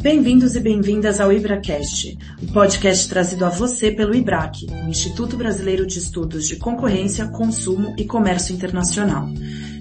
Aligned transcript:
Bem-vindos 0.00 0.54
e 0.54 0.60
bem-vindas 0.60 1.20
ao 1.20 1.32
IbraCast, 1.32 2.16
o 2.40 2.52
podcast 2.52 3.08
trazido 3.08 3.44
a 3.44 3.48
você 3.48 3.90
pelo 3.90 4.14
IBRAC, 4.14 4.66
o 4.70 4.88
Instituto 4.88 5.36
Brasileiro 5.36 5.84
de 5.84 5.98
Estudos 5.98 6.46
de 6.46 6.54
Concorrência, 6.54 7.26
Consumo 7.26 7.96
e 7.98 8.04
Comércio 8.04 8.54
Internacional. 8.54 9.28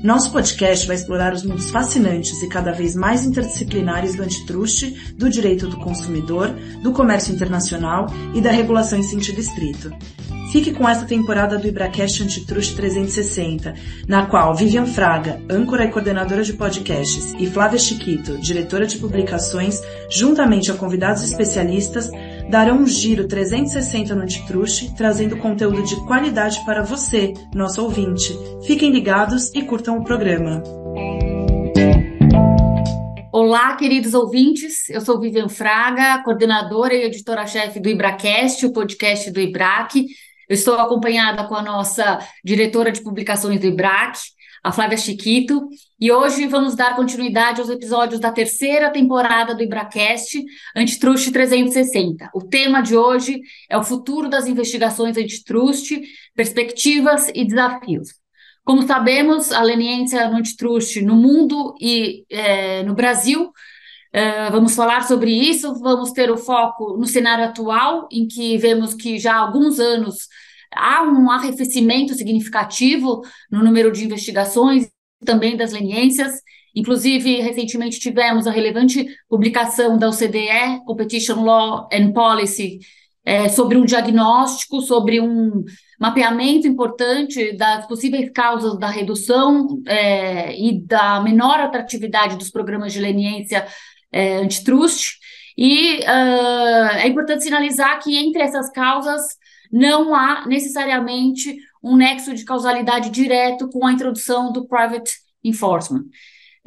Nosso 0.04 0.32
podcast 0.32 0.88
vai 0.88 0.96
explorar 0.96 1.34
os 1.34 1.44
mundos 1.44 1.70
fascinantes 1.70 2.42
e 2.42 2.50
cada 2.50 2.72
vez 2.72 2.96
mais 2.96 3.26
interdisciplinares 3.26 4.16
do 4.16 4.24
antitruste, 4.24 5.14
do 5.16 5.30
direito 5.30 5.68
do 5.68 5.78
consumidor, 5.78 6.50
do 6.82 6.92
comércio 6.92 7.34
internacional 7.34 8.08
e 8.34 8.42
da 8.42 8.50
regulação 8.50 8.98
em 8.98 9.04
sentido 9.04 9.40
estrito. 9.40 9.92
Fique 10.52 10.72
com 10.72 10.88
esta 10.88 11.06
temporada 11.06 11.58
do 11.58 11.68
IbraCast 11.68 12.24
Antitrust 12.24 12.76
360, 12.76 13.74
na 14.08 14.28
qual 14.28 14.56
Vivian 14.56 14.86
Fraga, 14.86 15.42
âncora 15.50 15.84
e 15.86 15.92
coordenadora 15.92 16.42
de 16.42 16.54
podcasts, 16.54 17.34
e 17.38 17.46
Flávia 17.46 17.78
Chiquito, 17.78 18.38
diretora 18.38 18.88
de 18.88 18.98
publicações, 18.98 19.82
juntamente 20.10 20.72
a 20.72 20.76
convidados 20.76 21.24
especialistas, 21.24 22.10
darão 22.50 22.78
um 22.78 22.88
giro 22.88 23.28
360 23.28 24.16
no 24.16 24.22
Antitrust, 24.22 24.96
trazendo 24.96 25.38
conteúdo 25.38 25.84
de 25.84 25.98
qualidade 26.06 26.64
para 26.66 26.82
você, 26.82 27.34
nosso 27.54 27.84
ouvinte. 27.84 28.34
Fiquem 28.66 28.90
ligados 28.90 29.52
e 29.54 29.62
curtam 29.64 29.98
o 29.98 30.04
programa. 30.04 30.64
Olá, 33.34 33.76
queridos 33.76 34.14
ouvintes. 34.14 34.90
Eu 34.90 35.00
sou 35.02 35.20
Vivian 35.20 35.48
Fraga, 35.48 36.24
coordenadora 36.24 36.96
e 36.96 37.04
editora-chefe 37.04 37.80
do 37.80 37.88
IbraCast, 37.88 38.66
o 38.66 38.74
podcast 38.74 39.30
do 39.30 39.40
IBRAC. 39.40 40.06
Eu 40.48 40.54
estou 40.54 40.76
acompanhada 40.76 41.44
com 41.46 41.56
a 41.56 41.62
nossa 41.62 42.20
diretora 42.44 42.90
de 42.90 43.02
publicações 43.02 43.60
do 43.60 43.68
IBRAC, 43.68 44.18
a 44.64 44.72
Flávia 44.72 44.98
Chiquito, 44.98 45.68
e 46.00 46.10
hoje 46.10 46.48
vamos 46.48 46.74
dar 46.74 46.96
continuidade 46.96 47.60
aos 47.60 47.70
episódios 47.70 48.20
da 48.20 48.32
terceira 48.32 48.90
temporada 48.90 49.54
do 49.54 49.62
IBRACast 49.62 50.42
Antitrust 50.74 51.32
360. 51.32 52.30
O 52.34 52.46
tema 52.46 52.82
de 52.82 52.96
hoje 52.96 53.42
é 53.70 53.78
o 53.78 53.84
futuro 53.84 54.30
das 54.30 54.48
investigações 54.48 55.18
antitrust, 55.18 56.00
perspectivas 56.34 57.30
e 57.36 57.46
desafios. 57.46 58.10
Como 58.64 58.88
sabemos, 58.88 59.52
a 59.52 59.62
leniência 59.62 60.30
no 60.30 60.38
antitrust 60.38 61.02
no 61.02 61.16
mundo 61.16 61.76
e 61.80 62.26
é, 62.30 62.84
no 62.84 62.94
Brasil 62.94 63.52
Uh, 64.16 64.52
vamos 64.52 64.74
falar 64.74 65.06
sobre 65.06 65.32
isso, 65.32 65.76
vamos 65.76 66.12
ter 66.12 66.32
o 66.32 66.38
foco 66.38 66.98
no 66.98 67.06
cenário 67.06 67.46
atual, 67.46 68.08
em 68.12 68.28
que 68.28 68.58
vemos 68.58 68.94
que 68.94 69.20
já 69.20 69.36
há 69.36 69.40
alguns 69.40 69.80
anos 69.80 70.28
há 70.74 71.04
um 71.04 71.30
arrefecimento 71.32 72.14
significativo 72.14 73.22
no 73.52 73.64
número 73.64 73.92
de 73.92 74.06
investigações, 74.06 74.90
também 75.26 75.58
das 75.58 75.72
leniências. 75.72 76.42
Inclusive, 76.76 77.42
recentemente 77.42 78.00
tivemos 78.00 78.46
a 78.46 78.52
relevante 78.52 79.06
publicação 79.28 79.98
da 79.98 80.10
OCDE, 80.10 80.84
Competition 80.86 81.44
Law 81.44 81.90
and 81.92 82.12
Policy, 82.12 82.80
é, 83.26 83.50
sobre 83.50 83.78
um 83.78 83.84
diagnóstico, 83.84 84.80
sobre 84.82 85.20
um 85.20 85.66
mapeamento 86.00 86.68
importante 86.68 87.52
das 87.58 87.86
possíveis 87.86 88.30
causas 88.32 88.80
da 88.80 88.90
redução 88.90 89.82
é, 89.86 90.58
e 90.58 90.80
da 90.80 91.20
menor 91.20 91.60
atratividade 91.60 92.38
dos 92.38 92.50
programas 92.50 92.94
de 92.94 93.02
leniência 93.02 93.68
é, 94.12 94.38
antitrust. 94.38 95.18
E 95.58 96.00
uh, 96.02 96.98
é 96.98 97.08
importante 97.08 97.44
sinalizar 97.44 98.00
que 98.00 98.16
entre 98.16 98.44
essas 98.44 98.72
causas 98.72 99.24
não 99.72 100.14
há 100.16 100.46
necessariamente 100.48 101.58
um 101.84 101.96
nexo 101.96 102.34
de 102.34 102.44
causalidade 102.44 103.10
direto 103.10 103.70
com 103.70 103.86
a 103.86 103.92
introdução 103.92 104.52
do 104.52 104.68
private 104.68 105.12
enforcement. 105.44 106.06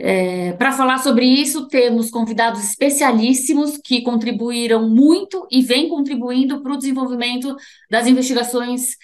É, 0.02 0.54
Para 0.54 0.72
falar 0.72 0.98
sobre 0.98 1.26
isso, 1.26 1.68
temos 1.68 2.10
convidados 2.10 2.64
especialíssimos 2.64 3.76
que 3.84 4.00
contribuíram 4.00 4.88
muito 4.88 5.46
e 5.50 5.60
vêm 5.60 5.90
contribuindo 5.90 6.62
para 6.62 6.72
o 6.72 6.78
desenvolvimento 6.78 7.54
das 7.90 8.06
investigações 8.06 8.96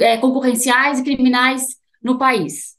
é, 0.00 0.16
concorrenciais 0.18 1.00
e 1.00 1.02
criminais 1.02 1.62
no 2.00 2.18
país. 2.18 2.76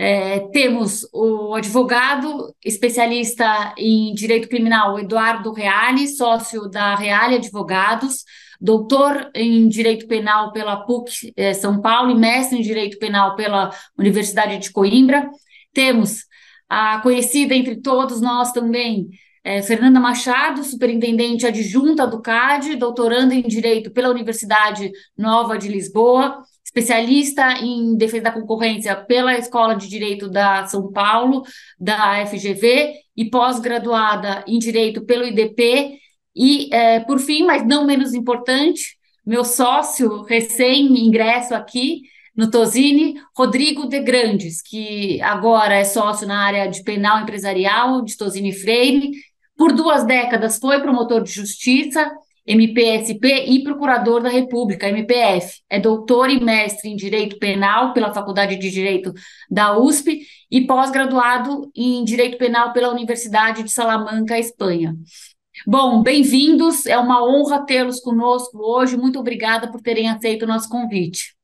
É, 0.00 0.40
temos 0.50 1.08
o 1.12 1.54
advogado 1.54 2.54
especialista 2.64 3.74
em 3.76 4.14
direito 4.14 4.48
criminal, 4.48 4.98
Eduardo 4.98 5.50
Reale, 5.52 6.06
sócio 6.06 6.68
da 6.68 6.94
Reale 6.94 7.36
Advogados, 7.36 8.22
doutor 8.60 9.30
em 9.34 9.68
direito 9.68 10.06
penal 10.06 10.52
pela 10.52 10.76
PUC 10.76 11.32
é, 11.36 11.54
São 11.54 11.80
Paulo 11.80 12.10
e 12.10 12.14
mestre 12.14 12.58
em 12.58 12.62
direito 12.62 12.98
penal 12.98 13.36
pela 13.36 13.70
Universidade 13.96 14.58
de 14.58 14.70
Coimbra. 14.70 15.30
Temos 15.72 16.24
a 16.68 17.00
conhecida 17.00 17.54
entre 17.54 17.76
todos 17.76 18.20
nós 18.20 18.52
também, 18.52 19.08
é, 19.42 19.62
Fernanda 19.62 19.98
Machado, 20.00 20.62
superintendente 20.64 21.46
adjunta 21.46 22.06
do 22.06 22.20
CAD, 22.20 22.76
doutorando 22.76 23.32
em 23.32 23.42
direito 23.42 23.90
pela 23.90 24.10
Universidade 24.10 24.90
Nova 25.16 25.56
de 25.56 25.68
Lisboa 25.68 26.42
especialista 26.68 27.52
em 27.52 27.96
defesa 27.96 28.24
da 28.24 28.32
concorrência 28.32 28.94
pela 28.94 29.36
Escola 29.36 29.74
de 29.74 29.88
Direito 29.88 30.28
da 30.28 30.66
São 30.66 30.92
Paulo, 30.92 31.42
da 31.80 32.24
FGV, 32.26 32.92
e 33.16 33.30
pós-graduada 33.30 34.44
em 34.46 34.58
Direito 34.58 35.04
pelo 35.04 35.26
IDP. 35.26 35.98
E, 36.38 36.72
é, 36.72 37.00
por 37.00 37.18
fim, 37.18 37.44
mas 37.44 37.66
não 37.66 37.84
menos 37.84 38.14
importante, 38.14 38.96
meu 39.26 39.44
sócio 39.44 40.22
recém-ingresso 40.22 41.52
aqui 41.52 42.02
no 42.36 42.48
Tosini, 42.48 43.16
Rodrigo 43.36 43.88
de 43.88 43.98
Grandes, 43.98 44.62
que 44.62 45.20
agora 45.20 45.74
é 45.74 45.82
sócio 45.82 46.28
na 46.28 46.38
área 46.46 46.68
de 46.68 46.84
penal 46.84 47.20
empresarial 47.20 48.02
de 48.02 48.16
Tosini 48.16 48.52
Freire. 48.52 49.10
Por 49.56 49.72
duas 49.72 50.04
décadas 50.04 50.58
foi 50.60 50.80
promotor 50.80 51.24
de 51.24 51.32
justiça 51.32 52.08
MPSP 52.48 53.44
e 53.46 53.62
Procurador 53.62 54.22
da 54.22 54.30
República, 54.30 54.88
MPF. 54.88 55.60
É 55.68 55.78
doutor 55.78 56.30
e 56.30 56.42
mestre 56.42 56.88
em 56.88 56.96
Direito 56.96 57.38
Penal 57.38 57.92
pela 57.92 58.14
Faculdade 58.14 58.56
de 58.56 58.70
Direito 58.70 59.12
da 59.50 59.78
USP 59.78 60.22
e 60.50 60.66
pós-graduado 60.66 61.70
em 61.76 62.02
Direito 62.04 62.38
Penal 62.38 62.72
pela 62.72 62.90
Universidade 62.90 63.62
de 63.62 63.70
Salamanca, 63.70 64.38
Espanha. 64.38 64.96
Bom, 65.66 66.02
bem-vindos, 66.02 66.86
é 66.86 66.98
uma 66.98 67.24
honra 67.24 67.64
tê-los 67.64 68.00
conosco 68.00 68.58
hoje. 68.58 68.96
Muito 68.96 69.18
obrigada 69.18 69.70
por 69.70 69.80
terem 69.80 70.08
aceito 70.08 70.44
o 70.44 70.48
nosso 70.48 70.68
convite. 70.68 71.36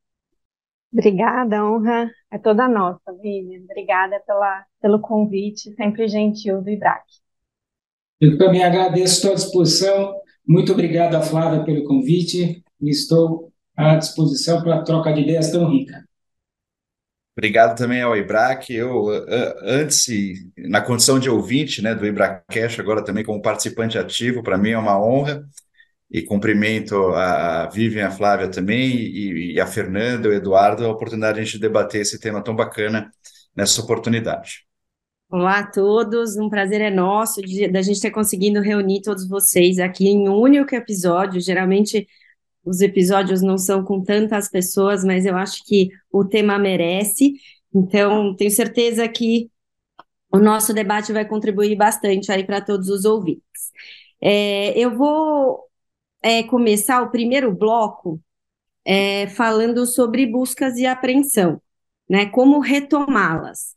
Obrigada, 0.92 1.58
a 1.58 1.70
honra 1.70 2.10
é 2.30 2.38
toda 2.38 2.68
nossa, 2.68 3.12
Vivian. 3.20 3.62
Obrigada 3.64 4.20
pela, 4.26 4.64
pelo 4.80 5.00
convite, 5.00 5.74
sempre 5.74 6.06
gentil 6.06 6.62
do 6.62 6.70
IBRAC. 6.70 7.02
Eu 8.20 8.38
também 8.38 8.62
agradeço, 8.62 9.14
estou 9.14 9.32
à 9.32 9.34
disposição 9.34 10.24
muito 10.46 10.72
obrigado, 10.72 11.20
Flávia, 11.22 11.64
pelo 11.64 11.84
convite 11.84 12.62
estou 12.82 13.50
à 13.74 13.96
disposição 13.96 14.62
para 14.62 14.76
a 14.76 14.82
troca 14.82 15.10
de 15.10 15.22
ideias 15.22 15.50
tão 15.50 15.70
rica. 15.70 16.04
Obrigado 17.36 17.76
também 17.76 18.00
ao 18.00 18.16
IBRAC. 18.16 18.72
Eu, 18.72 19.08
antes, 19.62 20.06
na 20.56 20.80
condição 20.80 21.18
de 21.18 21.28
ouvinte 21.28 21.82
né, 21.82 21.94
do 21.94 22.06
IBRACast, 22.06 22.80
agora 22.80 23.04
também 23.04 23.24
como 23.24 23.42
participante 23.42 23.98
ativo, 23.98 24.42
para 24.42 24.56
mim 24.56 24.70
é 24.70 24.78
uma 24.78 25.00
honra. 25.00 25.44
E 26.10 26.22
cumprimento 26.22 26.94
a 27.08 27.66
Vivian, 27.66 28.06
a 28.06 28.10
Flávia 28.10 28.48
também, 28.48 28.88
e, 28.88 29.54
e 29.54 29.60
a 29.60 29.66
Fernanda, 29.66 30.28
o 30.28 30.32
Eduardo, 30.32 30.86
a 30.86 30.90
oportunidade 30.90 31.36
de 31.36 31.40
a 31.40 31.44
gente 31.44 31.58
debater 31.58 32.02
esse 32.02 32.20
tema 32.20 32.42
tão 32.42 32.54
bacana 32.54 33.10
nessa 33.56 33.80
oportunidade. 33.80 34.64
Olá 35.28 35.58
a 35.58 35.66
todos, 35.66 36.36
um 36.36 36.48
prazer 36.48 36.80
é 36.80 36.90
nosso 36.90 37.40
da 37.72 37.82
gente 37.82 38.00
ter 38.00 38.12
conseguido 38.12 38.60
reunir 38.60 39.02
todos 39.02 39.26
vocês 39.26 39.80
aqui 39.80 40.06
em 40.06 40.28
um 40.28 40.36
único 40.36 40.72
episódio. 40.72 41.40
Geralmente 41.40 42.06
os 42.64 42.80
episódios 42.80 43.42
não 43.42 43.58
são 43.58 43.84
com 43.84 44.02
tantas 44.02 44.48
pessoas, 44.48 45.04
mas 45.04 45.26
eu 45.26 45.36
acho 45.36 45.64
que 45.64 45.88
o 46.10 46.24
tema 46.24 46.58
merece. 46.58 47.34
Então, 47.74 48.34
tenho 48.36 48.50
certeza 48.50 49.06
que 49.08 49.50
o 50.32 50.38
nosso 50.38 50.72
debate 50.74 51.12
vai 51.12 51.24
contribuir 51.24 51.76
bastante 51.76 52.32
aí 52.32 52.44
para 52.44 52.60
todos 52.60 52.88
os 52.88 53.04
ouvintes. 53.04 53.42
É, 54.20 54.76
eu 54.78 54.96
vou 54.96 55.60
é, 56.22 56.42
começar 56.42 57.02
o 57.02 57.10
primeiro 57.10 57.54
bloco 57.54 58.20
é, 58.84 59.28
falando 59.28 59.86
sobre 59.86 60.26
buscas 60.26 60.76
e 60.76 60.86
apreensão, 60.86 61.60
né? 62.08 62.26
Como 62.26 62.60
retomá-las. 62.60 63.74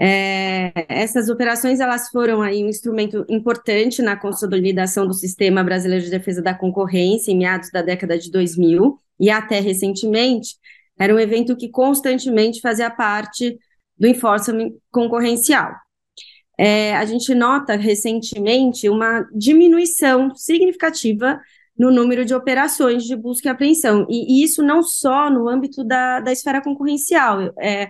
É, 0.00 0.72
essas 0.88 1.28
operações 1.28 1.78
elas 1.78 2.08
foram 2.08 2.40
aí 2.40 2.64
um 2.64 2.68
instrumento 2.68 3.26
importante 3.28 4.00
na 4.00 4.16
consolidação 4.16 5.06
do 5.06 5.12
sistema 5.12 5.62
brasileiro 5.62 6.04
de 6.04 6.10
defesa 6.10 6.40
da 6.40 6.54
concorrência 6.54 7.30
em 7.30 7.38
meados 7.38 7.70
da 7.70 7.82
década 7.82 8.18
de 8.18 8.30
2000 8.30 8.98
e 9.20 9.30
até 9.30 9.60
recentemente 9.60 10.56
era 10.98 11.14
um 11.14 11.18
evento 11.18 11.56
que 11.56 11.68
constantemente 11.68 12.60
fazia 12.60 12.90
parte 12.90 13.58
do 13.98 14.06
enforcement 14.06 14.70
concorrencial. 14.90 15.72
É, 16.58 16.94
a 16.96 17.04
gente 17.04 17.34
nota 17.34 17.76
recentemente 17.76 18.88
uma 18.88 19.26
diminuição 19.34 20.34
significativa 20.34 21.40
no 21.76 21.90
número 21.90 22.24
de 22.24 22.34
operações 22.34 23.04
de 23.04 23.16
busca 23.16 23.48
e 23.48 23.50
apreensão, 23.50 24.06
e, 24.08 24.40
e 24.40 24.44
isso 24.44 24.62
não 24.62 24.82
só 24.82 25.30
no 25.30 25.48
âmbito 25.48 25.82
da, 25.82 26.20
da 26.20 26.30
esfera 26.30 26.62
concorrencial. 26.62 27.52
É, 27.58 27.88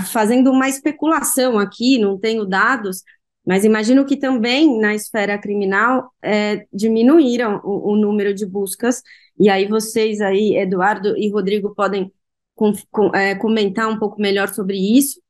fazendo 0.00 0.50
uma 0.50 0.68
especulação 0.68 1.58
aqui, 1.58 1.98
não 1.98 2.18
tenho 2.18 2.44
dados, 2.46 3.02
Mas 3.44 3.64
imagino 3.64 4.04
que 4.06 4.16
também 4.16 4.78
na 4.78 4.94
esfera 4.94 5.36
criminal 5.38 6.12
é, 6.22 6.64
diminuíram 6.72 7.60
o, 7.64 7.92
o, 7.92 7.96
número 7.96 8.32
de 8.32 8.46
buscas, 8.46 9.02
e 9.38 9.48
aí 9.50 9.66
vocês 9.66 10.20
aí, 10.20 10.56
Eduardo 10.56 11.16
e 11.18 11.28
Rodrigo, 11.30 11.74
podem 11.74 12.12
com, 12.54 12.72
com, 12.90 13.14
é, 13.14 13.34
comentar 13.34 13.88
um 13.88 13.98
pouco 13.98 14.20
melhor 14.20 14.48
sobre 14.54 14.76
isso. 14.76 15.20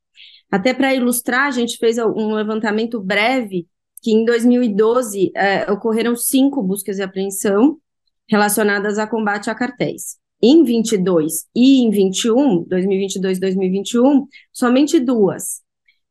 Até 0.51 0.73
para 0.73 0.93
ilustrar, 0.93 1.47
a 1.47 1.51
gente 1.51 1.77
fez 1.77 1.97
um 1.97 2.33
levantamento 2.35 3.01
breve 3.01 3.67
que 4.03 4.11
em 4.11 4.25
2012 4.25 5.31
é, 5.35 5.71
ocorreram 5.71 6.15
cinco 6.15 6.61
buscas 6.61 6.97
de 6.97 7.03
apreensão 7.03 7.79
relacionadas 8.29 8.99
a 8.99 9.07
combate 9.07 9.49
a 9.49 9.55
cartéis. 9.55 10.17
Em 10.43 10.63
22 10.65 11.45
e 11.55 11.81
em 11.83 11.89
21, 11.89 12.63
2022 12.65 13.37
e 13.37 13.41
2021, 13.41 14.27
somente 14.51 14.99
duas. 14.99 15.61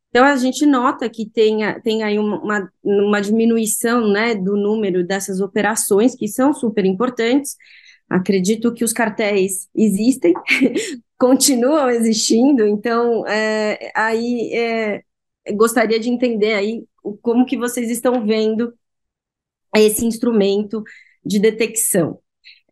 Então, 0.08 0.24
a 0.24 0.36
gente 0.36 0.64
nota 0.66 1.08
que 1.08 1.28
tem, 1.28 1.58
tem 1.82 2.02
aí 2.02 2.18
uma, 2.18 2.70
uma 2.82 3.20
diminuição 3.20 4.08
né, 4.10 4.34
do 4.34 4.56
número 4.56 5.06
dessas 5.06 5.40
operações, 5.40 6.14
que 6.14 6.28
são 6.28 6.52
super 6.52 6.84
importantes. 6.84 7.56
Acredito 8.08 8.74
que 8.74 8.84
os 8.84 8.92
cartéis 8.92 9.68
existem, 9.74 10.34
continuam 11.18 11.90
existindo, 11.90 12.66
então, 12.66 13.26
é, 13.26 13.90
aí 13.94 14.52
é, 14.54 15.02
gostaria 15.54 15.98
de 15.98 16.10
entender 16.10 16.54
aí 16.54 16.84
como 17.22 17.46
que 17.46 17.56
vocês 17.56 17.90
estão 17.90 18.26
vendo 18.26 18.74
esse 19.74 20.04
instrumento 20.04 20.82
de 21.24 21.38
detecção, 21.38 22.18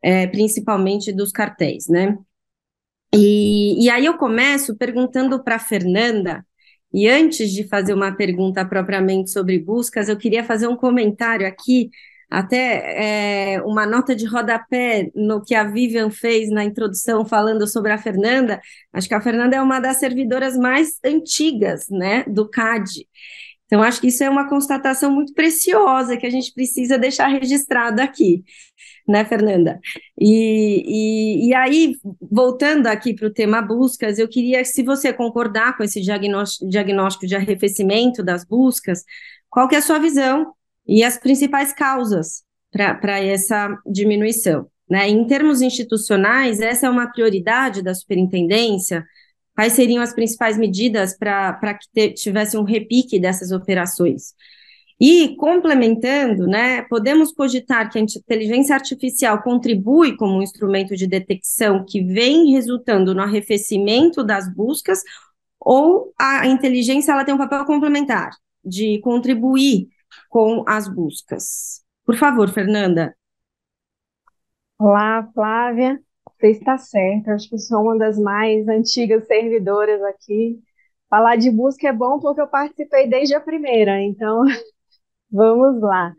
é, 0.03 0.27
principalmente 0.27 1.13
dos 1.13 1.33
cartéis, 1.33 1.89
né? 1.89 2.17
E, 3.15 3.85
e 3.85 3.91
aí 3.91 4.07
eu 4.07 4.17
começo 4.17 4.77
perguntando 4.77 5.43
para 5.43 5.59
Fernanda 5.59 6.45
e 6.93 7.09
antes 7.09 7.51
de 7.53 7.67
fazer 7.69 7.95
uma 7.95 8.15
pergunta 8.15 8.65
propriamente 8.65 9.31
sobre 9.31 9.59
buscas, 9.59 10.09
eu 10.09 10.17
queria 10.17 10.45
fazer 10.45 10.67
um 10.67 10.77
comentário 10.77 11.47
aqui, 11.47 11.91
até 12.31 13.55
é, 13.57 13.63
uma 13.63 13.87
nota 13.87 14.15
de 14.15 14.25
rodapé 14.27 15.11
no 15.15 15.43
que 15.43 15.55
a 15.55 15.65
Vivian 15.65 16.11
fez 16.11 16.51
na 16.51 16.65
introdução, 16.65 17.25
falando 17.25 17.67
sobre 17.67 17.93
a 17.93 17.99
Fernanda. 17.99 18.61
Acho 18.93 19.09
que 19.09 19.15
a 19.15 19.21
Fernanda 19.21 19.57
é 19.57 19.63
uma 19.63 19.81
das 19.81 19.99
servidoras 19.99 20.57
mais 20.57 20.99
antigas 21.05 21.89
né, 21.89 22.25
do 22.25 22.49
CAD. 22.49 23.07
Então, 23.71 23.85
acho 23.85 24.01
que 24.01 24.09
isso 24.09 24.25
é 24.25 24.29
uma 24.29 24.49
constatação 24.49 25.13
muito 25.13 25.33
preciosa 25.33 26.17
que 26.17 26.27
a 26.27 26.31
gente 26.31 26.53
precisa 26.53 26.99
deixar 26.99 27.29
registrado 27.29 28.03
aqui 28.03 28.43
né, 29.11 29.25
Fernanda? 29.25 29.81
E, 30.19 30.85
e, 30.87 31.49
e 31.49 31.55
aí, 31.55 31.95
voltando 32.31 32.87
aqui 32.87 33.15
para 33.15 33.27
o 33.27 33.33
tema 33.33 33.61
buscas, 33.61 34.19
eu 34.19 34.29
queria, 34.29 34.65
se 34.65 34.83
você 34.83 35.13
concordar 35.13 35.77
com 35.77 35.83
esse 35.83 36.01
diagnóstico, 36.01 37.27
de 37.27 37.37
arrefecimento 37.37 38.23
das 38.23 38.45
buscas, 38.45 39.05
qual 39.49 39.69
que 39.69 39.75
é 39.75 39.79
a 39.79 39.83
sua 39.83 39.99
visão 39.99 40.53
e 40.87 41.03
as 41.03 41.19
principais 41.19 41.73
causas 41.73 42.45
para 42.71 43.21
essa 43.21 43.77
diminuição? 43.85 44.69
Né? 44.89 45.09
Em 45.09 45.27
termos 45.27 45.61
institucionais, 45.61 46.61
essa 46.61 46.87
é 46.87 46.91
uma 46.91 47.11
prioridade 47.13 47.83
da 47.83 47.95
superintendência? 47.95 49.05
Quais 49.61 49.75
seriam 49.75 50.03
as 50.03 50.15
principais 50.15 50.57
medidas 50.57 51.15
para 51.15 51.75
que 51.75 52.15
tivesse 52.15 52.57
um 52.57 52.63
repique 52.63 53.21
dessas 53.21 53.53
operações? 53.53 54.33
E, 54.99 55.37
complementando, 55.37 56.47
né, 56.47 56.81
podemos 56.85 57.31
cogitar 57.31 57.91
que 57.91 57.99
a 57.99 58.01
inteligência 58.01 58.75
artificial 58.75 59.43
contribui 59.43 60.17
como 60.17 60.39
um 60.39 60.43
instrumento 60.43 60.97
de 60.97 61.07
detecção 61.07 61.85
que 61.87 62.03
vem 62.03 62.53
resultando 62.53 63.15
no 63.15 63.21
arrefecimento 63.21 64.25
das 64.25 64.51
buscas, 64.51 65.03
ou 65.61 66.11
a 66.19 66.47
inteligência 66.47 67.13
ela 67.13 67.23
tem 67.23 67.35
um 67.35 67.37
papel 67.39 67.63
complementar 67.67 68.31
de 68.65 68.99
contribuir 69.01 69.89
com 70.31 70.65
as 70.67 70.89
buscas. 70.89 71.83
Por 72.07 72.17
favor, 72.17 72.49
Fernanda. 72.49 73.15
Olá, 74.79 75.29
Flávia. 75.35 76.01
Você 76.41 76.51
está 76.53 76.79
certa. 76.79 77.35
Acho 77.35 77.49
que 77.49 77.59
sou 77.59 77.83
uma 77.83 77.99
das 77.99 78.19
mais 78.19 78.67
antigas 78.69 79.27
servidoras 79.27 80.03
aqui. 80.03 80.59
Falar 81.09 81.37
de 81.37 81.51
busca 81.51 81.89
é 81.89 81.93
bom 81.93 82.19
porque 82.21 82.41
eu 82.41 82.49
participei 82.49 83.09
desde 83.09 83.35
a 83.35 83.41
primeira, 83.41 84.01
então 84.01 84.43
Vamos 85.31 85.81
lá. 85.83 86.15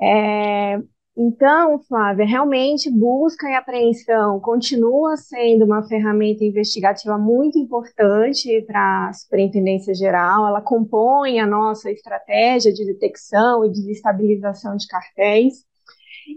É, 0.00 0.78
então, 1.16 1.80
Flávia, 1.84 2.26
realmente 2.26 2.90
busca 2.90 3.48
e 3.48 3.54
apreensão 3.54 4.40
continua 4.40 5.16
sendo 5.16 5.64
uma 5.64 5.82
ferramenta 5.86 6.44
investigativa 6.44 7.18
muito 7.18 7.58
importante 7.58 8.62
para 8.66 9.08
a 9.10 9.12
Superintendência 9.12 9.94
Geral. 9.94 10.46
Ela 10.48 10.60
compõe 10.62 11.40
a 11.40 11.46
nossa 11.46 11.90
estratégia 11.90 12.72
de 12.72 12.84
detecção 12.86 13.64
e 13.64 13.70
desestabilização 13.70 14.76
de 14.76 14.86
cartéis. 14.88 15.64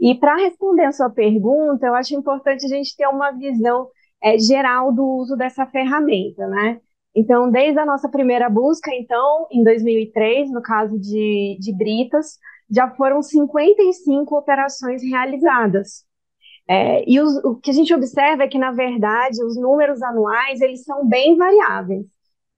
E 0.01 0.15
para 0.15 0.35
responder 0.35 0.85
a 0.85 0.91
sua 0.91 1.09
pergunta, 1.09 1.85
eu 1.85 1.95
acho 1.95 2.15
importante 2.15 2.65
a 2.65 2.69
gente 2.69 2.95
ter 2.95 3.07
uma 3.07 3.31
visão 3.31 3.89
é, 4.21 4.37
geral 4.37 4.93
do 4.93 5.03
uso 5.03 5.35
dessa 5.35 5.65
ferramenta, 5.65 6.47
né? 6.47 6.79
Então, 7.15 7.49
desde 7.49 7.79
a 7.79 7.85
nossa 7.85 8.07
primeira 8.09 8.49
busca, 8.49 8.91
então, 8.93 9.47
em 9.51 9.63
2003, 9.63 10.51
no 10.51 10.61
caso 10.61 10.99
de, 10.99 11.57
de 11.59 11.75
Britas, 11.75 12.37
já 12.69 12.89
foram 12.91 13.21
55 13.21 14.37
operações 14.37 15.01
realizadas. 15.01 16.05
É, 16.67 17.03
e 17.09 17.19
os, 17.19 17.43
o 17.43 17.55
que 17.55 17.71
a 17.71 17.73
gente 17.73 17.93
observa 17.93 18.43
é 18.43 18.47
que, 18.47 18.59
na 18.59 18.71
verdade, 18.71 19.43
os 19.43 19.55
números 19.57 20.01
anuais, 20.03 20.61
eles 20.61 20.83
são 20.83 21.07
bem 21.07 21.37
variáveis. 21.37 22.05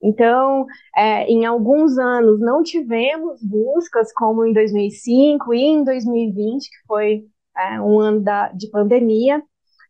Então, 0.01 0.65
é, 0.95 1.25
em 1.25 1.45
alguns 1.45 1.97
anos 1.97 2.39
não 2.39 2.63
tivemos 2.63 3.41
buscas, 3.43 4.13
como 4.13 4.45
em 4.45 4.53
2005 4.53 5.53
e 5.53 5.61
em 5.61 5.83
2020, 5.83 6.69
que 6.69 6.87
foi 6.87 7.25
é, 7.57 7.81
um 7.81 7.99
ano 7.99 8.21
da, 8.21 8.49
de 8.49 8.69
pandemia, 8.69 9.43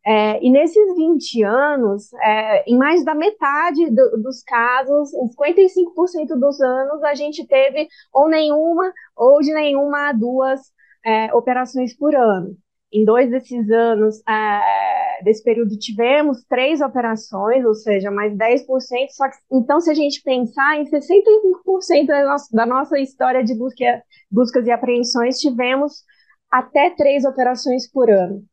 é, 0.06 0.44
e 0.44 0.50
nesses 0.50 0.96
20 0.96 1.44
anos, 1.44 2.12
é, 2.14 2.64
em 2.72 2.78
mais 2.78 3.04
da 3.04 3.14
metade 3.14 3.90
do, 3.92 4.22
dos 4.24 4.42
casos, 4.44 5.14
em 5.14 5.28
55% 5.30 6.40
dos 6.40 6.60
anos, 6.62 7.04
a 7.04 7.14
gente 7.14 7.46
teve 7.46 7.88
ou 8.12 8.28
nenhuma, 8.30 8.92
ou 9.16 9.40
de 9.42 9.54
nenhuma 9.54 10.10
a 10.10 10.14
duas 10.14 10.62
é, 11.06 11.34
operações 11.34 11.96
por 11.96 12.16
ano. 12.16 12.56
Em 12.92 13.06
dois 13.06 13.30
desses 13.30 13.70
anos, 13.70 14.22
é, 14.28 15.24
desse 15.24 15.44
período, 15.44 15.78
tivemos 15.78 16.44
três 16.46 16.82
operações, 16.82 17.64
ou 17.66 17.74
seja, 17.76 18.10
mais 18.10 18.36
10%. 18.36 19.12
Só 19.12 19.30
que, 19.30 19.38
então, 19.52 19.80
se 19.80 19.92
a 19.92 19.94
gente 19.94 20.24
pensar 20.24 20.80
em 20.80 20.86
65% 20.86 22.08
da 22.08 22.26
nossa, 22.26 22.56
da 22.56 22.66
nossa 22.66 23.00
história 23.00 23.44
de 23.44 23.56
busca, 23.56 24.04
buscas 24.32 24.66
e 24.66 24.72
apreensões, 24.72 25.40
tivemos 25.40 26.04
até 26.52 26.90
três 26.90 27.26
operações 27.26 27.90
por 27.92 28.10
ano. 28.10 28.44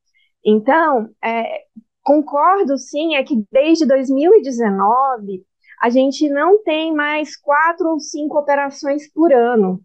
Então, 0.45 1.09
é, 1.25 1.63
concordo 2.03 2.77
sim, 2.79 3.17
é 3.17 3.25
que 3.25 3.45
desde 3.51 3.87
2019 3.87 5.45
a 5.81 5.91
gente 5.91 6.29
não 6.29 6.63
tem 6.63 6.95
mais 6.95 7.37
quatro 7.37 7.89
ou 7.91 8.01
cinco 8.01 8.39
operações 8.39 9.11
por 9.13 9.33
ano. 9.33 9.81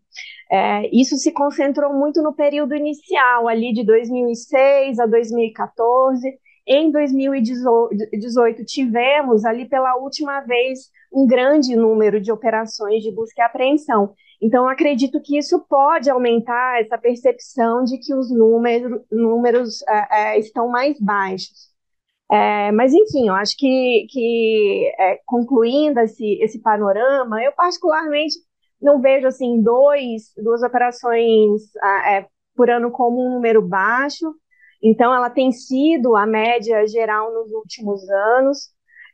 É, 0.52 0.90
isso 0.94 1.16
se 1.16 1.32
concentrou 1.32 1.94
muito 1.94 2.22
no 2.22 2.34
período 2.34 2.76
inicial, 2.76 3.48
ali 3.48 3.72
de 3.72 3.86
2006 3.86 5.00
a 5.00 5.06
2014. 5.06 6.28
Em 6.68 6.92
2018, 6.92 8.66
tivemos 8.66 9.46
ali 9.46 9.68
pela 9.68 9.96
última 9.96 10.42
vez 10.42 10.90
um 11.12 11.26
grande 11.26 11.76
número 11.76 12.20
de 12.20 12.32
operações 12.32 13.02
de 13.02 13.12
busca 13.12 13.42
e 13.42 13.46
apreensão. 13.46 14.14
Então, 14.42 14.68
acredito 14.68 15.22
que 15.22 15.38
isso 15.38 15.60
pode 15.70 16.10
aumentar 16.10 16.82
essa 16.82 16.98
percepção 16.98 17.84
de 17.84 17.98
que 17.98 18.14
os 18.14 18.30
número, 18.30 19.06
números 19.12 19.82
é, 19.88 20.34
é, 20.36 20.40
estão 20.40 20.68
mais 20.68 21.00
baixos. 21.00 21.72
É, 22.30 22.72
mas, 22.72 22.94
enfim, 22.94 23.28
eu 23.28 23.36
acho 23.36 23.56
que, 23.58 24.08
que 24.10 24.92
é, 25.00 25.20
concluindo 25.26 26.00
esse, 26.02 26.42
esse 26.42 26.60
panorama, 26.62 27.42
eu 27.44 27.52
particularmente 27.54 28.36
não 28.82 29.00
vejo 29.00 29.28
assim 29.28 29.62
dois, 29.62 30.34
duas 30.38 30.64
operações 30.64 31.62
é, 32.08 32.26
por 32.56 32.70
ano 32.70 32.92
como 32.92 33.26
um 33.26 33.36
número 33.36 33.62
baixo. 33.62 34.34
Então, 34.84 35.14
ela 35.14 35.30
tem 35.30 35.52
sido 35.52 36.16
a 36.16 36.26
média 36.26 36.86
geral 36.88 37.32
nos 37.34 37.52
últimos 37.52 38.10
anos. 38.10 38.70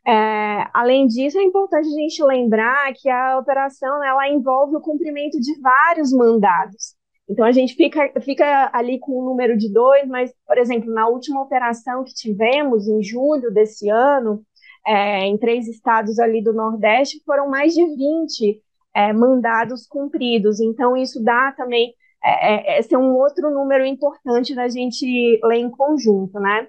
É, 0.08 0.70
além 0.74 1.06
disso, 1.06 1.38
é 1.38 1.44
importante 1.44 1.88
a 1.88 2.02
gente 2.02 2.24
lembrar 2.24 2.94
que 2.94 3.10
a 3.10 3.38
operação 3.38 4.02
ela 4.04 4.30
envolve 4.30 4.78
o 4.78 4.82
cumprimento 4.82 5.38
de 5.40 5.60
vários 5.60 6.14
mandados. 6.14 6.96
Então, 7.30 7.46
a 7.46 7.52
gente 7.52 7.76
fica, 7.76 8.14
fica 8.22 8.70
ali 8.74 9.00
com 9.00 9.12
o 9.12 9.26
número 9.26 9.58
de 9.58 9.72
dois, 9.72 10.08
mas, 10.08 10.34
por 10.46 10.58
exemplo, 10.58 10.94
na 10.94 11.10
última 11.10 11.42
operação 11.42 12.06
que 12.06 12.14
tivemos, 12.14 12.88
em 12.88 13.04
julho 13.04 13.52
desse 13.52 13.90
ano, 13.90 14.42
é, 14.86 15.26
em 15.26 15.38
três 15.38 15.68
estados 15.68 16.18
ali 16.20 16.42
do 16.42 16.54
Nordeste, 16.54 17.22
foram 17.26 17.50
mais 17.50 17.74
de 17.74 17.86
20 17.86 18.62
é, 18.98 19.14
mandados 19.14 19.86
cumpridos. 19.86 20.60
Então, 20.60 20.98
isso 20.98 21.24
dá 21.24 21.52
também, 21.52 21.94
é, 22.24 22.78
é, 22.78 22.80
esse 22.80 22.96
é 22.96 22.98
um 22.98 23.16
outro 23.16 23.52
número 23.52 23.86
importante 23.86 24.56
da 24.56 24.68
gente 24.68 25.40
ler 25.44 25.58
em 25.58 25.70
conjunto, 25.70 26.40
né? 26.40 26.68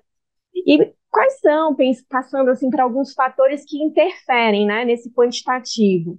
E 0.55 0.93
quais 1.11 1.41
são, 1.41 1.75
passando 2.11 2.51
assim 2.51 2.69
para 2.69 2.83
alguns 2.83 3.15
fatores 3.15 3.65
que 3.67 3.83
interferem 3.83 4.67
né, 4.67 4.85
nesse 4.85 5.11
quantitativo? 5.15 6.19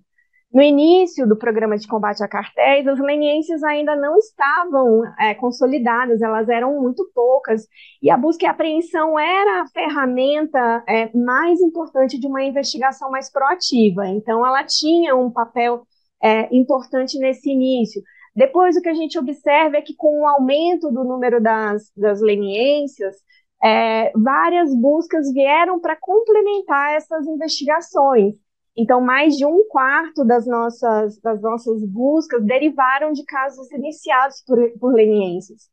No 0.52 0.64
início 0.64 1.28
do 1.28 1.38
programa 1.38 1.78
de 1.78 1.88
combate 1.88 2.24
a 2.24 2.28
cartéis, 2.28 2.88
as 2.88 3.00
leniências 3.00 3.62
ainda 3.64 3.96
não 3.96 4.18
estavam 4.18 5.04
é, 5.20 5.36
consolidadas, 5.36 6.24
elas 6.24 6.50
eram 6.50 6.82
muito 6.82 7.08
poucas, 7.14 7.68
e 8.02 8.10
a 8.10 8.18
busca 8.18 8.46
e 8.46 8.48
apreensão 8.48 9.20
era 9.20 9.62
a 9.62 9.68
ferramenta 9.68 10.84
é, 10.88 11.16
mais 11.16 11.62
importante 11.62 12.20
de 12.20 12.26
uma 12.26 12.42
investigação 12.42 13.12
mais 13.12 13.32
proativa. 13.32 14.08
Então, 14.08 14.44
ela 14.44 14.64
tinha 14.64 15.16
um 15.16 15.30
papel 15.30 15.86
é, 16.22 16.56
importante 16.56 17.18
nesse 17.18 17.50
início. 17.50 18.02
Depois, 18.36 18.76
o 18.76 18.82
que 18.82 18.90
a 18.90 18.94
gente 18.94 19.18
observa 19.18 19.78
é 19.78 19.82
que, 19.82 19.96
com 19.96 20.22
o 20.22 20.28
aumento 20.28 20.92
do 20.92 21.04
número 21.04 21.42
das, 21.42 21.92
das 21.96 22.22
leniências, 22.22 23.16
é, 23.64 24.12
várias 24.16 24.74
buscas 24.74 25.32
vieram 25.34 25.80
para 25.80 25.96
complementar 25.96 26.94
essas 26.94 27.26
investigações. 27.28 28.36
Então, 28.78 29.02
mais 29.02 29.36
de 29.36 29.46
um 29.46 29.68
quarto 29.68 30.24
das 30.24 30.48
nossas, 30.48 31.20
das 31.20 31.42
nossas 31.42 31.84
buscas 31.86 32.42
derivaram 32.46 33.12
de 33.12 33.26
casos 33.26 33.70
iniciados 33.72 34.42
por, 34.46 34.58
por 34.80 34.94
lenienses. 34.94 35.70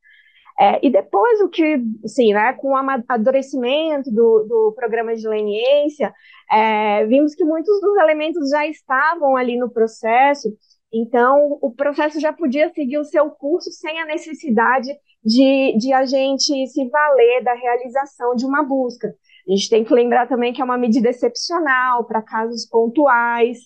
É, 0.58 0.84
e 0.86 0.90
depois 0.90 1.40
o 1.42 1.50
que, 1.50 1.78
sim, 2.06 2.32
né, 2.32 2.54
com 2.54 2.68
o 2.68 2.76
amadurecimento 2.76 4.10
do, 4.10 4.46
do 4.48 4.72
programa 4.75 5.14
de 5.14 5.28
leniência, 5.28 6.12
é, 6.50 7.04
vimos 7.06 7.34
que 7.34 7.44
muitos 7.44 7.78
dos 7.80 7.96
elementos 7.98 8.48
já 8.48 8.66
estavam 8.66 9.36
ali 9.36 9.58
no 9.58 9.70
processo, 9.70 10.48
então 10.92 11.58
o 11.60 11.70
processo 11.70 12.18
já 12.18 12.32
podia 12.32 12.70
seguir 12.70 12.98
o 12.98 13.04
seu 13.04 13.30
curso 13.30 13.70
sem 13.70 14.00
a 14.00 14.06
necessidade 14.06 14.88
de, 15.22 15.76
de 15.76 15.92
a 15.92 16.06
gente 16.06 16.66
se 16.68 16.88
valer 16.88 17.42
da 17.42 17.52
realização 17.52 18.34
de 18.34 18.46
uma 18.46 18.62
busca. 18.62 19.08
A 19.08 19.50
gente 19.52 19.68
tem 19.68 19.84
que 19.84 19.92
lembrar 19.92 20.26
também 20.26 20.52
que 20.52 20.62
é 20.62 20.64
uma 20.64 20.78
medida 20.78 21.08
excepcional 21.08 22.04
para 22.04 22.22
casos 22.22 22.66
pontuais. 22.66 23.58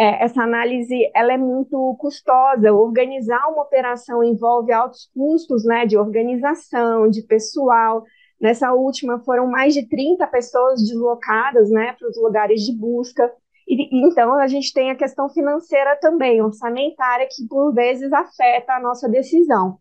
É, 0.00 0.24
essa 0.24 0.42
análise 0.42 0.96
ela 1.14 1.34
é 1.34 1.36
muito 1.36 1.94
custosa. 2.00 2.72
Organizar 2.72 3.46
uma 3.50 3.60
operação 3.60 4.24
envolve 4.24 4.72
altos 4.72 5.10
custos 5.14 5.62
né, 5.62 5.84
de 5.84 5.98
organização, 5.98 7.06
de 7.10 7.20
pessoal. 7.20 8.02
Nessa 8.40 8.72
última 8.72 9.20
foram 9.20 9.46
mais 9.46 9.74
de 9.74 9.86
30 9.86 10.26
pessoas 10.28 10.80
deslocadas 10.80 11.68
né, 11.68 11.94
para 11.98 12.08
os 12.08 12.16
lugares 12.16 12.62
de 12.62 12.74
busca. 12.74 13.30
E, 13.68 14.06
então, 14.08 14.32
a 14.38 14.48
gente 14.48 14.72
tem 14.72 14.90
a 14.90 14.96
questão 14.96 15.28
financeira 15.28 15.94
também, 16.00 16.40
orçamentária, 16.40 17.28
que 17.30 17.46
por 17.46 17.74
vezes 17.74 18.10
afeta 18.10 18.72
a 18.72 18.80
nossa 18.80 19.06
decisão. 19.06 19.76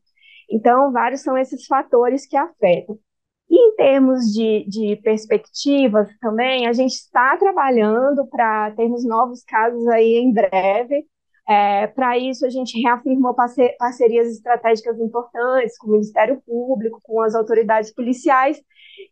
Então, 0.52 0.92
vários 0.92 1.22
são 1.22 1.38
esses 1.38 1.66
fatores 1.66 2.28
que 2.28 2.36
afetam. 2.36 3.00
E 3.50 3.56
em 3.56 3.76
termos 3.76 4.26
de, 4.32 4.66
de 4.68 4.96
perspectivas 4.98 6.08
também, 6.20 6.68
a 6.68 6.74
gente 6.74 6.94
está 6.94 7.36
trabalhando 7.38 8.28
para 8.28 8.72
termos 8.72 9.04
novos 9.04 9.44
casos 9.44 9.88
aí 9.88 10.18
em 10.18 10.32
breve. 10.32 11.06
É, 11.50 11.88
para 11.88 12.16
isso, 12.16 12.46
a 12.46 12.50
gente 12.50 12.80
reafirmou 12.80 13.34
parcerias 13.34 14.28
estratégicas 14.30 15.00
importantes 15.00 15.76
com 15.80 15.88
o 15.88 15.92
Ministério 15.94 16.40
Público, 16.46 17.00
com 17.02 17.22
as 17.22 17.34
autoridades 17.34 17.92
policiais, 17.92 18.62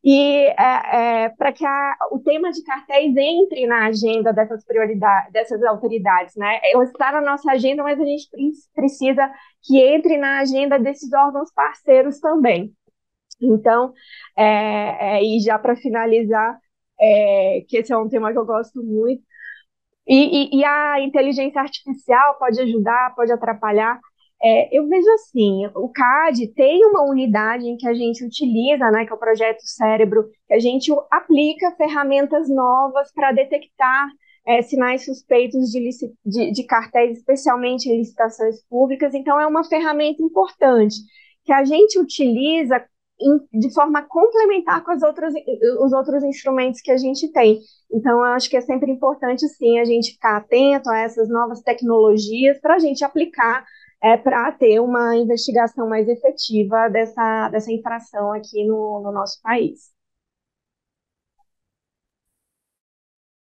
e 0.04 0.46
é, 0.46 1.26
é, 1.26 1.30
para 1.30 1.52
que 1.52 1.66
a, 1.66 1.96
o 2.12 2.20
tema 2.20 2.52
de 2.52 2.64
cartéis 2.64 3.16
entre 3.18 3.66
na 3.66 3.88
agenda 3.88 4.32
dessas 4.32 4.64
prioridades, 4.64 5.34
dessas 5.34 5.64
autoridades, 5.64 6.36
né? 6.36 6.60
Está 6.84 7.12
na 7.14 7.22
nossa 7.22 7.52
agenda, 7.52 7.82
mas 7.82 8.00
a 8.00 8.06
gente 8.06 8.30
precisa 8.76 9.32
que 9.64 9.82
entre 9.82 10.20
na 10.20 10.38
agenda 10.38 10.78
desses 10.78 11.12
órgãos 11.14 11.52
parceiros 11.52 12.20
também. 12.20 12.72
Então, 13.42 13.94
é, 14.36 15.18
é, 15.20 15.24
e 15.24 15.40
já 15.40 15.60
para 15.60 15.76
finalizar, 15.76 16.58
é, 17.00 17.62
que 17.68 17.78
esse 17.78 17.94
é 17.94 17.98
um 17.98 18.10
tema 18.10 18.32
que 18.32 18.38
eu 18.38 18.46
gosto 18.46 18.84
muito, 18.84 19.22
e, 20.08 20.56
e, 20.56 20.60
e 20.60 20.66
a 20.66 21.02
inteligência 21.02 21.62
artificial 21.62 22.38
pode 22.40 22.60
ajudar, 22.62 23.14
pode 23.16 23.32
atrapalhar. 23.32 24.00
É, 24.42 24.78
eu 24.78 24.88
vejo 24.88 25.10
assim, 25.14 25.66
o 25.76 25.90
CAD 25.90 26.54
tem 26.54 26.86
uma 26.86 27.04
unidade 27.10 27.68
em 27.68 27.76
que 27.76 27.88
a 27.88 27.94
gente 27.94 28.24
utiliza, 28.24 28.90
né, 28.92 29.06
que 29.06 29.12
é 29.12 29.16
o 29.16 29.20
projeto 29.20 29.62
Cérebro, 29.64 30.30
que 30.48 30.54
a 30.54 30.60
gente 30.60 30.92
aplica 31.12 31.76
ferramentas 31.76 32.48
novas 32.50 33.12
para 33.14 33.32
detectar 33.32 34.08
é, 34.46 34.62
sinais 34.62 35.04
suspeitos 35.04 35.70
de, 35.72 35.90
de, 36.26 36.52
de 36.52 36.64
cartéis, 36.64 37.18
especialmente 37.18 37.90
em 37.90 37.98
licitações 37.98 38.64
públicas. 38.70 39.14
Então, 39.14 39.40
é 39.40 39.46
uma 39.46 39.64
ferramenta 39.64 40.24
importante 40.24 40.96
que 41.44 41.52
a 41.52 41.66
gente 41.66 42.00
utiliza 42.00 42.84
de 43.52 43.74
forma 43.74 44.04
complementar 44.04 44.84
com 44.84 44.92
as 44.92 45.02
outras, 45.02 45.34
os 45.82 45.92
outros 45.92 46.24
instrumentos 46.24 46.82
que 46.82 46.92
a 46.92 46.98
gente 46.98 47.32
tem. 47.32 47.60
Então, 47.92 48.22
acho 48.22 48.50
que 48.50 48.58
é 48.58 48.62
sempre 48.62 48.92
importante, 48.92 49.48
sim, 49.48 49.80
a 49.80 49.86
gente 49.86 50.12
ficar 50.14 50.38
atento 50.38 50.90
a 50.90 51.00
essas 51.00 51.28
novas 51.30 51.62
tecnologias 51.62 52.60
para 52.60 52.76
a 52.76 52.80
gente 52.80 53.04
aplicar 53.04 53.66
é, 54.04 54.16
para 54.18 54.52
ter 54.52 54.80
uma 54.80 55.16
investigação 55.16 55.90
mais 55.90 56.08
efetiva 56.08 56.90
dessa, 56.90 57.50
dessa 57.50 57.72
infração 57.72 58.32
aqui 58.32 58.64
no, 58.66 59.02
no 59.04 59.12
nosso 59.12 59.42
país. 59.42 59.92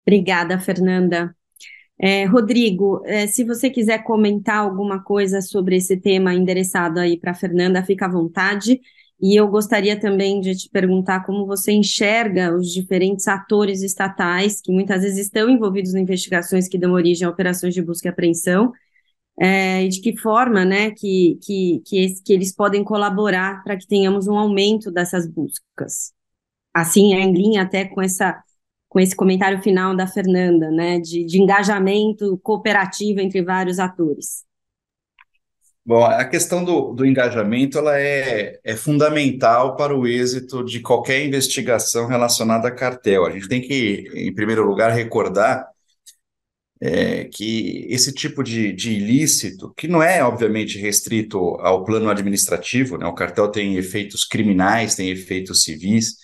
Obrigada, 0.06 0.60
Fernanda. 0.60 1.36
É, 2.02 2.24
Rodrigo, 2.26 3.02
é, 3.06 3.28
se 3.28 3.44
você 3.44 3.70
quiser 3.70 4.04
comentar 4.04 4.60
alguma 4.60 5.04
coisa 5.04 5.42
sobre 5.42 5.76
esse 5.76 5.98
tema 5.98 6.34
endereçado 6.34 7.00
aí 7.00 7.20
para 7.20 7.34
Fernanda, 7.34 7.84
fica 7.84 8.06
à 8.06 8.10
vontade. 8.10 8.80
E 9.22 9.36
eu 9.36 9.48
gostaria 9.50 10.00
também 10.00 10.40
de 10.40 10.56
te 10.56 10.70
perguntar 10.70 11.26
como 11.26 11.46
você 11.46 11.74
enxerga 11.74 12.56
os 12.56 12.72
diferentes 12.72 13.28
atores 13.28 13.82
estatais 13.82 14.62
que 14.62 14.72
muitas 14.72 15.02
vezes 15.02 15.20
estão 15.20 15.50
envolvidos 15.50 15.94
em 15.94 16.02
investigações 16.02 16.70
que 16.70 16.78
dão 16.78 16.94
origem 16.94 17.28
a 17.28 17.30
operações 17.30 17.74
de 17.74 17.82
busca 17.82 18.08
e 18.08 18.12
apreensão, 18.12 18.72
é, 19.40 19.84
e 19.86 19.90
de 19.90 20.02
que 20.02 20.18
forma 20.18 20.66
né, 20.66 20.92
que, 20.92 21.38
que, 21.42 21.82
que, 21.86 22.14
que 22.26 22.34
eles 22.34 22.54
podem 22.54 22.84
colaborar 22.84 23.64
para 23.64 23.78
que 23.78 23.88
tenhamos 23.88 24.28
um 24.28 24.38
aumento 24.38 24.92
dessas 24.92 25.28
buscas. 25.28 26.14
Assim, 26.74 27.14
é 27.16 27.22
em 27.22 27.34
linha 27.34 27.64
até 27.64 27.86
com 27.86 28.02
essa 28.02 28.42
com 28.90 29.00
esse 29.00 29.16
comentário 29.16 29.62
final 29.62 29.96
da 29.96 30.08
Fernanda, 30.08 30.72
né, 30.72 31.00
de, 31.00 31.24
de 31.24 31.40
engajamento 31.40 32.40
cooperativo 32.40 33.20
entre 33.20 33.44
vários 33.44 33.78
atores. 33.78 34.44
Bom, 35.90 36.06
a 36.06 36.24
questão 36.24 36.64
do, 36.64 36.94
do 36.94 37.04
engajamento 37.04 37.80
ela 37.80 38.00
é, 38.00 38.60
é 38.64 38.76
fundamental 38.76 39.76
para 39.76 39.98
o 39.98 40.06
êxito 40.06 40.64
de 40.64 40.82
qualquer 40.82 41.26
investigação 41.26 42.06
relacionada 42.06 42.68
a 42.68 42.72
cartel. 42.72 43.26
A 43.26 43.32
gente 43.32 43.48
tem 43.48 43.60
que, 43.60 44.08
em 44.14 44.32
primeiro 44.32 44.64
lugar, 44.64 44.92
recordar 44.92 45.66
é, 46.80 47.26
que 47.26 47.88
esse 47.90 48.14
tipo 48.14 48.44
de, 48.44 48.72
de 48.72 48.92
ilícito, 48.92 49.74
que 49.76 49.88
não 49.88 50.04
é, 50.04 50.24
obviamente, 50.24 50.78
restrito 50.78 51.40
ao 51.60 51.84
plano 51.84 52.08
administrativo, 52.08 52.96
né? 52.96 53.08
o 53.08 53.16
cartel 53.16 53.48
tem 53.50 53.76
efeitos 53.76 54.24
criminais, 54.24 54.94
tem 54.94 55.10
efeitos 55.10 55.64
civis, 55.64 56.18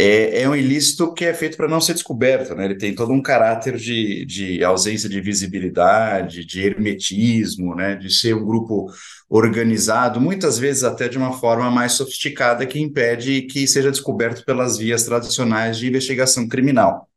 é, 0.00 0.42
é 0.42 0.48
um 0.48 0.54
ilícito 0.54 1.12
que 1.12 1.24
é 1.24 1.34
feito 1.34 1.56
para 1.56 1.66
não 1.66 1.80
ser 1.80 1.92
descoberto, 1.92 2.54
né? 2.54 2.66
Ele 2.66 2.76
tem 2.76 2.94
todo 2.94 3.12
um 3.12 3.20
caráter 3.20 3.76
de, 3.76 4.24
de 4.24 4.62
ausência 4.62 5.08
de 5.08 5.20
visibilidade, 5.20 6.44
de 6.44 6.62
hermetismo, 6.62 7.74
né? 7.74 7.96
De 7.96 8.08
ser 8.08 8.34
um 8.34 8.44
grupo 8.44 8.86
organizado, 9.28 10.20
muitas 10.20 10.56
vezes 10.56 10.84
até 10.84 11.08
de 11.08 11.18
uma 11.18 11.32
forma 11.32 11.68
mais 11.68 11.92
sofisticada 11.92 12.64
que 12.64 12.78
impede 12.78 13.42
que 13.42 13.66
seja 13.66 13.90
descoberto 13.90 14.44
pelas 14.44 14.78
vias 14.78 15.02
tradicionais 15.02 15.76
de 15.78 15.88
investigação 15.88 16.46
criminal. 16.46 17.08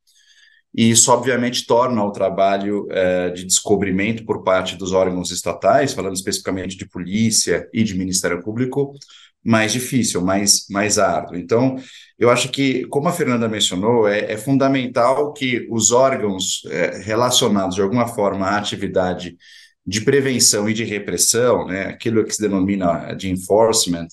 E 0.73 0.89
isso, 0.89 1.11
obviamente, 1.11 1.67
torna 1.67 2.03
o 2.03 2.11
trabalho 2.11 2.87
é, 2.89 3.29
de 3.29 3.45
descobrimento 3.45 4.25
por 4.25 4.43
parte 4.43 4.75
dos 4.75 4.91
órgãos 4.91 5.29
estatais, 5.29 5.93
falando 5.93 6.15
especificamente 6.15 6.77
de 6.77 6.87
polícia 6.87 7.69
e 7.73 7.83
de 7.83 7.95
Ministério 7.95 8.41
Público, 8.41 8.93
mais 9.43 9.73
difícil, 9.73 10.21
mais, 10.21 10.65
mais 10.69 10.97
árduo. 10.97 11.35
Então, 11.35 11.77
eu 12.21 12.29
acho 12.29 12.49
que, 12.49 12.85
como 12.85 13.07
a 13.07 13.11
Fernanda 13.11 13.49
mencionou, 13.49 14.07
é, 14.07 14.33
é 14.33 14.37
fundamental 14.37 15.33
que 15.33 15.67
os 15.71 15.89
órgãos 15.89 16.61
é, 16.69 16.99
relacionados 16.99 17.73
de 17.73 17.81
alguma 17.81 18.07
forma 18.07 18.45
à 18.45 18.57
atividade 18.57 19.35
de 19.83 20.01
prevenção 20.01 20.69
e 20.69 20.73
de 20.75 20.83
repressão, 20.83 21.65
né, 21.65 21.85
aquilo 21.85 22.23
que 22.23 22.35
se 22.35 22.39
denomina 22.39 23.15
de 23.15 23.27
enforcement, 23.27 24.05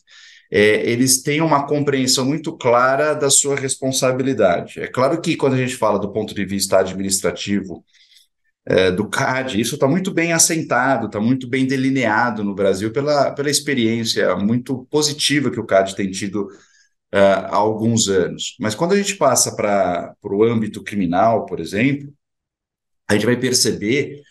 é, 0.50 0.90
eles 0.90 1.20
tenham 1.20 1.46
uma 1.46 1.66
compreensão 1.66 2.24
muito 2.24 2.56
clara 2.56 3.12
da 3.12 3.28
sua 3.28 3.54
responsabilidade. 3.54 4.80
É 4.80 4.86
claro 4.86 5.20
que 5.20 5.36
quando 5.36 5.52
a 5.52 5.58
gente 5.58 5.76
fala 5.76 5.98
do 5.98 6.10
ponto 6.10 6.34
de 6.34 6.46
vista 6.46 6.78
administrativo, 6.78 7.84
é, 8.64 8.90
do 8.90 9.06
CAD, 9.06 9.60
isso 9.60 9.74
está 9.74 9.86
muito 9.86 10.10
bem 10.10 10.32
assentado, 10.32 11.08
está 11.08 11.20
muito 11.20 11.46
bem 11.46 11.66
delineado 11.66 12.42
no 12.42 12.54
Brasil 12.54 12.90
pela, 12.90 13.32
pela 13.32 13.50
experiência 13.50 14.34
muito 14.34 14.86
positiva 14.90 15.50
que 15.50 15.60
o 15.60 15.66
CAD 15.66 15.94
tem 15.94 16.10
tido 16.10 16.48
há 17.12 17.56
alguns 17.56 18.08
anos. 18.08 18.56
Mas 18.60 18.74
quando 18.74 18.92
a 18.92 18.96
gente 18.96 19.16
passa 19.16 19.54
para 19.54 20.14
o 20.22 20.42
âmbito 20.44 20.82
criminal, 20.82 21.46
por 21.46 21.60
exemplo, 21.60 22.12
a 23.08 23.14
gente 23.14 23.26
vai 23.26 23.36
perceber 23.36 24.22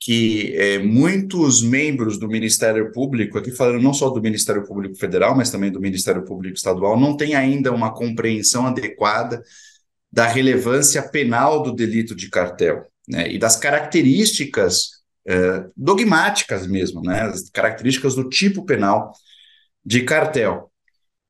que 0.00 0.54
é, 0.56 0.78
muitos 0.78 1.62
membros 1.62 2.18
do 2.18 2.28
Ministério 2.28 2.92
Público, 2.92 3.38
aqui 3.38 3.50
falando 3.50 3.82
não 3.82 3.94
só 3.94 4.10
do 4.10 4.20
Ministério 4.20 4.66
Público 4.66 4.96
Federal, 4.96 5.34
mas 5.34 5.50
também 5.50 5.70
do 5.72 5.80
Ministério 5.80 6.24
Público 6.24 6.56
Estadual, 6.56 6.98
não 6.98 7.16
têm 7.16 7.34
ainda 7.34 7.72
uma 7.72 7.94
compreensão 7.94 8.66
adequada 8.66 9.42
da 10.12 10.26
relevância 10.26 11.02
penal 11.02 11.62
do 11.62 11.72
delito 11.72 12.14
de 12.14 12.28
cartel. 12.28 12.86
né, 13.08 13.32
e 13.32 13.38
das 13.38 13.56
características 13.56 15.02
é, 15.26 15.66
dogmáticas 15.76 16.66
mesmo, 16.66 17.02
né, 17.02 17.22
as 17.22 17.50
características 17.50 18.14
do 18.14 18.28
tipo 18.28 18.64
penal 18.64 19.12
de 19.84 20.02
cartel. 20.02 20.70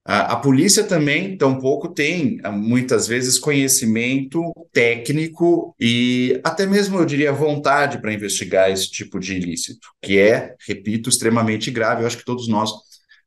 A, 0.06 0.34
a 0.34 0.36
polícia 0.36 0.84
também, 0.84 1.36
tampouco, 1.36 1.88
tem 1.88 2.38
ah, 2.44 2.52
muitas 2.52 3.06
vezes 3.06 3.38
conhecimento 3.38 4.52
técnico 4.70 5.74
e 5.80 6.38
até 6.44 6.66
mesmo, 6.66 6.98
eu 6.98 7.06
diria, 7.06 7.32
vontade 7.32 7.98
para 7.98 8.12
investigar 8.12 8.70
esse 8.70 8.90
tipo 8.90 9.18
de 9.18 9.34
ilícito, 9.34 9.88
que 10.02 10.18
é, 10.18 10.54
repito, 10.68 11.08
extremamente 11.08 11.70
grave. 11.70 12.02
Eu 12.02 12.06
acho 12.06 12.18
que 12.18 12.24
todos 12.24 12.48
nós 12.48 12.70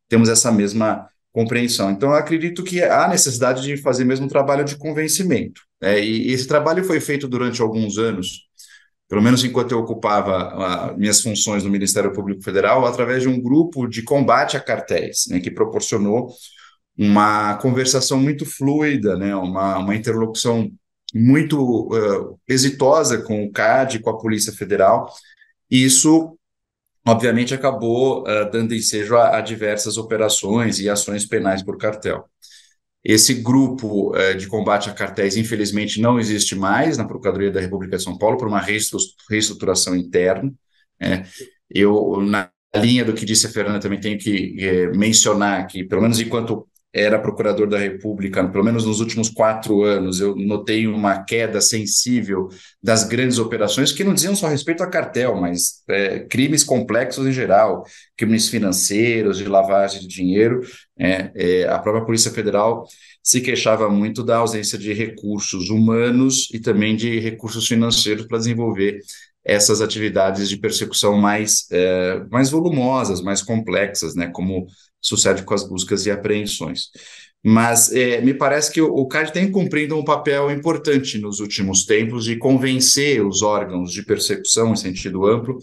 temos 0.08 0.30
essa 0.30 0.52
mesma 0.52 1.10
compreensão. 1.32 1.90
Então, 1.92 2.10
eu 2.10 2.16
acredito 2.16 2.64
que 2.64 2.82
há 2.84 3.08
necessidade 3.08 3.64
de 3.64 3.78
fazer 3.78 4.06
mesmo 4.06 4.26
um 4.26 4.30
trabalho 4.30 4.64
de 4.64 4.76
convencimento. 4.76 5.62
Né? 5.82 6.00
E 6.04 6.32
esse 6.32 6.48
trabalho 6.48 6.84
foi 6.84 7.00
feito 7.00 7.28
durante 7.28 7.62
alguns 7.62 7.98
anos, 7.98 8.48
pelo 9.10 9.22
menos 9.22 9.44
enquanto 9.44 9.72
eu 9.72 9.80
ocupava 9.80 10.92
uh, 10.94 10.98
minhas 10.98 11.22
funções 11.22 11.64
no 11.64 11.70
Ministério 11.70 12.12
Público 12.12 12.44
Federal, 12.44 12.86
através 12.86 13.24
de 13.24 13.30
um 13.30 13.42
grupo 13.42 13.88
de 13.88 14.04
combate 14.04 14.58
a 14.58 14.60
cartéis, 14.60 15.26
né, 15.30 15.40
que 15.40 15.50
proporcionou 15.50 16.30
uma 16.98 17.56
conversação 17.58 18.20
muito 18.20 18.46
fluida, 18.46 19.16
né, 19.16 19.36
uma, 19.36 19.78
uma 19.78 19.96
interlocução 19.96 20.72
muito 21.14 21.88
uh, 21.88 22.40
exitosa 22.48 23.22
com 23.22 23.46
o 23.46 23.52
CAD, 23.52 24.00
com 24.00 24.10
a 24.10 24.18
Polícia 24.18 24.52
Federal. 24.52 25.08
Isso, 25.70 26.38
obviamente, 27.06 27.54
acabou 27.54 28.24
uh, 28.24 28.50
dando 28.52 28.74
ensejo 28.74 29.16
a, 29.16 29.38
a, 29.38 29.42
diversas 29.42 29.98
operações 29.98 30.80
e 30.80 30.90
ações 30.90 31.26
penais 31.26 31.64
por 31.64 31.78
cartel. 31.78 32.26
Esse 33.04 33.36
grupo 33.36 34.14
uh, 34.16 34.36
de 34.36 34.48
combate 34.48 34.90
a 34.90 34.94
cartéis, 34.94 35.38
infelizmente, 35.38 36.02
não 36.02 36.20
existe 36.20 36.56
mais 36.56 36.98
na 36.98 37.06
Procuradoria 37.06 37.52
da 37.52 37.62
República 37.62 37.96
de 37.98 38.04
São 38.04 38.18
Paulo 38.18 38.38
por 38.38 38.48
uma 38.48 38.60
reestruturação 38.60 39.96
interna. 39.96 40.52
Né. 41.00 41.28
eu, 41.70 42.20
na 42.22 42.50
linha 42.76 43.06
do 43.06 43.14
que 43.14 43.24
disse 43.24 43.46
a 43.46 43.52
Fernanda, 43.52 43.80
também 43.80 44.00
tenho 44.00 44.18
que 44.18 44.88
mencionar 44.96 45.68
que, 45.68 45.84
pelo 45.84 46.02
menos 46.02 46.20
enquanto 46.20 46.68
era 46.98 47.20
procurador 47.20 47.68
da 47.68 47.78
República, 47.78 48.48
pelo 48.48 48.64
menos 48.64 48.86
nos 48.86 49.00
últimos 49.00 49.30
quatro 49.30 49.84
anos, 49.84 50.20
eu 50.20 50.36
notei 50.36 50.88
uma 50.88 51.24
queda 51.24 51.62
sensível 51.62 52.50
das 52.82 53.04
grandes 53.04 53.38
operações 53.38 53.92
que 53.92 54.04
não 54.04 54.14
diziam 54.14 54.36
só 54.36 54.48
respeito 54.48 54.82
a 54.82 54.88
cartel, 54.88 55.36
mas 55.36 55.84
é, 55.88 56.20
crimes 56.22 56.64
complexos 56.64 57.28
em 57.28 57.32
geral, 57.32 57.86
crimes 58.18 58.50
financeiros, 58.50 59.38
de 59.38 59.46
lavagem 59.46 60.02
de 60.02 60.08
dinheiro. 60.08 60.62
É, 60.98 61.32
é, 61.36 61.68
a 61.68 61.78
própria 61.78 62.06
Polícia 62.06 62.32
Federal 62.32 62.86
se 63.22 63.42
queixava 63.42 63.90
muito 63.90 64.24
da 64.24 64.38
ausência 64.38 64.78
de 64.78 64.92
recursos 64.94 65.70
humanos 65.70 66.50
e 66.54 66.60
também 66.60 66.96
de 66.96 67.20
recursos 67.20 67.68
financeiros 67.68 68.26
para 68.26 68.38
desenvolver 68.40 69.00
essas 69.46 69.82
atividades 69.82 70.50
de 70.50 70.58
persecução 70.58 71.16
mais, 71.18 71.68
é, 71.72 72.22
mais 72.30 72.50
volumosas, 72.50 73.22
mais 73.22 73.42
complexas, 73.42 74.14
né, 74.14 74.28
como 74.28 74.68
sucede 75.08 75.44
com 75.44 75.54
as 75.54 75.68
buscas 75.68 76.06
e 76.06 76.12
apreensões. 76.12 76.90
Mas 77.44 77.92
é, 77.94 78.20
me 78.22 78.34
parece 78.34 78.72
que 78.72 78.82
o, 78.82 78.94
o 78.94 79.08
CAD 79.08 79.32
tem 79.32 79.52
cumprido 79.52 79.96
um 79.96 80.04
papel 80.04 80.52
importante 80.52 81.18
nos 81.18 81.40
últimos 81.40 81.86
tempos 81.86 82.26
de 82.26 82.36
convencer 82.36 83.26
os 83.26 83.42
órgãos 83.42 83.92
de 83.92 84.04
persecução, 84.04 84.74
em 84.74 84.76
sentido 84.76 85.26
amplo, 85.26 85.58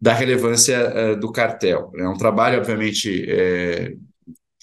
da 0.00 0.14
relevância 0.14 1.12
uh, 1.12 1.20
do 1.20 1.30
cartel. 1.30 1.92
É 1.96 2.08
um 2.08 2.16
trabalho, 2.16 2.58
obviamente, 2.58 3.26
é, 3.28 3.92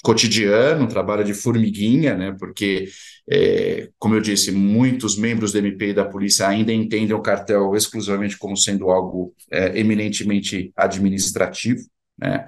cotidiano, 0.03 0.86
um 0.86 0.88
trabalho 0.88 1.24
de 1.24 1.34
formiguinha, 1.34 2.15
né, 2.15 2.36
porque, 2.39 2.88
é, 3.29 3.89
como 4.00 4.15
eu 4.15 4.22
disse, 4.22 4.51
muitos 4.51 5.17
membros 5.17 5.51
do 5.51 5.57
MP 5.57 5.89
e 5.89 5.93
da 5.93 6.05
polícia 6.05 6.48
ainda 6.48 6.72
entendem 6.72 7.15
o 7.15 7.22
cartel 7.22 7.75
exclusivamente 7.75 8.38
como 8.38 8.55
sendo 8.55 8.89
algo 8.89 9.34
é, 9.51 9.77
eminentemente 9.77 10.72
administrativo, 10.75 11.81
né, 12.17 12.48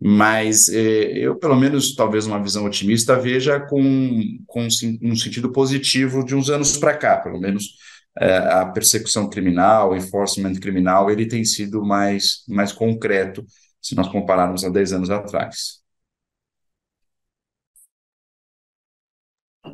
mas 0.00 0.68
eh, 0.68 1.18
eu, 1.18 1.36
pelo 1.36 1.56
menos, 1.56 1.94
talvez 1.94 2.26
uma 2.26 2.42
visão 2.42 2.64
otimista, 2.64 3.18
veja 3.18 3.60
com, 3.60 4.38
com 4.46 4.66
um 5.02 5.16
sentido 5.16 5.52
positivo 5.52 6.24
de 6.24 6.34
uns 6.34 6.48
anos 6.50 6.76
para 6.78 6.96
cá, 6.96 7.18
pelo 7.18 7.38
menos 7.40 7.76
eh, 8.18 8.36
a 8.38 8.66
persecução 8.66 9.28
criminal, 9.28 9.90
o 9.90 9.96
enforcement 9.96 10.54
criminal, 10.54 11.10
ele 11.10 11.26
tem 11.28 11.44
sido 11.44 11.84
mais, 11.84 12.44
mais 12.48 12.72
concreto 12.72 13.44
se 13.80 13.94
nós 13.94 14.08
compararmos 14.08 14.64
a 14.64 14.68
10 14.70 14.92
anos 14.92 15.10
atrás. 15.10 15.80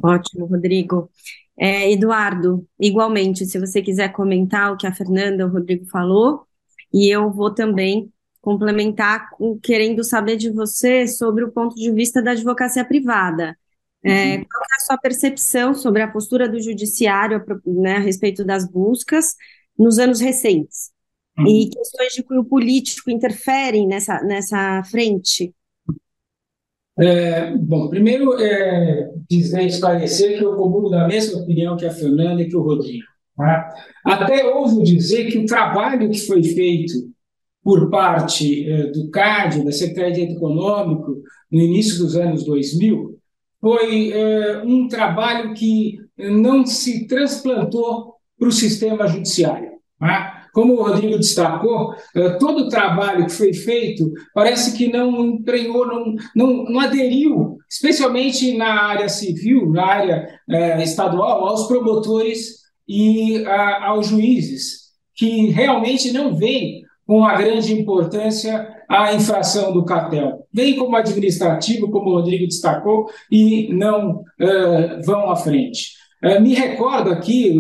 Ótimo, 0.03 0.47
Rodrigo. 0.47 1.11
É, 1.59 1.91
Eduardo, 1.93 2.67
igualmente, 2.79 3.47
se 3.47 3.59
você 3.59 3.81
quiser 3.83 4.13
comentar 4.13 4.73
o 4.73 4.77
que 4.77 4.87
a 4.87 4.95
Fernanda, 4.95 5.47
o 5.47 5.51
Rodrigo 5.51 5.87
falou, 5.87 6.47
e 6.93 7.09
eu 7.09 7.31
vou 7.33 7.55
também 7.55 8.13
complementar 8.47 9.29
querendo 9.61 10.05
saber 10.05 10.37
de 10.37 10.53
você 10.53 11.05
sobre 11.09 11.43
o 11.43 11.51
ponto 11.51 11.75
de 11.75 11.91
vista 11.91 12.23
da 12.23 12.31
advocacia 12.31 12.85
privada. 12.85 13.59
É, 14.05 14.37
uhum. 14.37 14.45
qual 14.45 14.63
é 14.63 14.77
a 14.77 14.85
sua 14.87 14.99
percepção 14.99 15.75
sobre 15.75 16.01
a 16.01 16.07
postura 16.07 16.49
do 16.49 16.63
judiciário 16.63 17.45
né, 17.67 17.97
a 17.97 17.99
respeito 17.99 18.45
das 18.45 18.65
buscas 18.71 19.35
nos 19.77 19.99
anos 19.99 20.21
recentes? 20.21 20.93
Uhum. 21.37 21.49
E 21.49 21.71
questões 21.71 22.13
de 22.13 22.23
cunho 22.23 22.45
político 22.45 23.11
interferem 23.11 23.85
nessa, 23.89 24.23
nessa 24.23 24.81
frente? 24.85 25.53
É, 26.97 27.51
bom, 27.57 27.89
primeiro, 27.89 28.41
é, 28.41 29.11
dizer, 29.29 29.67
esclarecer 29.67 30.39
que 30.39 30.45
eu 30.45 30.55
comungo 30.55 30.89
da 30.89 31.09
mesma 31.09 31.41
opinião 31.41 31.77
que 31.77 31.85
a 31.85 31.91
Fernanda 31.91 32.41
e 32.41 32.49
que 32.49 32.57
o 32.57 32.63
Rodrigo. 32.63 33.05
Tá? 33.37 33.75
Até 34.05 34.45
ouso 34.55 34.85
dizer 34.85 35.33
que 35.33 35.39
o 35.39 35.47
trabalho 35.47 36.09
que 36.09 36.21
foi 36.21 36.45
feito 36.45 37.16
por 37.67 37.91
parte 37.91 38.65
eh, 38.65 38.93
do 38.93 39.11
CAD, 39.11 39.65
da 39.65 39.73
Secretaria 39.73 40.13
de 40.13 40.21
Direito 40.21 40.37
Econômico, 40.37 41.17
no 41.51 41.61
início 41.61 41.99
dos 41.99 42.15
anos 42.15 42.45
2000, 42.45 43.19
foi 43.61 44.13
eh, 44.13 44.63
um 44.65 44.87
trabalho 44.87 45.53
que 45.53 45.99
não 46.17 46.65
se 46.65 47.09
transplantou 47.09 48.15
para 48.39 48.47
o 48.47 48.53
sistema 48.53 49.09
judiciário. 49.09 49.73
Tá? 49.99 50.47
Como 50.55 50.75
o 50.75 50.83
Rodrigo 50.85 51.17
destacou, 51.17 51.93
eh, 52.15 52.39
todo 52.39 52.67
o 52.67 52.69
trabalho 52.69 53.27
que 53.27 53.33
foi 53.33 53.53
feito 53.53 54.13
parece 54.33 54.79
que 54.79 54.87
não 54.87 55.27
emprenhou, 55.27 55.85
não, 55.89 56.15
não, 56.37 56.65
não 56.67 56.79
aderiu, 56.79 57.59
especialmente 57.69 58.57
na 58.57 58.85
área 58.85 59.09
civil, 59.09 59.73
na 59.73 59.85
área 59.85 60.41
estadual, 60.85 61.45
aos 61.45 61.67
promotores 61.67 62.59
e 62.87 63.45
aos 63.83 64.07
juízes, 64.07 64.93
que 65.17 65.49
realmente 65.49 66.13
não 66.13 66.37
veem 66.37 66.86
com 67.07 67.25
a 67.25 67.37
grande 67.37 67.73
importância 67.73 68.77
a 68.89 69.15
infração 69.15 69.73
do 69.73 69.85
cartel. 69.85 70.47
Vem 70.53 70.77
como 70.77 70.97
administrativo, 70.97 71.91
como 71.91 72.11
o 72.11 72.15
Rodrigo 72.15 72.47
destacou, 72.47 73.07
e 73.31 73.73
não 73.73 74.21
uh, 74.41 75.03
vão 75.05 75.31
à 75.31 75.37
frente. 75.37 75.93
Uh, 76.23 76.41
me 76.41 76.55
recordo 76.55 77.11
aqui, 77.11 77.55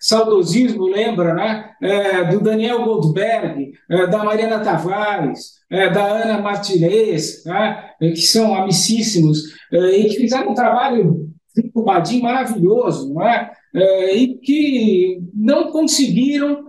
saudosismo 0.00 0.86
lembra, 0.86 1.34
né, 1.34 1.70
uh, 1.82 2.30
do 2.32 2.40
Daniel 2.40 2.84
Goldberg, 2.84 3.72
da 4.10 4.24
Mariana 4.24 4.60
Tavares, 4.60 5.56
da 5.70 6.04
Ana 6.06 6.40
Martinez, 6.40 7.44
né, 7.44 7.90
que 8.00 8.16
são 8.16 8.54
amicíssimos, 8.54 9.38
e 9.72 10.04
que 10.04 10.16
fizeram 10.16 10.50
um 10.50 10.54
trabalho 10.54 11.28
de 12.04 12.20
maravilhoso, 12.20 13.12
não 13.12 13.26
é? 13.26 13.50
e 14.14 14.38
que 14.38 15.20
não 15.34 15.70
conseguiram 15.70 16.66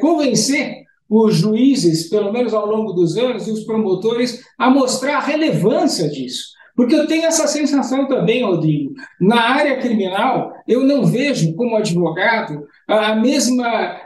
convencer 0.00 0.79
os 1.10 1.34
juízes, 1.34 2.08
pelo 2.08 2.32
menos 2.32 2.54
ao 2.54 2.66
longo 2.66 2.92
dos 2.92 3.16
anos, 3.16 3.48
e 3.48 3.50
os 3.50 3.64
promotores, 3.64 4.40
a 4.56 4.70
mostrar 4.70 5.16
a 5.16 5.20
relevância 5.20 6.08
disso. 6.08 6.50
Porque 6.76 6.94
eu 6.94 7.06
tenho 7.06 7.26
essa 7.26 7.46
sensação 7.48 8.06
também, 8.06 8.44
Rodrigo. 8.44 8.94
Na 9.20 9.40
área 9.40 9.78
criminal, 9.80 10.52
eu 10.68 10.84
não 10.84 11.04
vejo, 11.04 11.54
como 11.54 11.76
advogado, 11.76 12.64
a 12.86 13.14
mesma 13.16 14.00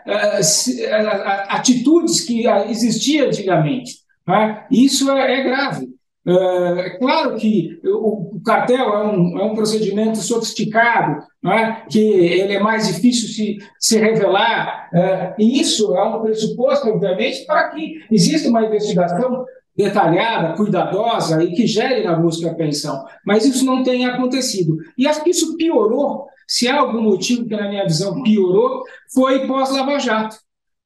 atitudes 1.49 2.23
que 2.23 2.47
existia 2.69 3.27
antigamente. 3.27 3.99
Tá? 4.25 4.67
Isso 4.71 5.11
é, 5.11 5.41
é 5.41 5.43
grave. 5.45 5.94
É 6.27 6.97
claro 6.99 7.37
que 7.37 7.79
o, 7.85 8.41
cartel 8.45 8.95
é 8.95 9.07
um, 9.07 9.39
é 9.39 9.45
um 9.45 9.55
procedimento 9.55 10.19
sofisticado, 10.19 11.23
é? 11.45 11.83
que 11.91 11.99
ele 12.01 12.55
é 12.55 12.61
mais 12.61 12.87
difícil 12.89 13.29
se, 13.29 13.59
se 13.79 13.99
revelar, 13.99 14.89
é, 14.95 15.35
e 15.39 15.61
isso 15.61 15.95
é 15.95 16.03
um 16.03 16.23
pressuposto, 16.23 16.89
obviamente, 16.89 17.45
para 17.45 17.69
que 17.69 18.01
exista 18.11 18.49
uma 18.49 18.65
investigação 18.65 19.45
detalhada, 19.77 20.55
cuidadosa 20.55 21.43
e 21.43 21.53
que 21.53 21.67
gere 21.67 22.05
na 22.05 22.17
busca 22.17 22.51
a 22.51 22.55
pensão. 22.55 23.05
Mas 23.27 23.45
isso 23.45 23.65
não 23.65 23.83
tem 23.83 24.07
acontecido. 24.07 24.79
E 24.97 25.07
acho 25.07 25.23
que 25.23 25.31
isso 25.31 25.57
piorou. 25.57 26.27
Se 26.47 26.69
há 26.69 26.79
algum 26.79 27.03
motivo 27.03 27.47
que, 27.47 27.57
na 27.57 27.69
minha 27.69 27.85
visão, 27.85 28.23
piorou, 28.23 28.83
foi 29.13 29.47
pós-Lava 29.47 29.99
Jato. 29.99 30.37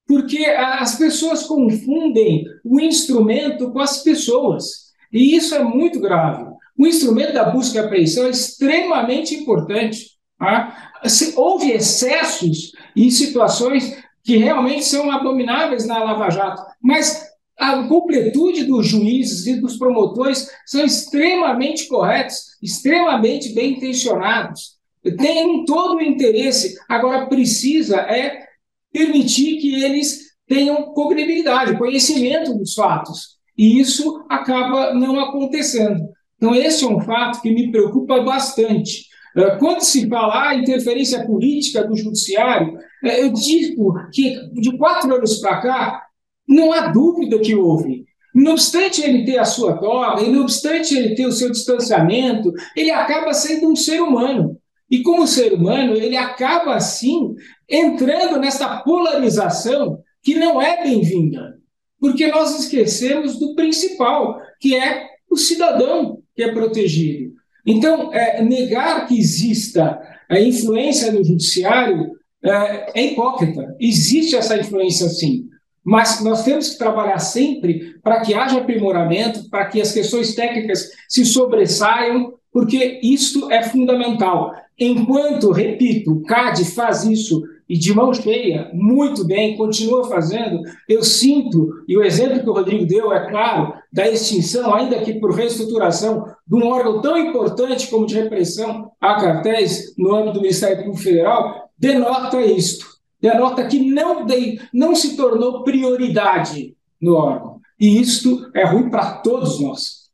Porque 0.06 0.42
as 0.46 0.96
pessoas 0.96 1.42
confundem 1.42 2.44
o 2.64 2.80
instrumento 2.80 3.70
com 3.70 3.78
as 3.78 4.02
pessoas. 4.02 4.87
E 5.12 5.36
isso 5.36 5.54
é 5.54 5.62
muito 5.62 6.00
grave. 6.00 6.44
O 6.76 6.86
instrumento 6.86 7.32
da 7.32 7.44
busca 7.50 7.78
e 7.78 7.80
apreensão 7.80 8.26
é 8.26 8.30
extremamente 8.30 9.34
importante. 9.34 10.18
Tá? 10.38 10.92
Se 11.06 11.34
houve 11.36 11.72
excessos 11.72 12.72
e 12.94 13.10
situações 13.10 13.96
que 14.22 14.36
realmente 14.36 14.84
são 14.84 15.10
abomináveis 15.10 15.86
na 15.86 15.98
Lava 16.02 16.30
Jato, 16.30 16.62
mas 16.80 17.26
a 17.58 17.82
completude 17.88 18.64
dos 18.64 18.86
juízes 18.86 19.46
e 19.46 19.60
dos 19.60 19.76
promotores 19.76 20.48
são 20.64 20.84
extremamente 20.84 21.88
corretos, 21.88 22.36
extremamente 22.62 23.52
bem 23.52 23.72
intencionados, 23.72 24.78
têm 25.16 25.64
todo 25.64 25.96
o 25.96 26.00
interesse. 26.02 26.76
Agora, 26.88 27.26
precisa 27.26 27.96
é 27.96 28.46
permitir 28.92 29.58
que 29.60 29.82
eles 29.82 30.28
tenham 30.46 30.92
cognibilidade, 30.92 31.76
conhecimento 31.76 32.54
dos 32.54 32.74
fatos. 32.74 33.37
E 33.58 33.80
isso 33.80 34.24
acaba 34.28 34.94
não 34.94 35.18
acontecendo. 35.18 36.08
Então, 36.36 36.54
esse 36.54 36.84
é 36.84 36.88
um 36.88 37.00
fato 37.00 37.42
que 37.42 37.50
me 37.50 37.72
preocupa 37.72 38.22
bastante. 38.22 39.08
É, 39.36 39.56
quando 39.56 39.80
se 39.80 40.08
fala 40.08 40.48
a 40.48 40.54
interferência 40.54 41.26
política 41.26 41.84
do 41.84 41.96
judiciário, 41.96 42.78
é, 43.04 43.22
eu 43.22 43.32
digo 43.32 43.94
que 44.12 44.36
de 44.54 44.76
quatro 44.78 45.12
anos 45.12 45.40
para 45.40 45.60
cá, 45.60 46.02
não 46.48 46.72
há 46.72 46.86
dúvida 46.88 47.38
que 47.40 47.54
houve. 47.54 48.06
Não 48.34 48.52
obstante 48.52 49.02
ele 49.02 49.24
ter 49.24 49.38
a 49.38 49.44
sua 49.44 49.76
toga, 49.78 50.22
e 50.22 50.30
não 50.30 50.42
obstante 50.42 50.96
ele 50.96 51.14
ter 51.14 51.26
o 51.26 51.32
seu 51.32 51.50
distanciamento, 51.50 52.52
ele 52.76 52.90
acaba 52.90 53.34
sendo 53.34 53.68
um 53.68 53.74
ser 53.74 54.00
humano. 54.00 54.56
E 54.90 55.02
como 55.02 55.26
ser 55.26 55.52
humano, 55.52 55.94
ele 55.94 56.16
acaba, 56.16 56.74
assim, 56.74 57.34
entrando 57.68 58.38
nessa 58.38 58.78
polarização 58.78 59.98
que 60.22 60.36
não 60.36 60.62
é 60.62 60.82
bem-vinda. 60.82 61.57
Porque 62.00 62.26
nós 62.28 62.58
esquecemos 62.58 63.38
do 63.38 63.54
principal, 63.54 64.40
que 64.60 64.76
é 64.76 65.06
o 65.30 65.36
cidadão 65.36 66.22
que 66.34 66.42
é 66.42 66.52
protegido. 66.52 67.32
Então, 67.66 68.12
é, 68.14 68.42
negar 68.42 69.06
que 69.06 69.18
exista 69.18 70.00
a 70.28 70.40
influência 70.40 71.12
no 71.12 71.24
judiciário 71.24 72.12
é, 72.42 73.00
é 73.00 73.06
hipócrita. 73.06 73.76
Existe 73.80 74.36
essa 74.36 74.56
influência, 74.56 75.08
sim. 75.08 75.48
Mas 75.84 76.22
nós 76.22 76.44
temos 76.44 76.70
que 76.70 76.78
trabalhar 76.78 77.18
sempre 77.18 77.98
para 78.02 78.20
que 78.20 78.34
haja 78.34 78.58
aprimoramento, 78.58 79.48
para 79.48 79.66
que 79.66 79.80
as 79.80 79.92
questões 79.92 80.34
técnicas 80.34 80.90
se 81.08 81.24
sobressaiam, 81.24 82.34
porque 82.52 83.00
isso 83.02 83.50
é 83.50 83.62
fundamental. 83.62 84.52
Enquanto, 84.78 85.50
repito, 85.50 86.12
o 86.12 86.22
CAD 86.22 86.64
faz 86.66 87.04
isso 87.04 87.42
e 87.68 87.76
de 87.76 87.92
mão 87.92 88.14
cheia, 88.14 88.70
muito 88.72 89.26
bem, 89.26 89.56
continua 89.56 90.08
fazendo, 90.08 90.62
eu 90.88 91.02
sinto, 91.02 91.70
e 91.86 91.96
o 91.96 92.02
exemplo 92.02 92.40
que 92.40 92.48
o 92.48 92.54
Rodrigo 92.54 92.86
deu 92.86 93.12
é 93.12 93.28
claro, 93.28 93.74
da 93.92 94.08
extinção, 94.08 94.74
ainda 94.74 94.98
que 95.00 95.14
por 95.14 95.32
reestruturação, 95.32 96.24
de 96.46 96.54
um 96.54 96.66
órgão 96.66 97.00
tão 97.00 97.16
importante 97.16 97.88
como 97.88 98.06
de 98.06 98.14
repressão 98.14 98.90
a 99.00 99.20
cartéis 99.20 99.94
no 99.98 100.14
âmbito 100.14 100.34
do 100.34 100.40
Ministério 100.40 100.78
Público 100.78 101.02
Federal, 101.02 101.68
denota 101.78 102.40
isto 102.40 102.98
denota 103.20 103.66
que 103.66 103.80
não, 103.80 104.24
de, 104.24 104.60
não 104.72 104.94
se 104.94 105.16
tornou 105.16 105.64
prioridade 105.64 106.76
no 107.00 107.14
órgão. 107.14 107.60
E 107.78 108.00
isto 108.00 108.50
é 108.54 108.64
ruim 108.64 108.90
para 108.90 109.18
todos 109.18 109.60
nós. 109.60 110.08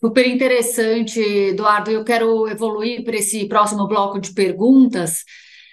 Super 0.00 0.26
interessante, 0.26 1.20
Eduardo. 1.20 1.90
Eu 1.90 2.04
quero 2.04 2.48
evoluir 2.48 3.04
para 3.04 3.16
esse 3.16 3.46
próximo 3.46 3.86
bloco 3.86 4.18
de 4.18 4.32
perguntas, 4.32 5.24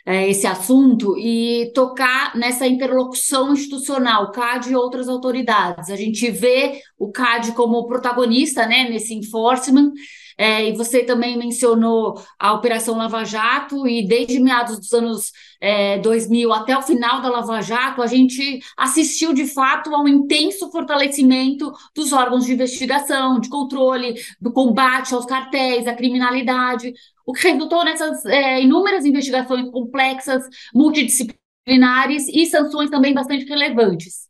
é, 0.07 0.29
esse 0.29 0.47
assunto, 0.47 1.17
e 1.17 1.69
tocar 1.75 2.33
nessa 2.33 2.65
interlocução 2.65 3.51
institucional, 3.51 4.31
CAD 4.31 4.71
e 4.71 4.75
outras 4.75 5.09
autoridades. 5.09 5.89
A 5.89 5.97
gente 5.97 6.31
vê 6.31 6.79
o 6.97 7.11
CAD 7.11 7.51
como 7.51 7.85
protagonista 7.87 8.65
né, 8.65 8.89
nesse 8.89 9.13
enforcement, 9.13 9.91
é, 10.37 10.69
e 10.69 10.77
você 10.77 11.03
também 11.03 11.37
mencionou 11.37 12.23
a 12.39 12.53
Operação 12.53 12.95
Lava 12.95 13.25
Jato, 13.25 13.85
e 13.85 14.07
desde 14.07 14.39
meados 14.39 14.79
dos 14.79 14.93
anos 14.93 15.33
é, 15.59 15.97
2000 15.97 16.53
até 16.53 16.77
o 16.77 16.81
final 16.81 17.21
da 17.21 17.27
Lava 17.29 17.59
Jato, 17.59 18.01
a 18.01 18.07
gente 18.07 18.61
assistiu 18.77 19.33
de 19.33 19.45
fato 19.45 19.93
a 19.93 20.01
um 20.01 20.07
intenso 20.07 20.71
fortalecimento 20.71 21.73
dos 21.93 22.13
órgãos 22.13 22.45
de 22.45 22.53
investigação, 22.53 23.41
de 23.41 23.49
controle, 23.49 24.15
do 24.39 24.53
combate 24.53 25.13
aos 25.13 25.25
cartéis, 25.25 25.85
à 25.85 25.93
criminalidade, 25.93 26.93
o 27.27 27.33
que 27.33 27.49
resultou 27.49 27.83
nessas 27.83 28.25
é, 28.25 28.61
inúmeras 28.61 29.05
investigações 29.05 29.69
complexas, 29.69 30.47
multidisciplinares 30.73 32.25
e 32.29 32.45
sanções 32.45 32.89
também 32.89 33.13
bastante 33.13 33.45
relevantes. 33.45 34.25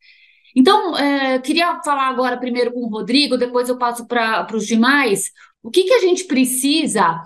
Então, 0.56 0.98
é, 0.98 1.38
queria 1.38 1.80
falar 1.86 2.08
agora 2.08 2.38
primeiro 2.38 2.74
com 2.74 2.80
o 2.80 2.90
Rodrigo, 2.90 3.38
depois 3.38 3.70
eu 3.70 3.78
passo 3.78 4.08
para 4.08 4.48
os 4.52 4.66
demais. 4.66 5.32
O 5.62 5.70
que, 5.70 5.84
que 5.84 5.94
a 5.94 6.00
gente 6.00 6.24
precisa 6.24 7.22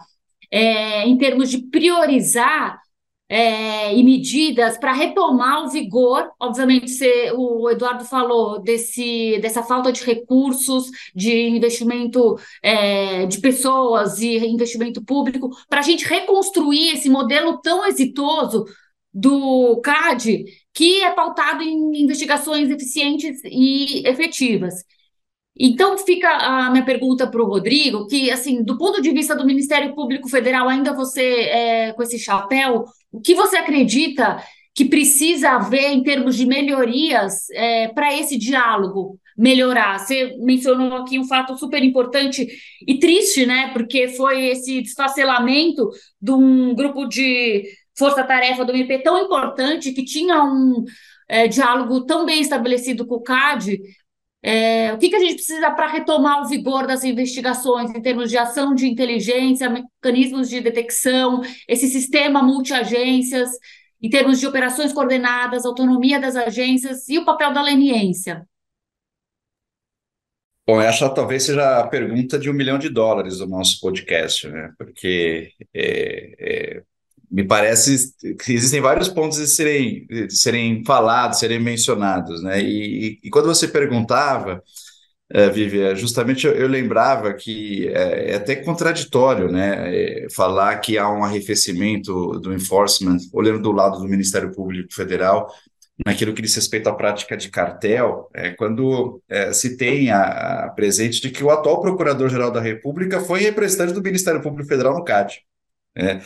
é, 0.51 1.07
em 1.07 1.17
termos 1.17 1.49
de 1.49 1.59
priorizar 1.69 2.80
é, 3.31 3.95
e 3.95 4.03
medidas 4.03 4.77
para 4.77 4.91
retomar 4.91 5.63
o 5.63 5.69
vigor. 5.69 6.29
Obviamente, 6.37 7.01
o 7.33 7.69
Eduardo 7.69 8.03
falou 8.03 8.61
desse, 8.61 9.39
dessa 9.41 9.63
falta 9.63 9.89
de 9.89 10.03
recursos, 10.03 10.91
de 11.15 11.47
investimento 11.47 12.37
é, 12.61 13.25
de 13.27 13.39
pessoas 13.39 14.19
e 14.19 14.35
investimento 14.45 15.01
público, 15.01 15.49
para 15.69 15.79
a 15.79 15.83
gente 15.83 16.05
reconstruir 16.05 16.89
esse 16.89 17.09
modelo 17.09 17.61
tão 17.61 17.85
exitoso 17.87 18.65
do 19.13 19.79
CAD, 19.81 20.43
que 20.73 21.01
é 21.01 21.11
pautado 21.11 21.63
em 21.63 22.03
investigações 22.03 22.69
eficientes 22.69 23.39
e 23.45 24.05
efetivas. 24.05 24.73
Então 25.63 25.95
fica 25.95 26.27
a 26.27 26.71
minha 26.71 26.83
pergunta 26.83 27.29
para 27.29 27.39
o 27.39 27.45
Rodrigo, 27.45 28.07
que 28.07 28.31
assim, 28.31 28.63
do 28.63 28.79
ponto 28.79 28.99
de 28.99 29.11
vista 29.11 29.35
do 29.35 29.45
Ministério 29.45 29.93
Público 29.93 30.27
Federal, 30.27 30.67
ainda 30.67 30.91
você 30.91 31.21
é, 31.21 31.93
com 31.93 32.01
esse 32.01 32.17
chapéu, 32.17 32.85
o 33.11 33.21
que 33.21 33.35
você 33.35 33.57
acredita 33.57 34.43
que 34.73 34.85
precisa 34.85 35.51
haver 35.51 35.91
em 35.91 36.01
termos 36.01 36.35
de 36.35 36.47
melhorias 36.47 37.47
é, 37.51 37.89
para 37.89 38.11
esse 38.11 38.39
diálogo 38.39 39.19
melhorar? 39.37 39.99
Você 39.99 40.35
mencionou 40.39 40.97
aqui 40.97 41.19
um 41.19 41.27
fato 41.27 41.55
super 41.55 41.83
importante 41.83 42.47
e 42.87 42.97
triste, 42.97 43.45
né? 43.45 43.69
Porque 43.71 44.07
foi 44.07 44.47
esse 44.47 44.81
desfacelamento 44.81 45.87
de 46.19 46.31
um 46.31 46.73
grupo 46.73 47.05
de 47.05 47.65
força-tarefa 47.95 48.65
do 48.65 48.71
MP 48.71 48.97
tão 49.03 49.19
importante 49.19 49.91
que 49.91 50.03
tinha 50.03 50.43
um 50.43 50.83
é, 51.29 51.47
diálogo 51.47 52.01
tão 52.01 52.25
bem 52.25 52.41
estabelecido 52.41 53.05
com 53.05 53.15
o 53.15 53.21
CAD 53.21 53.79
é, 54.43 54.91
o 54.93 54.97
que, 54.97 55.09
que 55.09 55.15
a 55.15 55.19
gente 55.19 55.35
precisa 55.35 55.69
para 55.71 55.87
retomar 55.87 56.41
o 56.41 56.47
vigor 56.47 56.87
das 56.87 57.03
investigações 57.03 57.91
em 57.91 58.01
termos 58.01 58.29
de 58.29 58.37
ação 58.37 58.73
de 58.73 58.87
inteligência, 58.87 59.69
mecanismos 59.69 60.49
de 60.49 60.59
detecção, 60.59 61.41
esse 61.67 61.87
sistema 61.87 62.41
multiagências, 62.41 63.49
em 64.01 64.09
termos 64.09 64.39
de 64.39 64.47
operações 64.47 64.91
coordenadas, 64.91 65.65
autonomia 65.65 66.19
das 66.19 66.35
agências 66.35 67.07
e 67.07 67.19
o 67.19 67.25
papel 67.25 67.53
da 67.53 67.61
leniência? 67.61 68.47
Bom, 70.67 70.81
essa 70.81 71.09
talvez 71.13 71.43
seja 71.43 71.79
a 71.79 71.87
pergunta 71.87 72.39
de 72.39 72.49
um 72.49 72.53
milhão 72.53 72.79
de 72.79 72.89
dólares 72.89 73.39
do 73.39 73.47
nosso 73.47 73.79
podcast, 73.79 74.47
né? 74.47 74.73
Porque 74.77 75.53
é, 75.73 76.77
é, 76.77 76.83
me 77.31 77.43
parece 77.45 78.13
que 78.43 78.53
existem 78.53 78.81
vários 78.81 79.07
pontos 79.07 79.37
de 79.37 79.47
serem, 79.47 80.05
de 80.05 80.29
serem 80.35 80.83
falados, 80.83 81.39
serem 81.39 81.59
mencionados, 81.59 82.43
né? 82.43 82.61
E, 82.61 83.19
e 83.23 83.29
quando 83.29 83.45
você 83.45 83.67
perguntava, 83.67 84.61
é, 85.33 85.49
Vivi, 85.49 85.95
justamente 85.95 86.45
eu, 86.45 86.53
eu, 86.53 86.67
lembrava 86.67 87.33
que 87.33 87.87
é, 87.87 88.31
é, 88.31 88.35
até 88.35 88.57
contraditório, 88.57 89.49
né? 89.49 90.25
É, 90.25 90.27
falar 90.29 90.77
que 90.79 90.97
há 90.97 91.09
um 91.09 91.23
arrefecimento 91.23 92.39
do 92.39 92.53
enforcement, 92.53 93.17
olhando 93.33 93.61
do 93.61 93.71
lado 93.71 93.99
do 93.99 94.09
Ministério 94.09 94.51
Público 94.53 94.93
Federal, 94.93 95.49
naquilo 96.05 96.33
que 96.33 96.41
diz 96.41 96.55
respeito 96.55 96.89
à 96.89 96.93
prática 96.93 97.37
de 97.37 97.49
cartel, 97.49 98.29
é, 98.33 98.51
quando 98.51 99.21
é, 99.29 99.53
se 99.53 99.77
tem 99.77 100.11
a, 100.11 100.65
a 100.65 100.69
presente 100.71 101.21
de 101.21 101.29
que 101.29 101.43
o 101.43 101.49
atual 101.49 101.79
Procurador-Geral 101.79 102.51
da 102.51 102.59
República 102.59 103.21
foi 103.21 103.39
representante 103.41 103.93
do 103.93 104.01
Ministério 104.01 104.41
Público 104.41 104.67
Federal 104.67 104.93
no 104.93 105.03
CAD. 105.05 105.41
Né? 105.95 106.21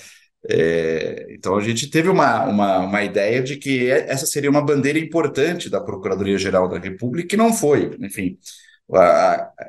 É, 0.50 1.28
então 1.32 1.56
a 1.58 1.62
gente 1.62 1.90
teve 1.90 2.10
uma, 2.10 2.46
uma, 2.46 2.80
uma 2.80 3.04
ideia 3.04 3.42
de 3.42 3.58
que 3.58 3.90
essa 3.90 4.26
seria 4.26 4.50
uma 4.50 4.64
bandeira 4.64 5.00
importante 5.00 5.70
da 5.70 5.82
Procuradoria-Geral 5.82 6.70
da 6.70 6.80
República, 6.80 7.28
que 7.30 7.38
não 7.38 7.54
foi, 7.54 7.96
enfim. 8.00 8.38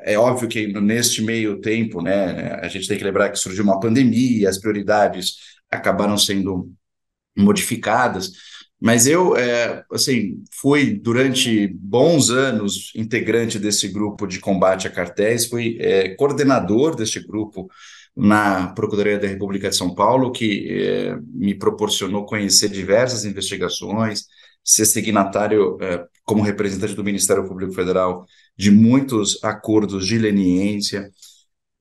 É 0.03 0.17
óbvio 0.17 0.47
que 0.47 0.67
neste 0.79 1.23
meio 1.23 1.59
tempo, 1.59 2.01
né, 2.01 2.59
a 2.61 2.67
gente 2.67 2.87
tem 2.87 2.97
que 2.97 3.03
lembrar 3.03 3.29
que 3.29 3.39
surgiu 3.39 3.63
uma 3.63 3.79
pandemia, 3.79 4.49
as 4.49 4.59
prioridades 4.59 5.37
acabaram 5.71 6.17
sendo 6.17 6.71
modificadas, 7.35 8.31
mas 8.79 9.07
eu, 9.07 9.35
é, 9.35 9.83
assim, 9.91 10.43
fui 10.61 10.93
durante 10.93 11.67
bons 11.67 12.29
anos 12.29 12.91
integrante 12.95 13.57
desse 13.57 13.87
grupo 13.87 14.27
de 14.27 14.39
combate 14.39 14.87
a 14.87 14.91
cartéis, 14.91 15.47
fui 15.47 15.77
é, 15.79 16.15
coordenador 16.15 16.95
deste 16.95 17.19
grupo 17.19 17.67
na 18.17 18.69
Procuradoria 18.69 19.19
da 19.19 19.27
República 19.27 19.69
de 19.69 19.75
São 19.75 19.93
Paulo, 19.93 20.31
que 20.31 20.67
eh, 20.69 21.19
me 21.33 21.53
proporcionou 21.53 22.25
conhecer 22.25 22.69
diversas 22.69 23.25
investigações, 23.25 24.25
ser 24.63 24.85
signatário 24.85 25.77
eh, 25.79 26.03
como 26.23 26.41
representante 26.41 26.95
do 26.95 27.03
Ministério 27.03 27.47
Público 27.47 27.73
Federal 27.73 28.25
de 28.57 28.71
muitos 28.71 29.43
acordos 29.43 30.07
de 30.07 30.17
leniência, 30.17 31.11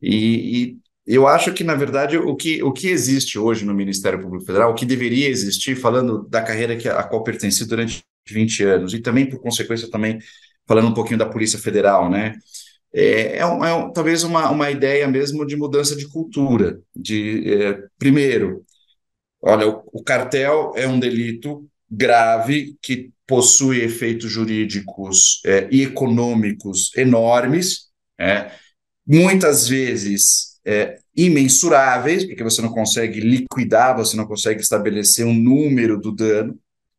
e, 0.00 0.76
e 1.06 1.14
eu 1.16 1.26
acho 1.26 1.54
que, 1.54 1.64
na 1.64 1.74
verdade, 1.74 2.18
o 2.18 2.34
que, 2.36 2.62
o 2.62 2.72
que 2.72 2.88
existe 2.88 3.38
hoje 3.38 3.64
no 3.64 3.72
Ministério 3.72 4.20
Público 4.20 4.44
Federal, 4.44 4.72
o 4.72 4.74
que 4.74 4.84
deveria 4.84 5.28
existir, 5.28 5.76
falando 5.76 6.28
da 6.28 6.42
carreira 6.42 6.76
que, 6.76 6.88
a 6.88 7.02
qual 7.02 7.22
pertenci 7.22 7.64
durante 7.66 8.02
20 8.28 8.62
anos, 8.64 8.92
e 8.94 9.00
também, 9.00 9.28
por 9.28 9.40
consequência, 9.40 9.90
também 9.90 10.18
falando 10.66 10.88
um 10.88 10.94
pouquinho 10.94 11.18
da 11.18 11.26
Polícia 11.26 11.58
Federal, 11.58 12.10
né? 12.10 12.34
É, 12.98 13.36
é, 13.36 13.46
um, 13.46 13.62
é 13.62 13.74
um, 13.74 13.92
talvez 13.92 14.24
uma, 14.24 14.48
uma 14.50 14.70
ideia 14.70 15.06
mesmo 15.06 15.46
de 15.46 15.54
mudança 15.54 15.94
de 15.94 16.08
cultura. 16.08 16.80
De, 16.94 17.52
é, 17.52 17.82
primeiro, 17.98 18.64
olha, 19.42 19.68
o, 19.68 19.82
o 19.92 20.02
cartel 20.02 20.72
é 20.74 20.88
um 20.88 20.98
delito 20.98 21.68
grave 21.90 22.74
que 22.80 23.10
possui 23.26 23.82
efeitos 23.82 24.30
jurídicos 24.32 25.42
é, 25.44 25.68
e 25.70 25.82
econômicos 25.82 26.90
enormes, 26.96 27.88
é, 28.18 28.50
muitas 29.06 29.68
vezes 29.68 30.58
é, 30.64 30.98
imensuráveis, 31.14 32.24
porque 32.24 32.42
você 32.42 32.62
não 32.62 32.70
consegue 32.70 33.20
liquidar, 33.20 33.94
você 33.94 34.16
não 34.16 34.26
consegue 34.26 34.62
estabelecer 34.62 35.26
um 35.26 35.34
número 35.34 36.00
do 36.00 36.12
dano. 36.12 36.58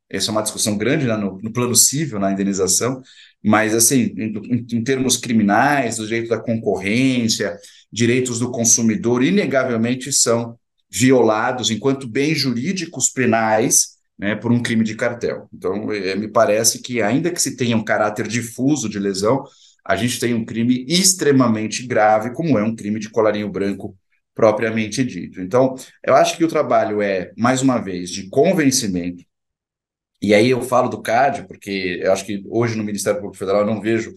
Essa 0.09 0.29
é 0.29 0.31
uma 0.31 0.41
discussão 0.41 0.77
grande 0.77 1.05
né, 1.05 1.17
no, 1.17 1.39
no, 1.41 1.51
plano 1.51 1.75
civil, 1.75 2.19
na 2.19 2.31
indenização, 2.31 3.01
mas, 3.43 3.75
assim, 3.75 4.13
em, 4.17 4.65
em 4.71 4.83
termos 4.83 5.17
criminais, 5.17 5.97
do 5.97 6.05
direito 6.07 6.29
da 6.29 6.39
concorrência, 6.39 7.57
direitos 7.91 8.39
do 8.39 8.51
consumidor, 8.51 9.23
inegavelmente 9.23 10.11
são 10.11 10.57
violados 10.89 11.69
enquanto 11.69 12.07
bens 12.07 12.37
jurídicos 12.37 13.09
penais 13.09 13.97
né, 14.17 14.35
por 14.35 14.51
um 14.51 14.61
crime 14.61 14.83
de 14.83 14.95
cartel. 14.95 15.47
Então, 15.53 15.91
é, 15.91 16.15
me 16.15 16.27
parece 16.27 16.81
que, 16.81 17.01
ainda 17.01 17.31
que 17.31 17.41
se 17.41 17.55
tenha 17.55 17.77
um 17.77 17.83
caráter 17.83 18.27
difuso 18.27 18.89
de 18.89 18.99
lesão, 18.99 19.43
a 19.85 19.95
gente 19.95 20.19
tem 20.19 20.33
um 20.33 20.43
crime 20.43 20.85
extremamente 20.87 21.85
grave, 21.85 22.33
como 22.33 22.57
é 22.57 22.63
um 22.63 22.75
crime 22.75 22.99
de 22.99 23.09
colarinho 23.09 23.49
branco 23.49 23.95
propriamente 24.33 25.03
dito. 25.03 25.41
Então, 25.41 25.75
eu 26.05 26.15
acho 26.15 26.37
que 26.37 26.43
o 26.43 26.47
trabalho 26.47 27.01
é, 27.01 27.31
mais 27.37 27.61
uma 27.61 27.79
vez, 27.79 28.09
de 28.09 28.29
convencimento, 28.29 29.23
e 30.21 30.33
aí 30.33 30.49
eu 30.49 30.61
falo 30.61 30.89
do 30.89 31.01
CAD, 31.01 31.47
porque 31.47 31.99
eu 32.01 32.11
acho 32.11 32.25
que 32.25 32.43
hoje 32.49 32.75
no 32.75 32.83
Ministério 32.83 33.19
Público 33.19 33.37
Federal 33.37 33.61
eu 33.61 33.67
não 33.67 33.81
vejo 33.81 34.13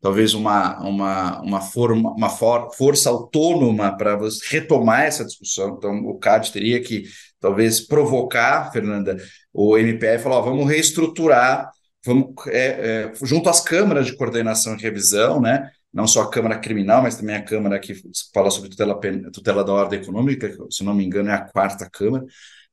talvez 0.00 0.34
uma, 0.34 0.78
uma, 0.80 1.40
uma, 1.40 1.60
forma, 1.60 2.12
uma 2.12 2.28
for, 2.28 2.70
força 2.74 3.08
autônoma 3.08 3.96
para 3.96 4.18
retomar 4.50 5.04
essa 5.04 5.24
discussão. 5.24 5.76
Então, 5.78 6.04
o 6.06 6.18
CAD 6.18 6.52
teria 6.52 6.82
que, 6.82 7.04
talvez, 7.40 7.80
provocar, 7.80 8.70
Fernanda, 8.70 9.16
o 9.52 9.78
MPF 9.78 10.20
e 10.20 10.22
falar: 10.22 10.36
ó, 10.36 10.42
vamos 10.42 10.68
reestruturar 10.68 11.70
vamos, 12.04 12.34
é, 12.48 13.12
é, 13.12 13.12
junto 13.22 13.48
às 13.48 13.60
câmaras 13.60 14.06
de 14.06 14.16
coordenação 14.16 14.76
e 14.76 14.82
revisão, 14.82 15.40
né? 15.40 15.70
não 15.92 16.06
só 16.08 16.22
a 16.22 16.30
Câmara 16.30 16.58
Criminal, 16.58 17.02
mas 17.02 17.16
também 17.16 17.36
a 17.36 17.42
Câmara 17.42 17.78
que 17.78 17.94
fala 18.32 18.50
sobre 18.50 18.68
tutela, 18.68 18.98
tutela 19.32 19.64
da 19.64 19.72
ordem 19.72 20.00
econômica, 20.00 20.52
se 20.68 20.82
não 20.82 20.92
me 20.92 21.04
engano 21.04 21.30
é 21.30 21.34
a 21.34 21.40
quarta 21.40 21.88
Câmara, 21.88 22.24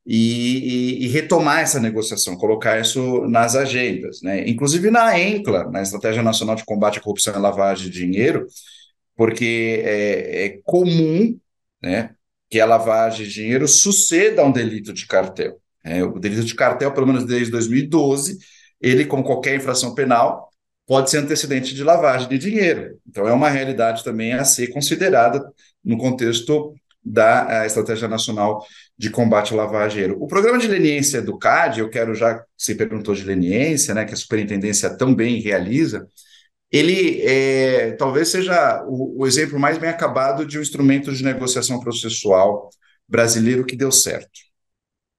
e, 0.05 1.03
e, 1.03 1.05
e, 1.05 1.07
retomar 1.09 1.59
essa 1.59 1.79
negociação, 1.79 2.35
colocar 2.35 2.79
isso 2.79 3.21
nas 3.27 3.55
agendas, 3.55 4.21
né? 4.21 4.49
inclusive 4.49 4.89
na 4.89 5.19
ENCLA, 5.19 5.69
na 5.69 5.81
Estratégia 5.81 6.23
Nacional 6.23 6.55
de 6.55 6.65
Combate 6.65 6.97
à 6.97 7.01
Corrupção 7.01 7.35
e 7.35 7.39
Lavagem 7.39 7.89
de 7.89 7.99
Dinheiro, 7.99 8.47
porque 9.15 9.81
é, 9.85 10.45
é 10.45 10.59
comum 10.63 11.37
né, 11.81 12.15
que 12.49 12.59
a 12.59 12.65
lavagem 12.65 13.25
de 13.25 13.33
dinheiro 13.33 13.67
suceda 13.67 14.41
a 14.41 14.45
um 14.45 14.51
delito 14.51 14.91
de 14.93 15.05
cartel. 15.05 15.61
É, 15.83 16.03
o 16.03 16.19
delito 16.19 16.43
de 16.43 16.55
cartel, 16.55 16.91
pelo 16.93 17.07
menos 17.07 17.25
desde 17.25 17.51
2012, 17.51 18.37
ele, 18.79 19.05
como 19.05 19.23
qualquer 19.23 19.55
infração 19.55 19.93
penal, 19.93 20.49
pode 20.85 21.09
ser 21.09 21.19
antecedente 21.19 21.73
de 21.73 21.83
lavagem 21.83 22.27
de 22.27 22.37
dinheiro. 22.37 22.99
Então, 23.07 23.27
é 23.27 23.33
uma 23.33 23.49
realidade 23.49 24.03
também 24.03 24.33
a 24.33 24.43
ser 24.43 24.67
considerada 24.67 25.41
no 25.83 25.97
contexto 25.97 26.73
da 27.03 27.65
Estratégia 27.65 28.07
Nacional 28.07 28.63
de 29.01 29.09
Combate 29.09 29.51
de 29.55 29.89
Dinheiro. 29.89 30.15
O 30.21 30.27
programa 30.27 30.59
de 30.59 30.67
leniência 30.67 31.23
do 31.23 31.35
CAD, 31.35 31.79
eu 31.79 31.89
quero 31.89 32.13
já, 32.13 32.45
se 32.55 32.75
perguntou 32.75 33.15
de 33.15 33.23
leniência, 33.23 33.95
né, 33.95 34.05
que 34.05 34.13
a 34.13 34.17
superintendência 34.17 34.95
tão 34.95 35.15
bem 35.15 35.41
realiza, 35.41 36.07
ele 36.71 37.19
é, 37.23 37.93
talvez 37.93 38.29
seja 38.29 38.85
o, 38.87 39.23
o 39.23 39.27
exemplo 39.27 39.59
mais 39.59 39.79
bem 39.79 39.89
acabado 39.89 40.45
de 40.45 40.59
um 40.59 40.61
instrumento 40.61 41.11
de 41.11 41.23
negociação 41.23 41.79
processual 41.79 42.69
brasileiro 43.07 43.65
que 43.65 43.75
deu 43.75 43.91
certo. 43.91 44.39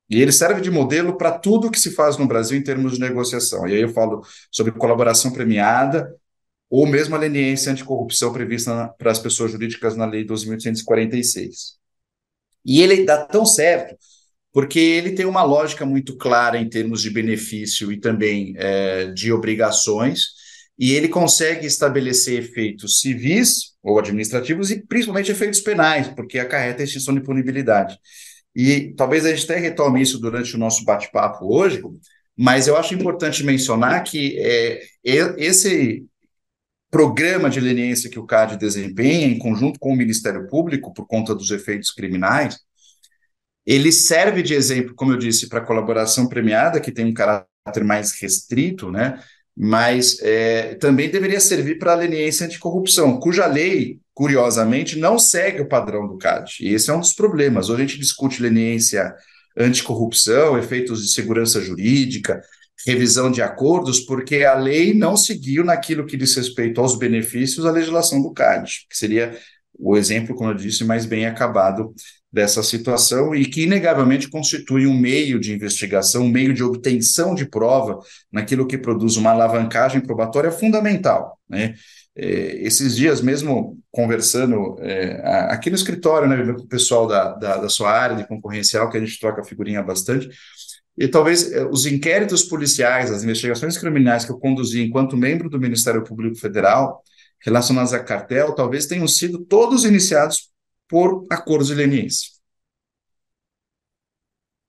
E 0.09 0.23
ele 0.23 0.31
serve 0.31 0.61
de 0.61 0.71
modelo 0.71 1.19
para 1.19 1.33
tudo 1.33 1.69
que 1.69 1.81
se 1.81 1.91
faz 1.91 2.17
no 2.17 2.29
Brasil 2.29 2.57
em 2.57 2.63
termos 2.63 2.93
de 2.93 3.01
negociação. 3.01 3.67
E 3.67 3.75
aí 3.75 3.81
eu 3.81 3.89
falo 3.89 4.25
sobre 4.49 4.71
colaboração 4.71 5.33
premiada 5.33 6.15
ou 6.71 6.87
mesmo 6.87 7.17
a 7.17 7.19
leniência 7.19 7.73
anticorrupção 7.73 8.33
prevista 8.33 8.95
para 8.97 9.11
as 9.11 9.19
pessoas 9.19 9.51
jurídicas 9.51 9.97
na 9.97 10.07
Lei 10.07 10.25
12.846. 10.25 11.82
E 12.65 12.81
ele 12.81 13.05
dá 13.05 13.25
tão 13.25 13.45
certo 13.45 13.97
porque 14.53 14.79
ele 14.79 15.13
tem 15.13 15.25
uma 15.25 15.43
lógica 15.43 15.87
muito 15.87 16.17
clara 16.17 16.59
em 16.59 16.69
termos 16.69 17.01
de 17.01 17.11
benefício 17.11 17.91
e 17.91 17.99
também 17.99 18.53
é, 18.57 19.07
de 19.07 19.33
obrigações, 19.33 20.27
e 20.79 20.93
ele 20.93 21.09
consegue 21.09 21.67
estabelecer 21.67 22.39
efeitos 22.39 23.01
civis 23.01 23.73
ou 23.83 23.99
administrativos 23.99 24.71
e 24.71 24.87
principalmente 24.87 25.31
efeitos 25.31 25.61
penais, 25.61 26.09
porque 26.09 26.39
acarreta 26.39 26.83
a 26.83 26.85
extinção 26.85 27.15
de 27.15 27.23
punibilidade. 27.23 27.97
E 28.55 28.93
talvez 28.95 29.25
a 29.25 29.35
gente 29.35 29.45
até 29.45 29.59
retome 29.59 30.03
isso 30.03 30.19
durante 30.19 30.55
o 30.55 30.59
nosso 30.59 30.85
bate-papo 30.85 31.47
hoje, 31.47 31.81
mas 32.37 32.67
eu 32.67 32.77
acho 32.77 32.95
importante 32.95 33.45
mencionar 33.45 34.03
que 34.05 34.39
é, 34.39 34.83
esse 35.03 36.05
programa 36.93 37.49
de 37.49 37.59
leniência 37.59 38.11
que 38.11 38.19
o 38.19 38.27
CAD 38.27 38.59
desempenha, 38.59 39.27
em 39.27 39.39
conjunto 39.39 39.81
com 39.81 39.95
o 39.95 39.97
Ministério 39.97 40.47
Público, 40.47 40.93
por 40.93 41.07
conta 41.07 41.35
dos 41.35 41.51
efeitos 41.51 41.91
criminais, 41.91 42.59
ele 43.65 43.91
serve 43.91 44.43
de 44.43 44.53
exemplo, 44.53 44.95
como 44.95 45.13
eu 45.13 45.17
disse, 45.17 45.49
para 45.49 45.61
a 45.61 45.65
colaboração 45.65 46.29
premiada, 46.29 46.81
que 46.81 46.93
tem 46.93 47.07
um 47.07 47.15
caráter 47.15 47.83
mais 47.83 48.13
restrito, 48.21 48.91
né? 48.91 49.19
mas 49.57 50.19
é, 50.21 50.75
também 50.75 51.11
deveria 51.11 51.41
servir 51.41 51.79
para 51.79 51.93
a 51.93 51.97
leniência 51.97 52.45
anticorrupção, 52.45 53.19
cuja 53.19 53.47
lei 53.47 53.99
curiosamente, 54.15 54.99
não 54.99 55.19
segue 55.19 55.63
o 55.63 55.69
padrão 55.69 56.07
do 56.07 56.19
CAD. 56.19 56.57
E 56.61 56.75
esse 56.75 56.91
é 56.91 56.95
um 56.95 57.01
dos 57.01 57.15
problemas. 57.15 57.71
Hoje 57.71 57.83
a 57.83 57.87
gente 57.87 57.99
discute 57.99 58.43
leniência 58.43 59.15
anticorrupção, 59.57 60.59
efeitos 60.59 61.03
de 61.03 61.13
segurança 61.15 61.59
jurídica, 61.59 62.43
revisão 62.87 63.31
de 63.31 63.43
acordos, 63.43 64.01
porque 64.01 64.45
a 64.45 64.55
lei 64.55 64.95
não 64.95 65.17
seguiu 65.17 65.65
naquilo 65.65 66.07
que 66.07 66.17
diz 66.17 66.35
respeito 66.35 66.81
aos 66.81 66.97
benefícios 66.97 67.65
a 67.65 67.71
legislação 67.71 68.23
do 68.23 68.33
CAD, 68.33 68.87
que 68.89 68.97
seria 68.97 69.37
o 69.79 69.97
exemplo, 69.97 70.35
como 70.35 70.51
eu 70.51 70.55
disse, 70.55 70.85
mais 70.85 71.07
bem 71.07 71.27
acabado 71.27 71.95
dessa 72.33 72.63
situação 72.63 73.35
e 73.35 73.45
que, 73.45 73.65
inegavelmente, 73.65 74.29
constitui 74.29 74.87
um 74.87 74.97
meio 74.97 75.39
de 75.39 75.53
investigação, 75.53 76.25
um 76.25 76.31
meio 76.31 76.55
de 76.55 76.63
obtenção 76.63 77.35
de 77.35 77.47
prova 77.47 77.99
naquilo 78.33 78.67
que 78.67 78.79
produz 78.79 79.17
uma 79.17 79.31
alavancagem 79.31 80.01
probatória 80.01 80.51
fundamental, 80.51 81.39
né? 81.49 81.75
É, 82.15 82.59
esses 82.63 82.95
dias 82.95 83.23
mesmo 83.23 83.79
conversando 83.91 84.77
é, 84.81 85.19
aqui 85.49 85.71
no 85.71 85.77
escritório, 85.77 86.29
né, 86.29 86.53
com 86.53 86.61
o 86.61 86.67
pessoal 86.67 87.07
da, 87.07 87.33
da, 87.33 87.57
da, 87.57 87.69
sua 87.71 87.91
área 87.91 88.15
de 88.15 88.29
concorrencial, 88.29 88.91
que 88.91 88.99
a 88.99 89.01
gente 89.01 89.19
troca 89.19 89.43
figurinha 89.43 89.83
bastante, 89.83 90.29
e 90.97 91.09
talvez 91.09 91.51
é, 91.53 91.65
os 91.65 91.87
inquéritos 91.87 92.43
policiais, 92.45 93.11
as 93.11 93.25
investigações 93.25 93.79
criminais 93.79 94.25
que 94.25 94.33
eu 94.33 94.39
conduzi 94.39 94.83
enquanto 94.83 95.17
membro 95.17 95.49
do 95.49 95.59
Ministério 95.59 96.05
Público 96.05 96.37
Federal, 96.37 97.03
relacionados 97.45 97.93
a 97.93 98.03
cartel, 98.03 98.55
talvez 98.55 98.87
tenham 98.87 99.09
sido 99.09 99.39
todos 99.45 99.85
iniciados 99.85 100.51
por 100.89 101.27
acordos 101.31 101.69
de 101.69 101.75
leniência. 101.75 102.31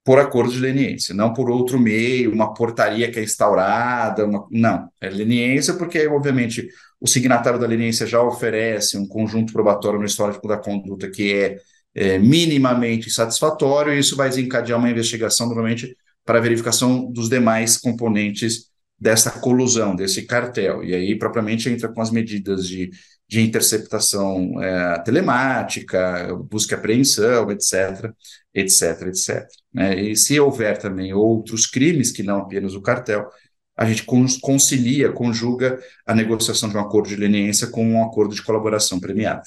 Por 0.05 0.19
acordo 0.19 0.51
de 0.51 0.59
leniência, 0.59 1.15
não 1.15 1.33
por 1.33 1.49
outro 1.49 1.79
meio, 1.79 2.31
uma 2.33 2.53
portaria 2.53 3.09
que 3.09 3.19
é 3.19 3.23
instaurada, 3.23 4.25
uma... 4.25 4.45
não, 4.51 4.89
é 4.99 5.09
leniência 5.09 5.75
porque, 5.75 6.05
obviamente, 6.07 6.67
o 6.99 7.07
signatário 7.07 7.59
da 7.59 7.67
leniência 7.67 8.05
já 8.05 8.21
oferece 8.21 8.97
um 8.97 9.07
conjunto 9.07 9.53
probatório 9.53 9.99
no 9.99 10.05
histórico 10.05 10.45
da 10.45 10.57
conduta 10.57 11.09
que 11.09 11.33
é, 11.33 11.57
é 11.95 12.19
minimamente 12.19 13.09
satisfatório, 13.09 13.93
e 13.93 13.99
isso 13.99 14.15
vai 14.17 14.27
desencadear 14.27 14.77
uma 14.77 14.89
investigação, 14.89 15.47
normalmente, 15.47 15.95
para 16.25 16.39
verificação 16.39 17.11
dos 17.11 17.29
demais 17.29 17.77
componentes 17.77 18.71
dessa 18.99 19.31
colusão, 19.31 19.95
desse 19.95 20.23
cartel, 20.25 20.83
e 20.83 20.95
aí, 20.95 21.17
propriamente, 21.17 21.69
entra 21.69 21.89
com 21.89 22.01
as 22.01 22.09
medidas 22.09 22.67
de 22.67 22.91
de 23.27 23.41
interceptação 23.41 24.61
é, 24.61 24.99
telemática, 24.99 26.35
busca 26.49 26.75
e 26.75 26.77
apreensão, 26.77 27.49
etc., 27.49 28.11
etc., 28.53 29.07
etc. 29.07 29.47
Né? 29.73 29.99
E 29.99 30.15
se 30.15 30.39
houver 30.39 30.77
também 30.77 31.13
outros 31.13 31.65
crimes 31.65 32.11
que 32.11 32.21
não 32.21 32.41
apenas 32.41 32.75
o 32.75 32.81
cartel, 32.81 33.27
a 33.75 33.85
gente 33.85 34.05
concilia, 34.39 35.11
conjuga 35.11 35.79
a 36.05 36.13
negociação 36.13 36.69
de 36.69 36.77
um 36.77 36.79
acordo 36.79 37.09
de 37.09 37.15
leniência 37.15 37.67
com 37.67 37.83
um 37.83 38.03
acordo 38.03 38.35
de 38.35 38.43
colaboração 38.43 38.99
premiada. 38.99 39.41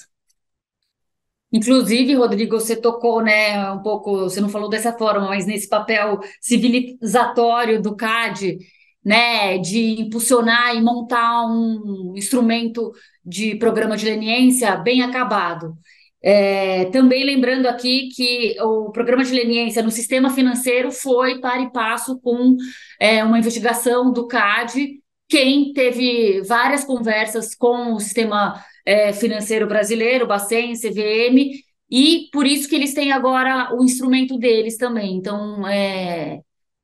Inclusive, 1.51 2.13
Rodrigo, 2.15 2.59
você 2.59 2.75
tocou, 2.75 3.21
né, 3.21 3.71
um 3.71 3.81
pouco, 3.81 4.19
você 4.21 4.41
não 4.41 4.49
falou 4.49 4.69
dessa 4.69 4.91
forma, 4.97 5.27
mas 5.27 5.45
nesse 5.45 5.69
papel 5.69 6.19
civilizatório 6.41 7.81
do 7.81 7.95
CAD, 7.95 8.57
né, 9.03 9.57
de 9.57 10.01
impulsionar 10.01 10.75
e 10.75 10.81
montar 10.81 11.45
um 11.47 12.13
instrumento 12.17 12.91
de 13.25 13.55
programa 13.55 13.95
de 13.95 14.05
leniência 14.05 14.75
bem 14.75 15.01
acabado. 15.01 15.73
É, 16.21 16.85
também 16.85 17.23
lembrando 17.23 17.67
aqui 17.67 18.09
que 18.09 18.55
o 18.61 18.91
programa 18.91 19.23
de 19.23 19.31
leniência 19.31 19.81
no 19.81 19.91
sistema 19.91 20.29
financeiro 20.29 20.91
foi 20.91 21.39
para 21.39 21.61
e 21.61 21.71
passo 21.71 22.19
com 22.19 22.57
é, 22.99 23.23
uma 23.23 23.39
investigação 23.39 24.11
do 24.11 24.27
CAD, 24.27 24.99
quem 25.29 25.73
teve 25.73 26.41
várias 26.41 26.83
conversas 26.83 27.53
com 27.55 27.93
o 27.93 27.99
sistema 27.99 28.61
é, 28.87 29.11
financeiro 29.11 29.67
brasileiro, 29.67 30.25
Bacen, 30.25 30.73
CVM, 30.73 31.61
e 31.91 32.29
por 32.31 32.47
isso 32.47 32.69
que 32.69 32.75
eles 32.75 32.93
têm 32.93 33.11
agora 33.11 33.75
o 33.75 33.83
instrumento 33.83 34.37
deles 34.37 34.77
também. 34.77 35.15
Então, 35.15 35.67
é, 35.67 36.39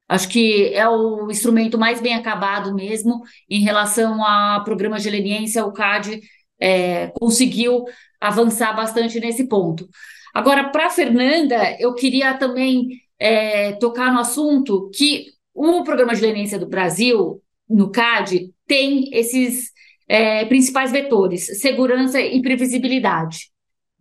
acho 0.09 0.27
que 0.27 0.73
é 0.73 0.87
o 0.87 1.31
instrumento 1.31 1.77
mais 1.77 2.01
bem 2.01 2.13
acabado 2.13 2.75
mesmo 2.75 3.21
em 3.49 3.61
relação 3.61 4.21
a 4.21 4.61
programas 4.65 5.01
de 5.01 5.09
leniência, 5.09 5.65
o 5.65 5.71
CAD 5.71 6.19
é, 6.59 7.07
conseguiu 7.17 7.85
avançar 8.19 8.73
bastante 8.73 9.17
nesse 9.21 9.47
ponto. 9.47 9.87
Agora, 10.33 10.69
para 10.71 10.87
a 10.87 10.89
Fernanda, 10.89 11.77
eu 11.79 11.93
queria 11.95 12.33
também 12.33 12.99
é, 13.17 13.73
tocar 13.73 14.11
no 14.11 14.19
assunto 14.19 14.91
que 14.93 15.27
o 15.53 15.83
programa 15.85 16.13
de 16.13 16.21
leniência 16.21 16.59
do 16.59 16.67
Brasil, 16.67 17.41
no 17.69 17.89
CAD, 17.89 18.53
tem 18.67 19.09
esses 19.13 19.72
é, 20.07 20.45
principais 20.45 20.91
vetores: 20.91 21.45
segurança 21.59 22.19
e 22.19 22.41
previsibilidade. 22.41 23.51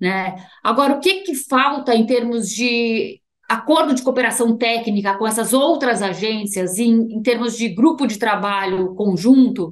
Né? 0.00 0.34
Agora, 0.62 0.94
o 0.94 1.00
que, 1.00 1.20
que 1.22 1.34
falta 1.34 1.94
em 1.94 2.04
termos 2.04 2.48
de 2.48 3.20
acordo 3.48 3.94
de 3.94 4.02
cooperação 4.02 4.56
técnica 4.56 5.16
com 5.16 5.26
essas 5.26 5.52
outras 5.52 6.02
agências, 6.02 6.78
em, 6.78 7.14
em 7.14 7.22
termos 7.22 7.56
de 7.56 7.68
grupo 7.68 8.06
de 8.06 8.18
trabalho 8.18 8.94
conjunto, 8.94 9.70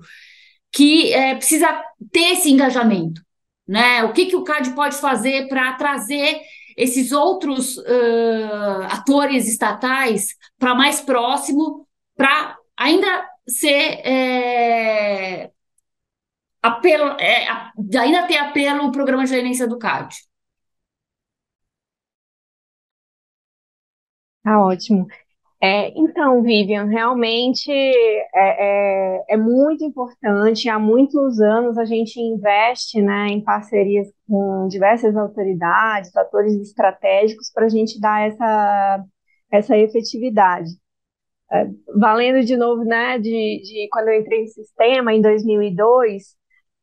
que 0.73 1.13
é, 1.13 1.35
precisa 1.35 1.83
ter 2.13 2.33
esse 2.33 2.51
engajamento? 2.51 3.23
Né? 3.67 4.05
O 4.05 4.13
que, 4.13 4.27
que 4.27 4.37
o 4.37 4.45
CAD 4.45 4.71
pode 4.71 4.97
fazer 4.97 5.49
para 5.49 5.73
trazer 5.75 6.41
esses 6.77 7.13
outros 7.13 7.77
uh, 7.77 8.83
atores 8.91 9.47
estatais 9.47 10.35
para 10.59 10.75
mais 10.75 11.01
próximo, 11.01 11.87
para 12.17 12.57
ainda 12.77 13.29
ser 13.47 14.01
é, 14.03 15.51
apelo, 16.63 17.11
é, 17.21 17.47
ainda 17.99 18.27
ter 18.27 18.39
apelo 18.39 18.87
o 18.87 18.93
programa 18.93 19.25
de 19.25 19.31
gerência 19.31 19.67
do 19.67 19.79
CAD. 19.79 20.17
Tá 24.43 24.59
ótimo. 24.65 25.07
É, 25.63 25.91
então, 25.99 26.43
Vivian, 26.43 26.87
realmente 26.87 27.71
é, 27.73 28.29
é, 28.35 29.25
é, 29.31 29.37
muito 29.37 29.85
importante. 29.85 30.69
Há 30.69 30.79
muitos 30.79 31.41
anos 31.41 31.79
a 31.79 31.85
gente 31.87 32.21
investe 32.21 33.03
né, 33.03 33.29
em 33.29 33.43
parcerias 33.45 34.09
com 34.29 34.69
diversas 34.69 35.17
autoridades, 35.17 36.15
atores 36.17 36.55
estratégicos, 36.61 37.51
para 37.53 37.67
a 37.67 37.69
gente 37.71 38.01
dar 38.01 38.29
essa, 38.29 39.05
essa 39.53 39.79
efetividade. 39.79 40.71
É, 41.53 41.67
valendo 41.97 42.45
de 42.45 42.57
novo, 42.57 42.85
né, 42.85 43.19
de, 43.19 43.31
de 43.63 43.89
quando 43.93 44.09
eu 44.09 44.21
entrei 44.21 44.43
no 44.43 44.49
sistema 44.49 45.13
em 45.15 45.21
2002, 45.23 46.37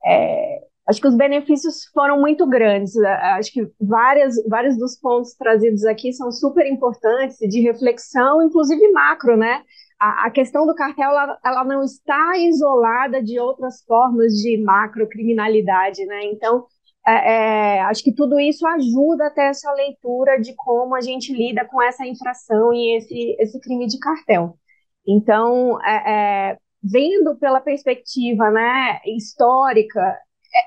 é, 0.08 0.68
Acho 0.88 1.02
que 1.02 1.08
os 1.08 1.16
benefícios 1.16 1.84
foram 1.94 2.18
muito 2.22 2.48
grandes. 2.48 2.96
Acho 2.96 3.52
que 3.52 3.70
várias, 3.80 4.36
vários 4.48 4.78
dos 4.78 4.98
pontos 4.98 5.34
trazidos 5.34 5.84
aqui 5.84 6.14
são 6.14 6.32
super 6.32 6.66
importantes 6.66 7.38
de 7.40 7.60
reflexão, 7.60 8.42
inclusive 8.42 8.90
macro, 8.94 9.36
né? 9.36 9.64
A, 10.00 10.28
a 10.28 10.32
questão 10.32 10.66
do 10.66 10.74
cartel 10.74 11.10
ela, 11.10 11.38
ela, 11.44 11.64
não 11.66 11.84
está 11.84 12.38
isolada 12.38 13.22
de 13.22 13.38
outras 13.38 13.84
formas 13.84 14.32
de 14.34 14.58
macrocriminalidade, 14.64 16.06
né? 16.06 16.24
Então, 16.32 16.66
é, 17.06 17.78
é, 17.78 17.82
acho 17.82 18.02
que 18.02 18.14
tudo 18.16 18.40
isso 18.40 18.66
ajuda 18.66 19.28
até 19.28 19.50
essa 19.50 19.72
leitura 19.74 20.40
de 20.40 20.56
como 20.56 20.96
a 20.96 21.02
gente 21.02 21.34
lida 21.34 21.66
com 21.66 21.82
essa 21.82 22.06
infração 22.08 22.72
e 22.74 22.98
esse, 22.98 23.36
esse 23.40 23.60
crime 23.60 23.88
de 23.88 24.00
cartel. 24.00 24.58
Então, 25.06 25.82
é, 25.84 26.52
é 26.52 26.58
vendo 26.84 27.36
pela 27.38 27.62
perspectiva 27.62 28.50
né, 28.52 29.00
histórica, 29.06 30.18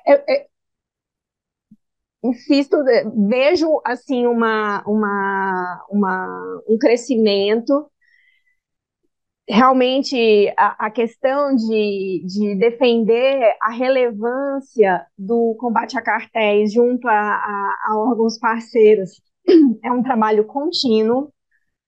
é, 0.07 0.13
é, 0.13 0.35
é, 0.37 0.47
insisto, 2.23 2.77
vejo 3.29 3.81
assim 3.85 4.27
uma, 4.27 4.83
uma, 4.87 5.87
uma, 5.91 6.63
um 6.69 6.79
crescimento. 6.79 7.91
Realmente, 9.49 10.49
a, 10.57 10.87
a 10.87 10.91
questão 10.91 11.57
de, 11.57 12.23
de 12.25 12.55
defender 12.55 13.57
a 13.61 13.71
relevância 13.73 15.05
do 15.19 15.57
combate 15.59 15.99
a 15.99 16.03
cartéis 16.03 16.73
junto 16.73 17.09
a, 17.09 17.13
a, 17.13 17.77
a 17.89 17.99
órgãos 17.99 18.39
parceiros 18.39 19.21
é 19.83 19.91
um 19.91 20.05
trabalho 20.05 20.45
contínuo, 20.47 21.33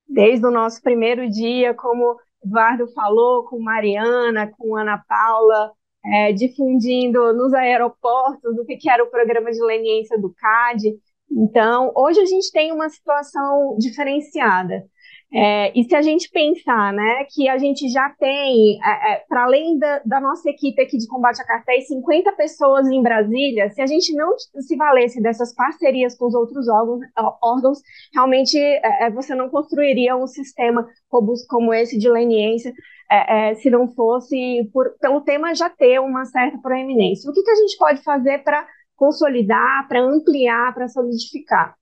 desde 0.08 0.44
o 0.46 0.50
nosso 0.50 0.82
primeiro 0.82 1.28
dia, 1.30 1.72
como 1.74 2.16
Eduardo 2.44 2.88
falou, 2.92 3.44
com 3.44 3.61
Mariana, 3.61 4.52
com 4.59 4.76
Ana 4.76 5.02
Paula, 5.09 5.72
é, 6.05 6.33
difundindo 6.33 7.33
nos 7.33 7.55
aeroportos 7.55 8.59
o 8.59 8.64
que, 8.64 8.76
que 8.76 8.90
era 8.90 9.05
o 9.05 9.11
programa 9.11 9.50
de 9.50 9.62
leniência 9.62 10.18
do 10.18 10.33
CAD. 10.35 10.94
Então, 11.31 11.92
hoje 11.96 12.20
a 12.20 12.26
gente 12.26 12.50
tem 12.50 12.72
uma 12.72 12.88
situação 12.88 13.76
diferenciada. 13.78 14.85
É, 15.34 15.72
e 15.78 15.84
se 15.84 15.94
a 15.94 16.02
gente 16.02 16.28
pensar 16.30 16.92
né, 16.92 17.24
que 17.30 17.48
a 17.48 17.56
gente 17.56 17.88
já 17.88 18.10
tem, 18.18 18.78
é, 18.84 19.12
é, 19.12 19.24
para 19.26 19.44
além 19.44 19.78
da, 19.78 20.02
da, 20.04 20.20
nossa 20.20 20.50
equipe 20.50 20.82
aqui 20.82 20.98
de 20.98 21.06
combate 21.06 21.40
a 21.40 21.46
cartéis, 21.46 21.88
50 21.88 22.32
pessoas 22.32 22.86
em 22.86 23.02
Brasília, 23.02 23.70
se 23.70 23.80
a 23.80 23.86
gente 23.86 24.14
não 24.14 24.36
se 24.36 24.76
valesse 24.76 25.22
dessas 25.22 25.54
parcerias 25.54 26.14
com 26.18 26.26
os 26.26 26.34
outros 26.34 26.68
órgãos, 26.68 27.00
órgãos 27.42 27.78
realmente 28.12 28.58
é, 28.58 29.06
é, 29.06 29.10
você 29.10 29.34
não 29.34 29.48
construiria 29.48 30.14
um 30.14 30.26
sistema 30.26 30.86
robusto 31.10 31.46
como 31.48 31.72
esse 31.72 31.98
de 31.98 32.10
leniência 32.10 32.74
é, 33.10 33.54
se 33.54 33.70
não 33.70 33.88
fosse 33.88 34.68
por, 34.72 34.90
pelo 35.00 35.22
tema 35.22 35.54
já 35.54 35.70
ter 35.70 35.98
uma 35.98 36.26
certa 36.26 36.58
proeminência. 36.58 37.30
O 37.30 37.32
que, 37.32 37.42
que 37.42 37.50
a 37.50 37.56
gente 37.56 37.76
pode 37.78 38.02
fazer 38.02 38.42
para 38.42 38.66
consolidar, 38.96 39.88
para 39.88 40.02
ampliar, 40.02 40.74
para 40.74 40.88
solidificar? 40.88 41.74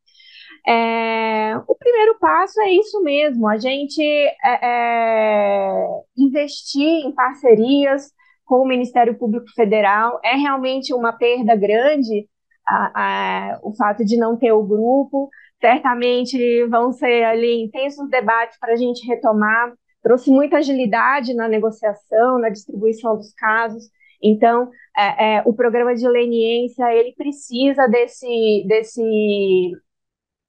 É, 0.66 1.56
o 1.66 1.74
primeiro 1.74 2.18
passo 2.18 2.60
é 2.60 2.70
isso 2.70 3.02
mesmo, 3.02 3.48
a 3.48 3.56
gente 3.56 4.02
é, 4.02 4.36
é, 4.44 5.86
investir 6.16 7.06
em 7.06 7.12
parcerias 7.12 8.12
com 8.44 8.56
o 8.56 8.66
Ministério 8.66 9.16
Público 9.16 9.46
Federal. 9.54 10.20
É 10.24 10.34
realmente 10.34 10.92
uma 10.92 11.12
perda 11.12 11.54
grande 11.54 12.28
a, 12.66 13.52
a, 13.54 13.60
o 13.62 13.72
fato 13.74 14.04
de 14.04 14.16
não 14.16 14.36
ter 14.36 14.52
o 14.52 14.64
grupo. 14.64 15.30
Certamente 15.60 16.66
vão 16.66 16.92
ser 16.92 17.24
ali 17.24 17.62
intensos 17.62 18.08
debates 18.10 18.58
para 18.58 18.72
a 18.72 18.76
gente 18.76 19.06
retomar. 19.06 19.72
Trouxe 20.02 20.30
muita 20.30 20.56
agilidade 20.58 21.34
na 21.34 21.46
negociação, 21.46 22.38
na 22.38 22.48
distribuição 22.48 23.16
dos 23.16 23.32
casos. 23.34 23.84
Então, 24.22 24.68
é, 24.96 25.36
é, 25.36 25.42
o 25.46 25.52
programa 25.52 25.94
de 25.94 26.08
leniência 26.08 26.92
ele 26.92 27.12
precisa 27.12 27.86
desse, 27.86 28.64
desse 28.66 29.72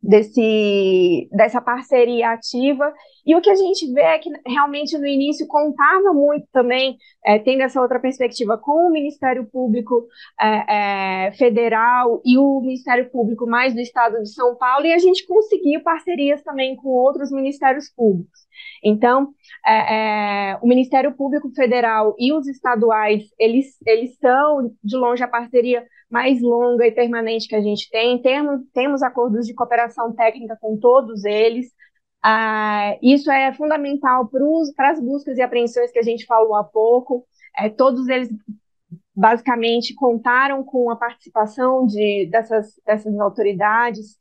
desse, 0.01 1.29
dessa 1.31 1.61
parceria 1.61 2.31
ativa. 2.31 2.91
E 3.25 3.35
o 3.35 3.41
que 3.41 3.49
a 3.49 3.55
gente 3.55 3.91
vê 3.93 4.01
é 4.01 4.19
que 4.19 4.29
realmente 4.45 4.97
no 4.97 5.05
início 5.05 5.47
contava 5.47 6.13
muito 6.13 6.47
também, 6.51 6.97
é, 7.25 7.37
tendo 7.39 7.61
essa 7.61 7.81
outra 7.81 7.99
perspectiva, 7.99 8.57
com 8.57 8.87
o 8.87 8.91
Ministério 8.91 9.45
Público 9.45 10.07
é, 10.39 11.27
é, 11.27 11.31
Federal 11.33 12.21
e 12.25 12.37
o 12.37 12.61
Ministério 12.61 13.09
Público 13.09 13.45
mais 13.47 13.73
do 13.73 13.79
Estado 13.79 14.21
de 14.21 14.33
São 14.33 14.55
Paulo, 14.55 14.85
e 14.85 14.93
a 14.93 14.99
gente 14.99 15.25
conseguiu 15.25 15.81
parcerias 15.81 16.41
também 16.43 16.75
com 16.75 16.89
outros 16.89 17.31
ministérios 17.31 17.89
públicos. 17.89 18.41
Então, 18.83 19.33
é, 19.65 20.51
é, 20.53 20.59
o 20.61 20.67
Ministério 20.67 21.13
Público 21.13 21.49
Federal 21.53 22.15
e 22.17 22.33
os 22.33 22.47
estaduais, 22.47 23.23
eles, 23.39 23.77
eles 23.85 24.17
são, 24.17 24.71
de 24.83 24.97
longe, 24.97 25.23
a 25.23 25.27
parceria 25.27 25.85
mais 26.09 26.41
longa 26.41 26.85
e 26.85 26.91
permanente 26.91 27.47
que 27.47 27.55
a 27.55 27.61
gente 27.61 27.89
tem. 27.89 28.21
Temos, 28.21 28.61
temos 28.73 29.01
acordos 29.01 29.47
de 29.47 29.53
cooperação 29.53 30.13
técnica 30.13 30.57
com 30.59 30.77
todos 30.77 31.23
eles. 31.23 31.67
Ah, 32.23 32.97
isso 33.01 33.31
é 33.31 33.51
fundamental 33.53 34.29
para 34.75 34.91
as 34.91 34.99
buscas 34.99 35.37
e 35.37 35.41
apreensões 35.41 35.91
que 35.91 35.99
a 35.99 36.03
gente 36.03 36.25
falou 36.25 36.55
há 36.55 36.63
pouco. 36.63 37.25
É, 37.57 37.69
todos 37.69 38.07
eles 38.07 38.29
basicamente 39.15 39.93
contaram 39.95 40.63
com 40.63 40.89
a 40.89 40.95
participação 40.95 41.85
de, 41.85 42.27
dessas, 42.31 42.79
dessas 42.85 43.19
autoridades. 43.19 44.17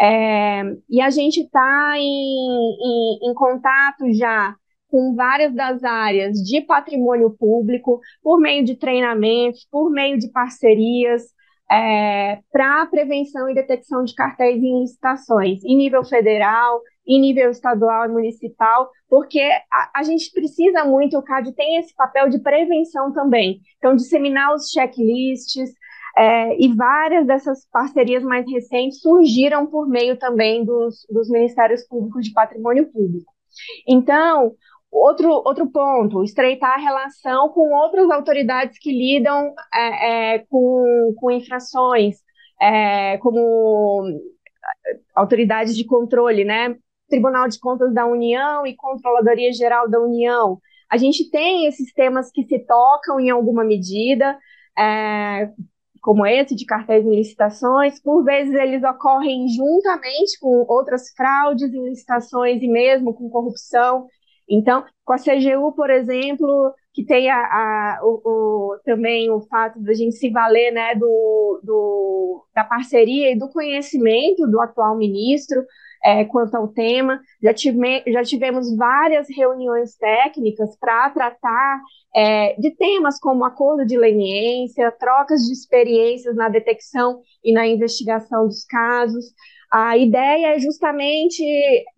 É, 0.00 0.62
e 0.90 1.00
a 1.00 1.10
gente 1.10 1.42
está 1.42 1.94
em, 1.96 2.00
em, 2.02 3.30
em 3.30 3.34
contato 3.34 4.12
já 4.12 4.54
com 4.88 5.14
várias 5.14 5.54
das 5.54 5.82
áreas 5.82 6.38
de 6.38 6.60
patrimônio 6.60 7.30
público, 7.30 8.00
por 8.22 8.40
meio 8.40 8.64
de 8.64 8.76
treinamentos, 8.76 9.66
por 9.70 9.90
meio 9.90 10.18
de 10.18 10.28
parcerias, 10.30 11.24
é, 11.70 12.38
para 12.52 12.86
prevenção 12.86 13.48
e 13.48 13.54
detecção 13.54 14.04
de 14.04 14.14
cartéis 14.14 14.62
em 14.62 14.82
licitações, 14.82 15.64
em 15.64 15.76
nível 15.76 16.04
federal, 16.04 16.80
em 17.06 17.20
nível 17.20 17.50
estadual 17.50 18.06
e 18.06 18.12
municipal, 18.12 18.90
porque 19.08 19.40
a, 19.70 20.00
a, 20.00 20.02
gente 20.02 20.30
precisa 20.32 20.84
muito, 20.84 21.18
o 21.18 21.22
CAD 21.22 21.54
tem 21.54 21.76
esse 21.76 21.94
papel 21.94 22.28
de 22.28 22.38
prevenção 22.38 23.12
também. 23.12 23.60
Então, 23.78 23.94
disseminar 23.94 24.54
os 24.54 24.70
checklists, 24.70 25.70
é, 26.16 26.56
e 26.62 26.72
várias 26.72 27.26
dessas 27.26 27.66
parcerias 27.70 28.22
mais 28.22 28.48
recentes 28.48 29.00
surgiram 29.00 29.66
por 29.66 29.88
meio 29.88 30.16
também 30.16 30.64
dos, 30.64 31.04
dos 31.10 31.28
Ministérios 31.28 31.82
Públicos 31.88 32.24
de 32.24 32.32
Patrimônio 32.32 32.90
Público. 32.90 33.32
Então, 33.86 34.52
outro, 34.90 35.28
outro 35.44 35.68
ponto, 35.70 36.22
estreitar 36.22 36.74
a 36.74 36.80
relação 36.80 37.48
com 37.48 37.72
outras 37.74 38.08
autoridades 38.10 38.78
que 38.78 38.92
lidam 38.92 39.52
é, 39.74 40.34
é, 40.34 40.38
com, 40.48 41.14
com 41.16 41.30
infrações, 41.32 42.16
é, 42.60 43.18
como 43.18 44.04
autoridades 45.14 45.76
de 45.76 45.84
controle, 45.84 46.44
né? 46.44 46.76
Tribunal 47.08 47.48
de 47.48 47.58
Contas 47.58 47.92
da 47.92 48.06
União 48.06 48.66
e 48.66 48.74
Controladoria 48.74 49.52
Geral 49.52 49.88
da 49.88 50.00
União. 50.00 50.58
A 50.90 50.96
gente 50.96 51.30
tem 51.30 51.66
esses 51.66 51.92
temas 51.92 52.30
que 52.30 52.44
se 52.44 52.58
tocam 52.60 53.18
em 53.18 53.30
alguma 53.30 53.64
medida, 53.64 54.38
é, 54.78 55.50
como 56.00 56.26
esse 56.26 56.54
de 56.54 56.66
cartéis 56.66 57.06
em 57.06 57.16
licitações, 57.16 58.00
por 58.00 58.22
vezes 58.24 58.54
eles 58.54 58.82
ocorrem 58.84 59.48
juntamente 59.48 60.38
com 60.38 60.64
outras 60.68 61.10
fraudes 61.16 61.72
em 61.72 61.88
licitações 61.88 62.62
e 62.62 62.68
mesmo 62.68 63.14
com 63.14 63.30
corrupção. 63.30 64.06
Então, 64.48 64.84
com 65.04 65.12
a 65.14 65.18
CGU, 65.18 65.72
por 65.74 65.90
exemplo, 65.90 66.74
que 66.92 67.04
tem 67.04 67.30
a, 67.30 67.36
a 67.36 68.00
o, 68.02 68.20
o, 68.24 68.78
também 68.84 69.30
o 69.30 69.40
fato 69.40 69.80
da 69.80 69.94
gente 69.94 70.14
se 70.16 70.30
valer 70.30 70.72
né, 70.72 70.94
do, 70.94 71.60
do, 71.62 72.46
da 72.54 72.64
parceria 72.64 73.32
e 73.32 73.38
do 73.38 73.48
conhecimento 73.48 74.46
do 74.46 74.60
atual 74.60 74.96
ministro, 74.96 75.64
é, 76.04 76.24
quanto 76.26 76.54
ao 76.54 76.68
tema. 76.68 77.20
Já, 77.42 77.54
tive, 77.54 78.02
já 78.06 78.22
tivemos 78.22 78.76
várias 78.76 79.26
reuniões 79.34 79.96
técnicas 79.96 80.76
para 80.78 81.08
tratar 81.10 81.80
é, 82.14 82.54
de 82.60 82.70
temas 82.72 83.18
como 83.18 83.44
acordo 83.44 83.86
de 83.86 83.96
leniência, 83.96 84.92
trocas 84.92 85.40
de 85.46 85.52
experiências 85.52 86.36
na 86.36 86.48
detecção 86.48 87.20
e 87.42 87.52
na 87.52 87.66
investigação 87.66 88.46
dos 88.46 88.64
casos. 88.64 89.24
A 89.72 89.98
ideia 89.98 90.54
é 90.54 90.58
justamente 90.60 91.42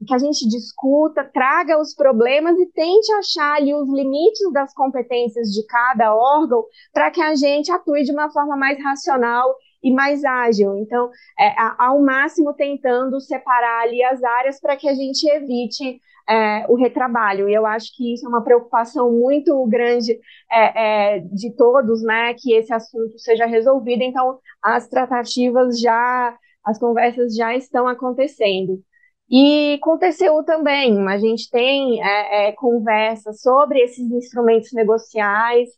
que 0.06 0.14
a 0.14 0.18
gente 0.18 0.48
discuta, 0.48 1.22
traga 1.24 1.78
os 1.78 1.94
problemas 1.94 2.56
e 2.58 2.66
tente 2.72 3.12
achar 3.12 3.56
ali 3.56 3.74
os 3.74 3.92
limites 3.92 4.50
das 4.52 4.72
competências 4.72 5.48
de 5.48 5.66
cada 5.66 6.16
órgão 6.16 6.64
para 6.90 7.10
que 7.10 7.20
a 7.20 7.34
gente 7.34 7.70
atue 7.70 8.02
de 8.02 8.12
uma 8.12 8.30
forma 8.30 8.56
mais 8.56 8.82
racional 8.82 9.54
e 9.86 9.92
mais 9.92 10.24
ágil. 10.24 10.76
Então, 10.78 11.08
é, 11.38 11.54
ao 11.78 12.02
máximo 12.02 12.52
tentando 12.52 13.20
separar 13.20 13.82
ali 13.84 14.02
as 14.02 14.22
áreas 14.22 14.60
para 14.60 14.76
que 14.76 14.88
a 14.88 14.94
gente 14.94 15.24
evite 15.30 16.00
é, 16.28 16.66
o 16.68 16.74
retrabalho. 16.74 17.48
E 17.48 17.54
eu 17.54 17.64
acho 17.64 17.94
que 17.96 18.14
isso 18.14 18.26
é 18.26 18.28
uma 18.28 18.42
preocupação 18.42 19.12
muito 19.12 19.64
grande 19.66 20.18
é, 20.50 21.16
é, 21.16 21.18
de 21.20 21.54
todos, 21.54 22.02
né, 22.02 22.34
que 22.34 22.52
esse 22.52 22.72
assunto 22.72 23.16
seja 23.18 23.46
resolvido. 23.46 24.02
Então, 24.02 24.40
as 24.60 24.88
tratativas 24.88 25.80
já, 25.80 26.36
as 26.64 26.78
conversas 26.80 27.34
já 27.36 27.54
estão 27.54 27.86
acontecendo. 27.86 28.82
E 29.30 29.78
com 29.82 29.94
o 29.94 29.98
TCU 29.98 30.44
também, 30.44 31.06
a 31.08 31.18
gente 31.18 31.48
tem 31.48 32.02
é, 32.02 32.48
é, 32.48 32.52
conversas 32.52 33.40
sobre 33.40 33.80
esses 33.80 34.10
instrumentos 34.10 34.72
negociais, 34.72 35.68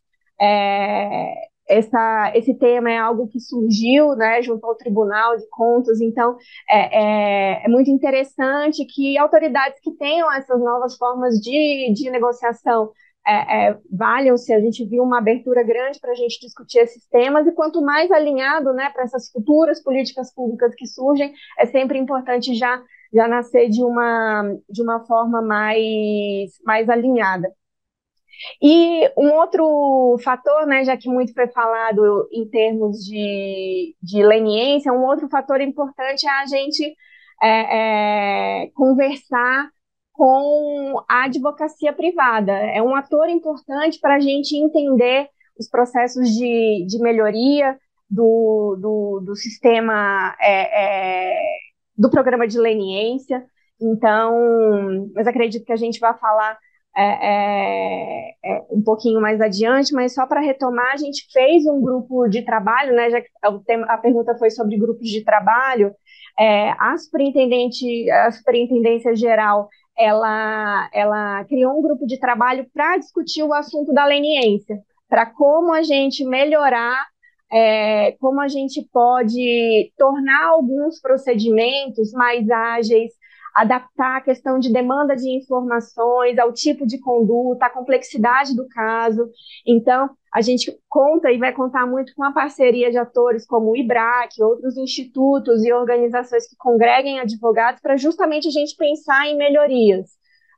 é, 0.40 1.47
essa, 1.68 2.32
esse 2.34 2.54
tema 2.54 2.90
é 2.90 2.98
algo 2.98 3.28
que 3.28 3.38
surgiu 3.40 4.14
né, 4.16 4.40
junto 4.42 4.66
ao 4.66 4.74
Tribunal 4.74 5.36
de 5.36 5.48
Contas, 5.50 6.00
então 6.00 6.36
é, 6.68 7.60
é, 7.60 7.64
é, 7.64 7.68
muito 7.68 7.90
interessante 7.90 8.84
que 8.86 9.18
autoridades 9.18 9.78
que 9.80 9.92
tenham 9.92 10.32
essas 10.32 10.58
novas 10.60 10.96
formas 10.96 11.34
de, 11.34 11.92
de 11.94 12.10
negociação 12.10 12.90
é, 13.26 13.70
é 13.70 13.78
valham-se, 13.90 14.52
a 14.54 14.60
gente 14.60 14.84
viu 14.86 15.02
uma 15.02 15.18
abertura 15.18 15.62
grande 15.62 16.00
para 16.00 16.12
a 16.12 16.14
gente 16.14 16.40
discutir 16.40 16.78
esses 16.78 17.06
temas, 17.08 17.46
e 17.46 17.52
quanto 17.52 17.82
mais 17.82 18.10
alinhado 18.10 18.72
né, 18.72 18.88
para 18.90 19.04
essas 19.04 19.30
futuras 19.30 19.82
políticas 19.82 20.32
públicas 20.32 20.74
que 20.74 20.86
surgem, 20.86 21.34
é 21.58 21.66
sempre 21.66 21.98
importante 21.98 22.54
já, 22.54 22.82
já 23.12 23.28
nascer 23.28 23.68
de 23.68 23.82
uma, 23.82 24.56
de 24.70 24.82
uma 24.82 25.04
forma 25.04 25.42
mais, 25.42 26.52
mais 26.64 26.88
alinhada. 26.88 27.52
E 28.62 29.10
um 29.16 29.32
outro 29.34 30.16
fator, 30.22 30.66
né, 30.66 30.84
já 30.84 30.96
que 30.96 31.08
muito 31.08 31.32
foi 31.32 31.48
falado 31.48 32.28
em 32.32 32.48
termos 32.48 32.98
de, 33.04 33.94
de 34.02 34.22
leniência, 34.22 34.92
um 34.92 35.04
outro 35.04 35.28
fator 35.28 35.60
importante 35.60 36.26
é 36.26 36.30
a 36.30 36.46
gente 36.46 36.96
é, 37.42 38.64
é, 38.64 38.70
conversar 38.74 39.70
com 40.12 41.04
a 41.08 41.24
advocacia 41.24 41.92
privada. 41.92 42.52
É 42.52 42.82
um 42.82 42.94
ator 42.94 43.28
importante 43.28 44.00
para 44.00 44.16
a 44.16 44.20
gente 44.20 44.56
entender 44.56 45.28
os 45.58 45.68
processos 45.68 46.28
de, 46.30 46.84
de 46.88 46.98
melhoria 47.00 47.78
do, 48.10 48.76
do, 48.80 49.20
do 49.26 49.36
sistema 49.36 50.34
é, 50.40 51.32
é 51.32 51.38
do 51.96 52.10
programa 52.10 52.46
de 52.46 52.58
leniência. 52.58 53.44
Então, 53.80 55.10
mas 55.14 55.26
acredito 55.26 55.64
que 55.64 55.72
a 55.72 55.76
gente 55.76 56.00
vai 56.00 56.16
falar 56.18 56.58
é, 56.98 57.04
é, 57.04 58.34
é, 58.44 58.62
um 58.72 58.82
pouquinho 58.82 59.20
mais 59.20 59.40
adiante, 59.40 59.94
mas 59.94 60.14
só 60.14 60.26
para 60.26 60.40
retomar, 60.40 60.94
a 60.94 60.96
gente 60.96 61.28
fez 61.32 61.64
um 61.64 61.80
grupo 61.80 62.26
de 62.26 62.42
trabalho, 62.42 62.92
né, 62.92 63.08
já 63.08 63.20
que 63.20 63.28
a 63.88 63.98
pergunta 63.98 64.36
foi 64.36 64.50
sobre 64.50 64.76
grupos 64.76 65.08
de 65.08 65.22
trabalho, 65.24 65.94
é, 66.36 66.70
a, 66.70 66.96
superintendente, 66.98 68.10
a 68.10 68.32
superintendência 68.32 69.14
geral, 69.14 69.68
ela, 69.96 70.90
ela 70.92 71.44
criou 71.44 71.78
um 71.78 71.82
grupo 71.82 72.04
de 72.04 72.18
trabalho 72.18 72.66
para 72.74 72.98
discutir 72.98 73.44
o 73.44 73.54
assunto 73.54 73.92
da 73.92 74.04
leniência, 74.04 74.80
para 75.08 75.24
como 75.24 75.72
a 75.72 75.82
gente 75.82 76.24
melhorar 76.24 77.06
é, 77.50 78.12
como 78.20 78.40
a 78.40 78.48
gente 78.48 78.86
pode 78.92 79.90
tornar 79.96 80.48
alguns 80.48 81.00
procedimentos 81.00 82.12
mais 82.12 82.48
ágeis, 82.50 83.12
adaptar 83.58 84.18
a 84.18 84.20
questão 84.20 84.58
de 84.58 84.72
demanda 84.72 85.16
de 85.16 85.28
informações 85.28 86.38
ao 86.38 86.52
tipo 86.52 86.86
de 86.86 86.98
conduta, 86.98 87.66
à 87.66 87.70
complexidade 87.70 88.54
do 88.54 88.68
caso. 88.68 89.28
Então, 89.66 90.08
a 90.32 90.40
gente 90.40 90.72
conta 90.88 91.32
e 91.32 91.38
vai 91.38 91.52
contar 91.52 91.84
muito 91.84 92.14
com 92.14 92.22
a 92.22 92.32
parceria 92.32 92.88
de 92.90 92.98
atores 92.98 93.44
como 93.44 93.72
o 93.72 93.76
IBRAC, 93.76 94.40
outros 94.40 94.76
institutos 94.76 95.64
e 95.64 95.72
organizações 95.72 96.48
que 96.48 96.56
congreguem 96.56 97.18
advogados 97.18 97.80
para 97.80 97.96
justamente 97.96 98.46
a 98.46 98.52
gente 98.52 98.76
pensar 98.76 99.26
em 99.26 99.36
melhorias. 99.36 100.06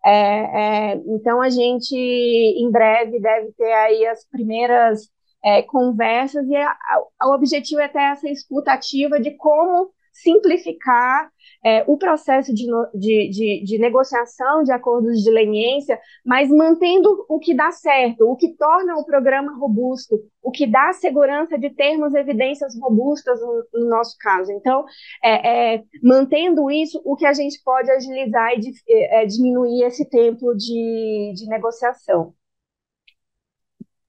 É, 0.05 0.13
é, 0.13 0.95
então, 1.07 1.41
a 1.41 1.49
gente, 1.49 1.95
em 1.97 2.71
breve, 2.71 3.19
deve 3.19 3.53
ter 3.53 3.73
aí 3.73 4.07
as 4.07 4.27
primeiras 4.29 5.09
é, 5.43 5.63
conversas 5.63 6.47
e 6.49 6.57
a, 6.57 6.77
a, 7.19 7.29
o 7.29 7.35
objetivo 7.35 7.81
é 7.81 7.89
ter 7.89 8.03
essa 8.03 8.29
escuta 8.29 8.73
ativa 8.73 9.19
de 9.19 9.31
como 9.39 9.91
simplificar 10.13 11.31
é, 11.65 11.85
o 11.87 11.99
processo 11.99 12.55
de, 12.55 12.67
de, 12.95 13.29
de, 13.29 13.65
de, 13.65 13.79
negociação 13.79 14.63
de 14.63 14.73
acordos 14.73 15.23
de 15.23 15.31
leniência, 15.31 15.99
mas 16.25 16.49
mantendo 16.49 17.25
o 17.29 17.39
que 17.39 17.55
dá 17.55 17.71
certo, 17.71 18.27
o 18.27 18.37
que 18.37 18.57
torna 18.57 18.97
o 18.97 19.05
programa 19.05 19.57
robusto, 19.59 20.19
o 20.43 20.51
que 20.51 20.67
dá 20.67 20.93
segurança 20.93 21.59
de 21.59 21.71
termos 21.71 22.15
evidências 22.15 22.75
robustas 22.81 23.41
no, 23.41 23.65
no 23.75 23.89
nosso 23.91 24.17
caso. 24.19 24.51
Então, 24.53 24.85
é, 25.23 25.75
é, 25.75 25.83
mantendo 26.03 26.71
isso, 26.71 27.01
o 27.05 27.15
que 27.15 27.27
a 27.27 27.35
gente 27.35 27.61
pode 27.63 27.91
agilizar 27.91 28.53
e 28.59 28.73
é, 28.89 29.23
é, 29.23 29.27
diminuir 29.27 29.83
esse 29.85 30.09
tempo 30.09 30.55
de, 30.55 31.35
de 31.37 31.47
negociação. 31.47 32.33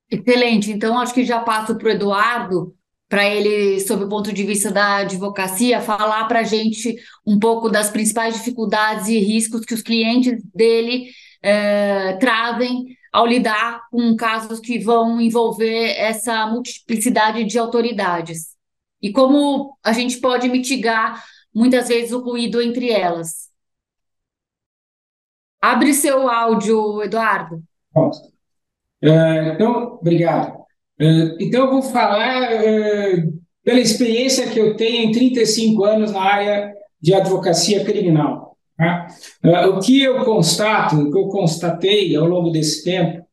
Excelente. 0.09 0.71
Então, 0.71 0.99
acho 0.99 1.13
que 1.13 1.23
já 1.23 1.39
passo 1.41 1.77
para 1.77 1.87
o 1.87 1.91
Eduardo 1.91 2.75
para 3.11 3.25
ele, 3.25 3.77
sob 3.81 4.05
o 4.05 4.07
ponto 4.07 4.31
de 4.31 4.41
vista 4.45 4.71
da 4.71 4.99
advocacia, 4.99 5.81
falar 5.81 6.29
para 6.29 6.39
a 6.39 6.43
gente 6.43 6.95
um 7.27 7.37
pouco 7.37 7.67
das 7.67 7.89
principais 7.89 8.35
dificuldades 8.35 9.09
e 9.09 9.19
riscos 9.19 9.65
que 9.65 9.73
os 9.73 9.81
clientes 9.81 10.41
dele 10.55 11.09
é, 11.43 12.13
trazem 12.13 12.85
ao 13.11 13.27
lidar 13.27 13.81
com 13.91 14.15
casos 14.15 14.61
que 14.61 14.79
vão 14.79 15.19
envolver 15.19 15.93
essa 15.97 16.47
multiplicidade 16.47 17.43
de 17.43 17.59
autoridades. 17.59 18.55
E 19.01 19.11
como 19.11 19.77
a 19.83 19.91
gente 19.91 20.17
pode 20.21 20.47
mitigar, 20.47 21.21
muitas 21.53 21.89
vezes, 21.89 22.13
o 22.13 22.21
ruído 22.21 22.61
entre 22.61 22.91
elas. 22.91 23.49
Abre 25.61 25.93
seu 25.93 26.29
áudio, 26.29 27.03
Eduardo. 27.03 27.61
É, 29.01 29.49
então, 29.49 29.95
obrigado. 29.99 30.60
Eh, 31.01 31.35
então, 31.39 31.65
eu 31.65 31.71
vou 31.71 31.81
falar 31.81 32.53
eh, 32.53 33.23
pela 33.63 33.79
experiência 33.79 34.47
que 34.47 34.59
eu 34.59 34.75
tenho 34.75 35.09
em 35.09 35.11
35 35.11 35.83
anos 35.83 36.11
na 36.11 36.21
área 36.21 36.73
de 37.01 37.13
advocacia 37.13 37.83
criminal. 37.83 38.55
Tá? 38.77 39.07
Eh, 39.43 39.65
o 39.65 39.79
que 39.79 40.01
eu 40.01 40.23
constato, 40.23 40.95
o 40.97 41.11
que 41.11 41.17
eu 41.17 41.27
constatei 41.27 42.15
ao 42.15 42.27
longo 42.27 42.51
desse 42.51 42.83
tempo, 42.83 43.25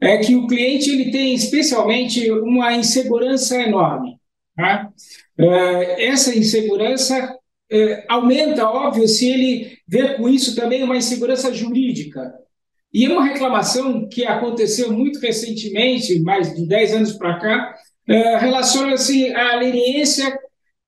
é 0.00 0.18
que 0.18 0.36
o 0.36 0.46
cliente 0.46 0.90
ele 0.90 1.10
tem 1.10 1.34
especialmente 1.34 2.30
uma 2.30 2.72
insegurança 2.74 3.60
enorme. 3.60 4.20
Tá? 4.54 4.90
Essa 5.98 6.36
insegurança 6.36 7.34
aumenta, 8.08 8.68
óbvio, 8.68 9.08
se 9.08 9.28
ele 9.28 9.78
vê 9.88 10.14
com 10.14 10.28
isso 10.28 10.54
também 10.54 10.82
uma 10.82 10.96
insegurança 10.96 11.52
jurídica. 11.52 12.34
E 12.96 13.06
uma 13.08 13.24
reclamação 13.24 14.08
que 14.08 14.24
aconteceu 14.24 14.90
muito 14.90 15.20
recentemente, 15.20 16.18
mais 16.20 16.56
de 16.56 16.66
10 16.66 16.94
anos 16.94 17.12
para 17.12 17.38
cá, 17.38 17.74
é, 18.08 18.38
relaciona-se 18.38 19.34
à 19.34 19.56
leniência 19.56 20.34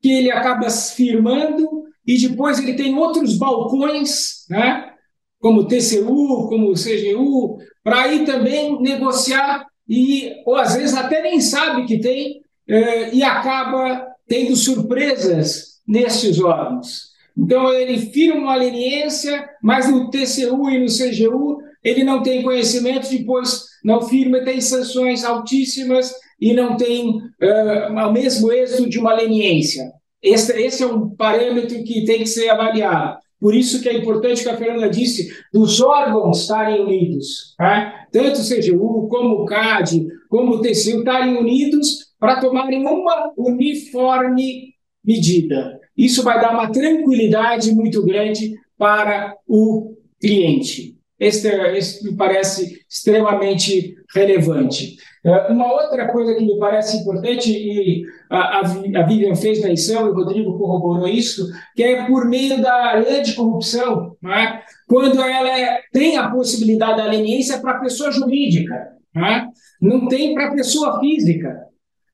que 0.01 0.11
ele 0.11 0.31
acaba 0.31 0.71
firmando 0.71 1.69
e 2.07 2.17
depois 2.17 2.59
ele 2.59 2.73
tem 2.73 2.97
outros 2.97 3.37
balcões, 3.37 4.47
né, 4.49 4.91
como 5.39 5.69
TCU, 5.69 6.49
como 6.49 6.73
CGU, 6.73 7.59
para 7.85 8.05
aí 8.05 8.25
também 8.25 8.81
negociar 8.81 9.67
e 9.87 10.33
ou 10.47 10.57
às 10.57 10.77
vezes 10.77 10.97
até 10.97 11.21
nem 11.21 11.43
sabe 11.43 11.85
que 11.85 12.01
tem 12.01 12.41
é, 12.67 13.15
e 13.15 13.23
acaba 13.23 14.07
tendo 14.27 14.57
surpresas 14.57 15.83
nesses 15.87 16.41
órgãos. 16.41 17.09
Então 17.37 17.71
ele 17.71 17.99
firma 17.99 18.41
uma 18.41 18.57
leniência, 18.57 19.47
mas 19.63 19.91
no 19.91 20.09
TCU 20.09 20.71
e 20.71 20.79
no 20.79 20.87
CGU 20.87 21.68
ele 21.89 22.05
não 22.05 22.23
tem 22.23 22.43
conhecimento, 22.43 23.09
depois 23.11 23.65
não 23.85 24.03
firma, 24.03 24.45
tem 24.45 24.61
sanções 24.61 25.25
altíssimas 25.25 26.13
e 26.41 26.53
não 26.53 26.77
tem 26.77 27.11
uh, 27.11 27.93
o 27.93 28.13
mesmo 28.13 28.53
êxito 28.53 28.89
de 28.89 28.99
uma 28.99 29.15
leniência. 29.15 29.91
Esse, 30.23 30.53
esse 30.61 30.83
é 30.83 30.87
um 30.87 31.11
parâmetro 31.11 31.83
que 31.85 32.05
tem 32.05 32.19
que 32.19 32.27
ser 32.27 32.49
avaliado. 32.49 33.19
Por 33.41 33.55
isso 33.55 33.81
que 33.81 33.89
é 33.89 33.97
importante 33.97 34.43
que 34.43 34.49
a 34.49 34.57
Fernanda 34.57 34.91
disse 34.91 35.33
dos 35.53 35.81
órgãos 35.81 36.41
estarem 36.41 36.81
unidos, 36.81 37.55
tá? 37.57 38.07
tanto 38.11 38.41
o 38.41 38.45
CGU, 38.45 39.09
como 39.09 39.43
o 39.43 39.45
CAD, 39.45 40.07
como 40.29 40.55
o 40.55 40.61
TCU 40.61 40.99
estarem 40.99 41.37
unidos 41.37 42.09
para 42.19 42.41
tomarem 42.41 42.85
uma 42.85 43.33
uniforme 43.37 44.75
medida. 45.05 45.79
Isso 45.97 46.25
vai 46.25 46.41
dar 46.41 46.53
uma 46.53 46.71
tranquilidade 46.73 47.73
muito 47.73 48.05
grande 48.05 48.55
para 48.77 49.37
o 49.47 49.95
cliente. 50.21 50.98
Este, 51.19 51.49
este 51.49 52.05
me 52.05 52.17
parece 52.17 52.81
extremamente 52.89 53.97
relevante. 54.15 54.97
É, 55.25 55.53
uma 55.53 55.73
outra 55.73 56.07
coisa 56.09 56.35
que 56.35 56.45
me 56.45 56.59
parece 56.59 56.99
importante, 56.99 57.51
e 57.51 58.05
a, 58.31 58.61
a 58.61 59.03
Vivian 59.07 59.35
fez 59.35 59.61
menção, 59.63 60.07
e 60.07 60.11
o 60.11 60.15
Rodrigo 60.15 60.57
corroborou 60.57 61.09
isso, 61.09 61.51
que 61.75 61.83
é 61.83 62.07
por 62.07 62.27
meio 62.27 62.63
da 62.63 62.95
lei 62.95 63.23
de 63.23 63.35
corrupção, 63.35 64.17
é? 64.25 64.61
quando 64.87 65.21
ela 65.21 65.59
é, 65.59 65.81
tem 65.93 66.17
a 66.17 66.31
possibilidade 66.31 66.99
da 66.99 67.07
leniência 67.07 67.59
para 67.59 67.73
a 67.73 67.81
pessoa 67.81 68.13
jurídica, 68.13 68.75
é? 69.17 69.47
não 69.83 70.07
tem 70.07 70.35
para 70.35 70.49
a 70.49 70.53
pessoa 70.53 71.01
física. 71.01 71.68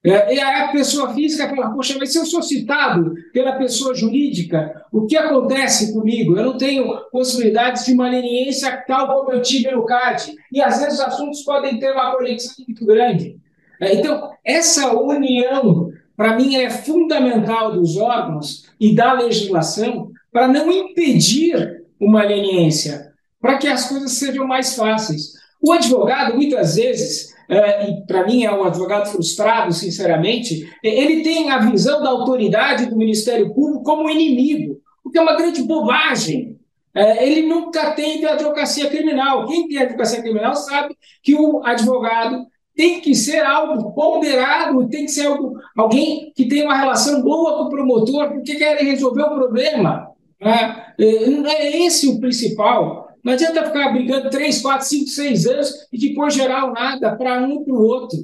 É, 0.07 0.35
e 0.35 0.39
a 0.39 0.69
pessoa 0.69 1.15
física 1.15 1.49
fala, 1.49 1.71
poxa, 1.71 1.97
mas 1.99 2.13
se 2.13 2.19
eu 2.19 2.27
sou 2.27 2.43
citado 2.43 3.15
pela 3.33 3.53
pessoa 3.53 3.95
jurídica, 3.95 4.85
o 4.93 5.07
que 5.07 5.17
acontece 5.17 5.95
comigo? 5.95 6.37
Eu 6.37 6.45
não 6.45 6.59
tenho 6.59 6.95
possibilidades 7.11 7.87
de 7.87 7.95
uma 7.95 8.11
leniência 8.11 8.85
tal 8.87 9.09
como 9.09 9.33
eu 9.33 9.41
tive 9.41 9.71
no 9.71 9.87
CAD. 9.87 10.35
E 10.53 10.61
às 10.61 10.79
vezes 10.79 10.95
os 10.95 11.01
assuntos 11.01 11.43
podem 11.43 11.79
ter 11.79 11.93
uma 11.93 12.15
conexão 12.15 12.53
muito 12.67 12.85
grande. 12.85 13.39
É, 13.81 13.95
então, 13.95 14.31
essa 14.45 14.95
união, 14.95 15.91
para 16.15 16.37
mim, 16.37 16.55
é 16.57 16.69
fundamental 16.69 17.73
dos 17.73 17.97
órgãos 17.97 18.67
e 18.79 18.95
da 18.95 19.15
legislação 19.15 20.11
para 20.31 20.47
não 20.47 20.71
impedir 20.71 21.83
uma 21.99 22.23
leniência, 22.23 23.13
para 23.41 23.57
que 23.57 23.69
as 23.69 23.89
coisas 23.89 24.13
sejam 24.13 24.47
mais 24.47 24.77
fáceis. 24.77 25.33
O 25.63 25.73
advogado, 25.73 26.35
muitas 26.35 26.77
vezes, 26.77 27.34
é, 27.49 27.91
e 27.91 28.07
para 28.07 28.27
mim 28.27 28.45
é 28.45 28.53
um 28.53 28.65
advogado 28.65 29.11
frustrado, 29.11 29.73
sinceramente, 29.73 30.69
ele 30.83 31.23
tem 31.23 31.51
a 31.51 31.59
visão 31.59 32.03
da 32.03 32.11
autoridade 32.11 32.87
do 32.87 32.97
Ministério 32.97 33.53
Público 33.53 33.85
como 33.85 34.09
inimigo, 34.09 34.81
o 35.05 35.11
que 35.11 35.19
é 35.19 35.23
uma 35.23 35.37
grande 35.37 35.63
bobagem. 35.63 36.59
É, 36.95 37.27
ele 37.27 37.47
nunca 37.47 37.91
teve 37.91 38.25
advocacia 38.25 38.89
criminal. 38.89 39.47
Quem 39.47 39.67
tem 39.67 39.79
advocacia 39.79 40.23
criminal 40.23 40.55
sabe 40.55 40.97
que 41.23 41.35
o 41.35 41.65
advogado 41.65 42.47
tem 42.77 43.01
que 43.01 43.15
ser 43.15 43.41
algo 43.45 43.93
ponderado, 43.93 44.89
tem 44.89 45.05
que 45.05 45.11
ser 45.11 45.27
algo, 45.27 45.55
alguém 45.77 46.33
que 46.35 46.47
tem 46.47 46.65
uma 46.65 46.77
relação 46.77 47.23
boa 47.23 47.59
com 47.59 47.65
o 47.65 47.69
promotor, 47.69 48.31
porque 48.33 48.55
quer 48.55 48.79
resolver 48.79 49.23
o 49.23 49.35
problema. 49.35 50.09
Né? 50.41 50.85
É, 50.99 51.31
não 51.31 51.51
é 51.51 51.77
esse 51.79 52.09
o 52.09 52.21
principal. 52.21 53.04
Não 53.25 53.33
adianta 53.33 53.65
ficar 53.65 53.91
brigando 53.91 54.29
3, 54.29 54.61
4, 54.61 54.87
5, 54.87 55.07
6 55.09 55.47
anos 55.47 55.89
e 55.91 55.99
depois 55.99 56.35
gerar 56.35 56.71
nada 56.71 57.17
para 57.17 57.41
um 57.41 57.65
para 57.65 57.75
o 57.75 57.83
outro. 57.83 58.19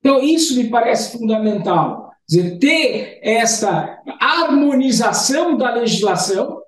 Então, 0.00 0.20
isso 0.20 0.56
me 0.56 0.68
parece 0.68 1.16
fundamental. 1.16 2.10
Dizer, 2.28 2.58
ter 2.58 3.20
essa 3.22 4.00
harmonização 4.20 5.56
da 5.56 5.72
legislação, 5.74 6.60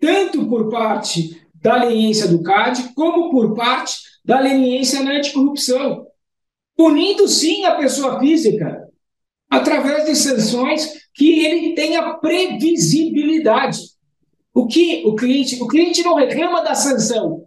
tanto 0.00 0.46
por 0.46 0.70
parte 0.70 1.38
da 1.56 1.76
leniência 1.84 2.28
do 2.28 2.42
CAD, 2.42 2.94
como 2.94 3.30
por 3.30 3.54
parte 3.54 3.98
da 4.24 4.40
leniência 4.40 5.02
na 5.02 5.12
anticorrupção. 5.12 6.06
Punindo, 6.76 7.28
sim, 7.28 7.64
a 7.64 7.74
pessoa 7.74 8.18
física, 8.20 8.88
através 9.50 10.06
de 10.06 10.14
sanções 10.14 10.94
que 11.12 11.44
ele 11.44 11.74
tenha 11.74 12.14
previsibilidade. 12.14 13.80
O 14.58 14.66
que 14.66 15.04
o 15.06 15.14
cliente, 15.14 15.62
o 15.62 15.68
cliente 15.68 16.02
não 16.02 16.16
reclama 16.16 16.64
da 16.64 16.74
sanção. 16.74 17.46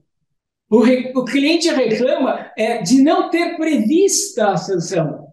O, 0.70 0.80
re, 0.80 1.12
o 1.14 1.26
cliente 1.26 1.70
reclama 1.70 2.50
é 2.58 2.82
de 2.82 3.02
não 3.02 3.30
ter 3.30 3.58
prevista 3.58 4.52
a 4.52 4.56
sanção. 4.56 5.28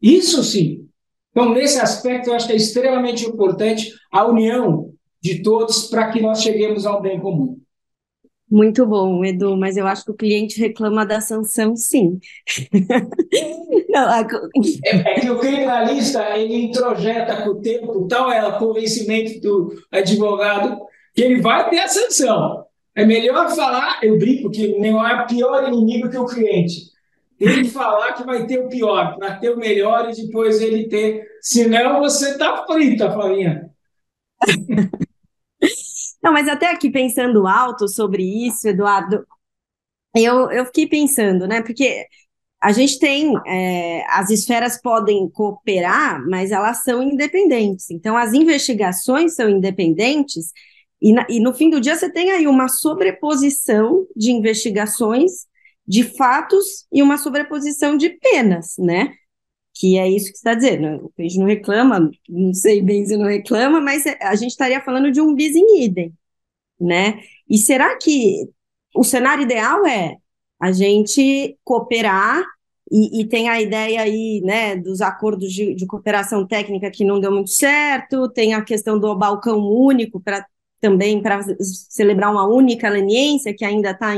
Isso 0.00 0.42
sim. 0.42 0.88
Então, 1.30 1.52
nesse 1.52 1.78
aspecto, 1.78 2.30
eu 2.30 2.34
acho 2.34 2.46
que 2.46 2.54
é 2.54 2.56
extremamente 2.56 3.26
importante 3.26 3.92
a 4.10 4.24
união 4.24 4.90
de 5.20 5.42
todos 5.42 5.88
para 5.88 6.10
que 6.10 6.18
nós 6.22 6.42
cheguemos 6.42 6.86
a 6.86 6.96
um 6.96 7.02
bem 7.02 7.20
comum. 7.20 7.60
Muito 8.50 8.86
bom, 8.86 9.22
Edu, 9.22 9.54
mas 9.54 9.76
eu 9.76 9.86
acho 9.86 10.06
que 10.06 10.12
o 10.12 10.16
cliente 10.16 10.58
reclama 10.58 11.04
da 11.04 11.20
sanção, 11.20 11.76
sim. 11.76 12.18
Não, 13.90 14.08
a... 14.08 14.26
é, 14.84 14.96
é, 14.96 15.20
que 15.20 15.30
o 15.30 15.38
criminalista 15.38 16.38
ele 16.38 16.56
introjeta 16.56 17.42
com 17.42 17.50
o 17.50 17.60
tempo, 17.60 18.08
tal 18.08 18.32
é 18.32 18.46
o 18.46 18.58
convencimento 18.58 19.38
do 19.40 19.74
advogado 19.90 20.80
que 21.14 21.22
ele 21.22 21.40
vai 21.40 21.68
ter 21.70 21.80
a 21.80 21.88
sanção. 21.88 22.66
É 22.94 23.04
melhor 23.04 23.54
falar, 23.54 24.00
eu 24.02 24.18
brinco 24.18 24.50
que 24.50 24.78
não 24.78 25.06
é 25.06 25.26
pior 25.26 25.66
inimigo 25.68 26.10
que 26.10 26.18
o 26.18 26.26
cliente. 26.26 26.92
Que 27.38 27.64
falar 27.64 28.12
que 28.12 28.24
vai 28.24 28.46
ter 28.46 28.58
o 28.58 28.68
pior, 28.68 29.16
para 29.16 29.36
ter 29.36 29.50
o 29.50 29.56
melhor 29.56 30.10
e 30.10 30.14
depois 30.14 30.60
ele 30.60 30.88
ter. 30.88 31.26
Senão 31.40 32.00
você 32.00 32.38
tá 32.38 32.64
frita, 32.66 33.10
Flavinha. 33.10 33.70
Não, 36.22 36.32
mas 36.32 36.46
até 36.46 36.70
aqui 36.70 36.88
pensando 36.88 37.48
alto 37.48 37.88
sobre 37.88 38.22
isso, 38.22 38.68
Eduardo, 38.68 39.26
eu, 40.14 40.52
eu 40.52 40.64
fiquei 40.66 40.86
pensando, 40.86 41.48
né? 41.48 41.62
Porque 41.62 42.06
a 42.62 42.70
gente 42.70 42.98
tem, 43.00 43.34
é, 43.44 44.04
as 44.08 44.30
esferas 44.30 44.80
podem 44.80 45.28
cooperar, 45.30 46.24
mas 46.28 46.52
elas 46.52 46.84
são 46.84 47.02
independentes. 47.02 47.90
Então, 47.90 48.16
as 48.16 48.32
investigações 48.32 49.34
são 49.34 49.48
independentes 49.48 50.52
e, 51.02 51.12
na, 51.12 51.26
e 51.28 51.40
no 51.40 51.52
fim 51.52 51.68
do 51.68 51.80
dia 51.80 51.96
você 51.96 52.10
tem 52.10 52.30
aí 52.30 52.46
uma 52.46 52.68
sobreposição 52.68 54.06
de 54.14 54.30
investigações, 54.30 55.46
de 55.86 56.04
fatos 56.04 56.86
e 56.92 57.02
uma 57.02 57.18
sobreposição 57.18 57.96
de 57.96 58.10
penas, 58.10 58.76
né? 58.78 59.12
Que 59.74 59.98
é 59.98 60.08
isso 60.08 60.30
que 60.30 60.36
está 60.36 60.54
dizendo. 60.54 61.12
A 61.18 61.22
gente 61.22 61.38
não 61.38 61.46
reclama, 61.46 62.08
não 62.28 62.54
sei 62.54 62.80
bem 62.80 63.04
se 63.04 63.16
não 63.16 63.26
reclama, 63.26 63.80
mas 63.80 64.06
é, 64.06 64.16
a 64.22 64.36
gente 64.36 64.52
estaria 64.52 64.80
falando 64.80 65.10
de 65.10 65.20
um 65.20 65.34
bis 65.34 65.56
in 65.56 65.82
idem, 65.82 66.14
né? 66.80 67.20
E 67.50 67.58
será 67.58 67.98
que 67.98 68.48
o 68.94 69.02
cenário 69.02 69.42
ideal 69.42 69.84
é 69.84 70.16
a 70.60 70.70
gente 70.70 71.58
cooperar 71.64 72.44
e, 72.90 73.22
e, 73.22 73.28
tem 73.28 73.48
a 73.48 73.60
ideia 73.60 74.02
aí, 74.02 74.40
né, 74.44 74.76
dos 74.76 75.00
acordos 75.00 75.50
de, 75.52 75.74
de, 75.74 75.86
cooperação 75.86 76.46
técnica 76.46 76.90
que 76.90 77.04
não 77.04 77.18
deu 77.18 77.32
muito 77.32 77.50
certo, 77.50 78.28
tem 78.28 78.52
a 78.52 78.62
questão 78.62 78.98
do 78.98 79.16
balcão 79.16 79.58
único 79.60 80.20
para 80.20 80.46
também 80.82 81.22
para 81.22 81.40
celebrar 81.88 82.32
uma 82.32 82.44
única 82.44 82.88
leniência, 82.88 83.54
que 83.56 83.64
ainda 83.64 83.92
está 83.92 84.14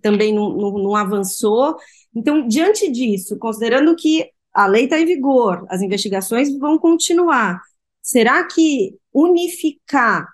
também 0.00 0.32
não, 0.32 0.56
não, 0.56 0.70
não, 0.78 0.96
avançou. 0.96 1.76
Então, 2.14 2.48
diante 2.48 2.90
disso, 2.90 3.38
considerando 3.38 3.94
que 3.94 4.30
a 4.52 4.66
lei 4.66 4.84
está 4.84 4.98
em 4.98 5.04
vigor, 5.04 5.66
as 5.68 5.82
investigações 5.82 6.56
vão 6.58 6.78
continuar, 6.78 7.60
será 8.00 8.44
que 8.46 8.96
unificar 9.12 10.26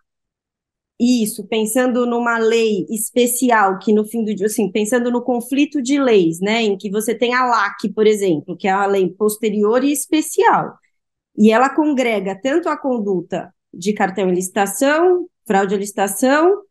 isso, 1.01 1.46
pensando 1.48 2.07
numa 2.07 2.38
lei 2.38 2.86
especial, 2.90 3.78
que 3.78 3.92
no 3.92 4.05
fim 4.05 4.22
do 4.22 4.34
dia, 4.34 4.46
assim, 4.46 4.70
pensando 4.70 5.11
no 5.11 5.22
conflito 5.22 5.80
de 5.82 5.98
leis, 5.98 6.38
né, 6.40 6.62
em 6.62 6.76
que 6.76 6.90
você 6.90 7.14
tem 7.14 7.34
a 7.34 7.46
LAC, 7.46 7.88
por 7.94 8.07
exemplo, 8.07 8.55
que 8.57 8.68
é 8.68 8.70
a 8.70 8.84
lei 8.84 9.09
posterior 9.09 9.82
e 9.82 9.90
especial, 9.90 10.74
e 11.36 11.51
ela 11.51 11.70
congrega 11.70 12.38
tanto 12.40 12.68
a 12.68 12.76
conduta 12.76 13.53
de 13.72 13.94
cartão 13.94 14.28
e 14.28 14.34
licitação, 14.34 15.26
fraude 15.51 15.74
à 15.74 15.78
licitação 15.78 16.62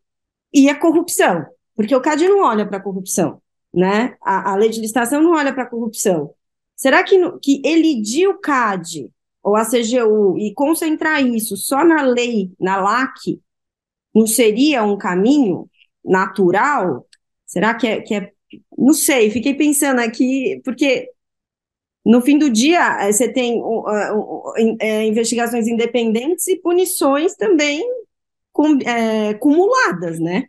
e 0.54 0.70
a 0.70 0.74
corrupção, 0.74 1.44
porque 1.76 1.94
o 1.94 2.00
CAD 2.00 2.26
não 2.26 2.42
olha 2.42 2.66
para 2.66 2.78
a 2.78 2.82
corrupção, 2.82 3.42
né? 3.74 4.16
A, 4.22 4.52
a, 4.52 4.56
lei 4.56 4.70
de 4.70 4.80
licitação 4.80 5.20
não 5.20 5.32
olha 5.32 5.52
para 5.52 5.64
a 5.64 5.68
corrupção. 5.68 6.32
Será 6.74 7.04
que, 7.04 7.14
que 7.40 7.60
elidir 7.62 8.26
o 8.26 8.38
CAD 8.38 9.10
ou 9.42 9.54
a 9.54 9.66
CGU 9.66 10.38
e 10.38 10.54
concentrar 10.54 11.22
isso 11.22 11.58
só 11.58 11.84
na 11.84 12.00
lei, 12.00 12.50
na 12.58 12.80
LAC, 12.80 13.38
não 14.14 14.26
seria 14.26 14.82
um 14.82 14.96
caminho 14.96 15.68
natural? 16.02 17.06
Será 17.44 17.74
que 17.74 17.86
é, 17.86 18.00
que 18.00 18.14
é. 18.14 18.32
Não 18.78 18.94
sei, 18.94 19.30
fiquei 19.30 19.52
pensando 19.52 20.00
aqui, 20.00 20.58
porque 20.64 21.10
no 22.02 22.22
fim 22.22 22.38
do 22.38 22.48
dia, 22.48 23.02
eh, 23.02 23.12
você 23.12 23.30
tem 23.30 23.60
uh, 23.60 23.62
uh, 23.62 24.52
uh, 24.56 25.02
investigações 25.02 25.68
independentes 25.68 26.48
e 26.48 26.56
punições 26.56 27.36
também 27.36 27.84
cum, 28.52 28.78
é, 28.82 29.34
cumuladas, 29.34 30.18
né? 30.20 30.44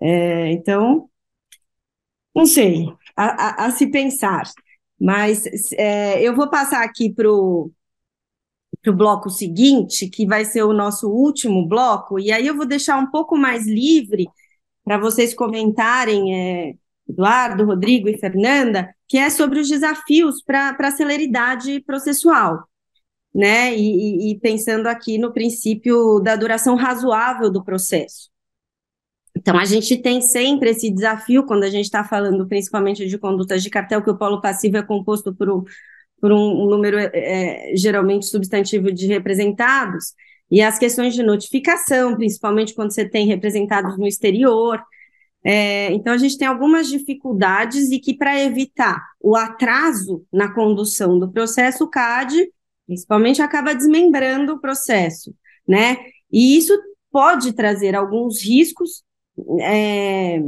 É, 0.00 0.52
então, 0.52 1.10
não 2.34 2.46
sei, 2.46 2.86
a, 3.16 3.64
a, 3.64 3.66
a, 3.66 3.70
se 3.70 3.86
pensar. 3.90 4.44
Mas 5.00 5.44
é, 5.72 6.22
eu 6.22 6.34
vou 6.34 6.48
passar 6.50 6.84
aqui 6.84 7.12
para 7.12 7.30
o 7.30 7.72
bloco 8.86 9.30
seguinte, 9.30 10.08
que 10.08 10.26
vai 10.26 10.44
ser 10.44 10.62
o 10.62 10.72
nosso 10.72 11.08
último 11.08 11.66
bloco, 11.66 12.18
e 12.18 12.32
aí 12.32 12.46
eu 12.46 12.56
vou 12.56 12.66
deixar 12.66 12.98
um 12.98 13.10
pouco 13.10 13.36
mais 13.36 13.66
livre 13.66 14.28
para 14.84 14.98
vocês 14.98 15.34
comentarem, 15.34 16.34
é, 16.34 16.74
Eduardo, 17.08 17.64
Rodrigo 17.64 18.08
e 18.08 18.18
Fernanda, 18.18 18.94
que 19.06 19.18
é 19.18 19.30
sobre 19.30 19.60
os 19.60 19.68
desafios 19.68 20.42
para 20.42 20.76
a 20.78 20.90
celeridade 20.90 21.80
processual, 21.80 22.67
né? 23.38 23.72
E, 23.72 24.32
e, 24.32 24.40
pensando 24.40 24.88
aqui 24.88 25.16
no 25.16 25.32
princípio 25.32 26.18
da 26.18 26.34
duração 26.34 26.74
razoável 26.74 27.48
do 27.48 27.62
processo. 27.62 28.30
Então, 29.36 29.56
a 29.56 29.64
gente 29.64 29.96
tem 29.96 30.20
sempre 30.20 30.70
esse 30.70 30.90
desafio 30.90 31.46
quando 31.46 31.62
a 31.62 31.70
gente 31.70 31.84
está 31.84 32.02
falando 32.02 32.48
principalmente 32.48 33.06
de 33.06 33.16
condutas 33.16 33.62
de 33.62 33.70
cartel, 33.70 34.02
que 34.02 34.10
o 34.10 34.18
polo 34.18 34.40
passivo 34.40 34.78
é 34.78 34.82
composto 34.82 35.32
por 35.32 35.48
um, 35.48 35.62
por 36.20 36.32
um, 36.32 36.66
número 36.66 36.98
é, 36.98 37.72
geralmente 37.76 38.26
substantivo 38.26 38.90
de 38.90 39.06
representados, 39.06 40.14
e 40.50 40.60
as 40.60 40.76
questões 40.76 41.14
de 41.14 41.22
notificação, 41.22 42.16
principalmente 42.16 42.74
quando 42.74 42.92
você 42.92 43.08
tem 43.08 43.28
representados 43.28 43.96
no 43.96 44.06
exterior. 44.08 44.82
É, 45.44 45.92
então, 45.92 46.12
a 46.12 46.18
gente 46.18 46.36
tem 46.36 46.48
algumas 46.48 46.88
dificuldades 46.88 47.92
e 47.92 48.00
que, 48.00 48.16
para 48.16 48.42
evitar 48.42 49.00
o 49.20 49.36
atraso 49.36 50.26
na 50.32 50.52
condução 50.52 51.20
do 51.20 51.30
processo, 51.30 51.84
o 51.84 51.88
CAD, 51.88 52.50
principalmente, 52.88 53.40
acaba 53.40 53.74
desmembrando 53.74 54.54
o 54.54 54.60
processo, 54.60 55.32
né? 55.66 55.98
E 56.32 56.56
isso 56.56 56.72
pode 57.12 57.52
trazer 57.52 57.94
alguns 57.94 58.42
riscos 58.42 59.04
é, 59.60 60.40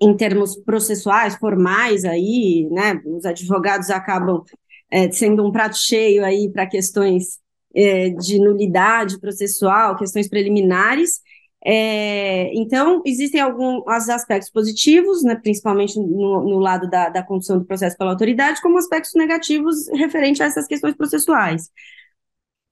em 0.00 0.16
termos 0.16 0.56
processuais, 0.56 1.36
formais 1.36 2.04
aí, 2.04 2.68
né, 2.70 3.00
os 3.06 3.24
advogados 3.24 3.90
acabam 3.90 4.42
é, 4.90 5.10
sendo 5.10 5.44
um 5.46 5.52
prato 5.52 5.76
cheio 5.76 6.24
aí 6.24 6.50
para 6.50 6.66
questões 6.66 7.38
é, 7.74 8.10
de 8.10 8.38
nulidade 8.38 9.18
processual, 9.20 9.96
questões 9.96 10.28
preliminares. 10.28 11.20
É, 11.66 12.52
então, 12.54 13.02
existem 13.06 13.40
alguns 13.40 13.86
aspectos 14.10 14.50
positivos, 14.50 15.22
né, 15.22 15.34
principalmente 15.34 15.98
no, 15.98 16.44
no 16.44 16.58
lado 16.58 16.90
da, 16.90 17.08
da 17.08 17.22
condução 17.22 17.58
do 17.58 17.64
processo 17.64 17.96
pela 17.96 18.10
autoridade, 18.10 18.60
como 18.60 18.76
aspectos 18.76 19.12
negativos 19.14 19.88
referentes 19.88 20.42
a 20.42 20.44
essas 20.44 20.66
questões 20.66 20.94
processuais. 20.94 21.70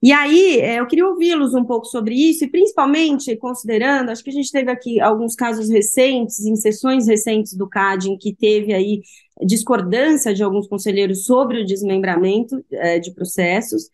E 0.02 0.12
aí, 0.12 0.60
é, 0.60 0.80
eu 0.80 0.86
queria 0.86 1.06
ouvi-los 1.06 1.54
um 1.54 1.64
pouco 1.64 1.86
sobre 1.86 2.14
isso, 2.14 2.44
e 2.44 2.50
principalmente 2.50 3.36
considerando, 3.36 4.10
acho 4.10 4.22
que 4.22 4.30
a 4.30 4.32
gente 4.32 4.50
teve 4.50 4.70
aqui 4.70 5.00
alguns 5.00 5.34
casos 5.36 5.70
recentes, 5.70 6.40
em 6.40 6.56
sessões 6.56 7.06
recentes 7.06 7.54
do 7.56 7.68
CAD, 7.68 8.10
em 8.10 8.18
que 8.18 8.34
teve 8.34 8.74
aí 8.74 9.00
discordância 9.46 10.34
de 10.34 10.42
alguns 10.42 10.66
conselheiros 10.68 11.24
sobre 11.24 11.62
o 11.62 11.64
desmembramento 11.64 12.62
é, 12.72 12.98
de 12.98 13.14
processos, 13.14 13.88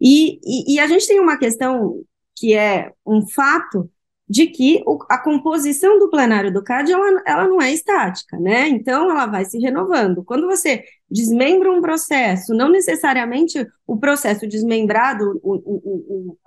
e, 0.00 0.40
e, 0.44 0.74
e 0.74 0.80
a 0.80 0.86
gente 0.88 1.06
tem 1.06 1.20
uma 1.20 1.38
questão 1.38 2.02
que 2.36 2.54
é 2.54 2.92
um 3.06 3.26
fato 3.28 3.88
de 4.28 4.46
que 4.46 4.82
o, 4.86 4.98
a 5.08 5.18
composição 5.18 5.98
do 5.98 6.08
plenário 6.08 6.52
do 6.52 6.62
CAD 6.62 6.92
ela, 6.92 7.22
ela 7.26 7.48
não 7.48 7.60
é 7.60 7.72
estática, 7.72 8.38
né? 8.38 8.68
Então 8.68 9.10
ela 9.10 9.26
vai 9.26 9.44
se 9.44 9.58
renovando. 9.58 10.24
Quando 10.24 10.46
você 10.46 10.84
desmembra 11.10 11.70
um 11.70 11.80
processo, 11.80 12.54
não 12.54 12.70
necessariamente 12.70 13.66
o 13.86 13.98
processo 13.98 14.46
desmembrado 14.46 15.40
o, 15.42 15.54
o, 15.54 16.38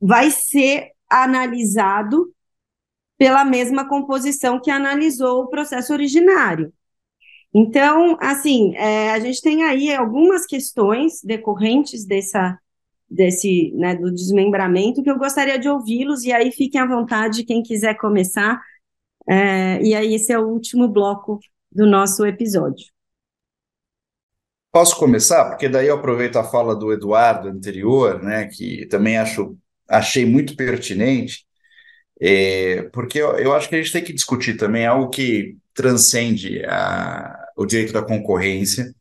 vai 0.00 0.30
ser 0.30 0.90
analisado 1.10 2.32
pela 3.16 3.44
mesma 3.44 3.88
composição 3.88 4.60
que 4.60 4.70
analisou 4.70 5.42
o 5.42 5.48
processo 5.48 5.92
originário. 5.92 6.72
Então, 7.54 8.18
assim, 8.20 8.74
é, 8.76 9.12
a 9.12 9.20
gente 9.20 9.40
tem 9.40 9.62
aí 9.62 9.94
algumas 9.94 10.44
questões 10.44 11.22
decorrentes 11.22 12.04
dessa, 12.04 12.58
desse, 13.08 13.72
né, 13.74 13.94
do 13.94 14.10
desmembramento, 14.10 15.02
que 15.02 15.10
eu 15.10 15.18
gostaria 15.18 15.58
de 15.58 15.68
ouvi-los, 15.68 16.24
e 16.24 16.32
aí 16.32 16.50
fiquem 16.50 16.80
à 16.80 16.86
vontade 16.86 17.44
quem 17.44 17.62
quiser 17.62 17.94
começar. 17.94 18.60
É, 19.28 19.82
e 19.82 19.94
aí, 19.94 20.14
esse 20.14 20.32
é 20.32 20.38
o 20.38 20.48
último 20.48 20.88
bloco 20.88 21.38
do 21.70 21.86
nosso 21.86 22.24
episódio. 22.26 22.86
Posso 24.70 24.96
começar? 24.96 25.50
Porque 25.50 25.68
daí 25.68 25.86
eu 25.86 25.96
aproveito 25.96 26.36
a 26.36 26.44
fala 26.44 26.74
do 26.74 26.92
Eduardo 26.92 27.48
anterior, 27.48 28.22
né, 28.22 28.48
que 28.48 28.86
também 28.86 29.16
acho, 29.16 29.56
achei 29.88 30.26
muito 30.26 30.56
pertinente, 30.56 31.46
é, 32.20 32.82
porque 32.92 33.18
eu, 33.18 33.36
eu, 33.38 33.54
acho 33.54 33.68
que 33.68 33.74
a 33.76 33.78
gente 33.78 33.92
tem 33.92 34.02
que 34.02 34.12
discutir 34.12 34.56
também 34.56 34.86
algo 34.86 35.10
que 35.10 35.56
transcende 35.72 36.64
a, 36.64 37.52
o 37.56 37.66
direito 37.66 37.92
da 37.92 38.02
concorrência, 38.02 38.94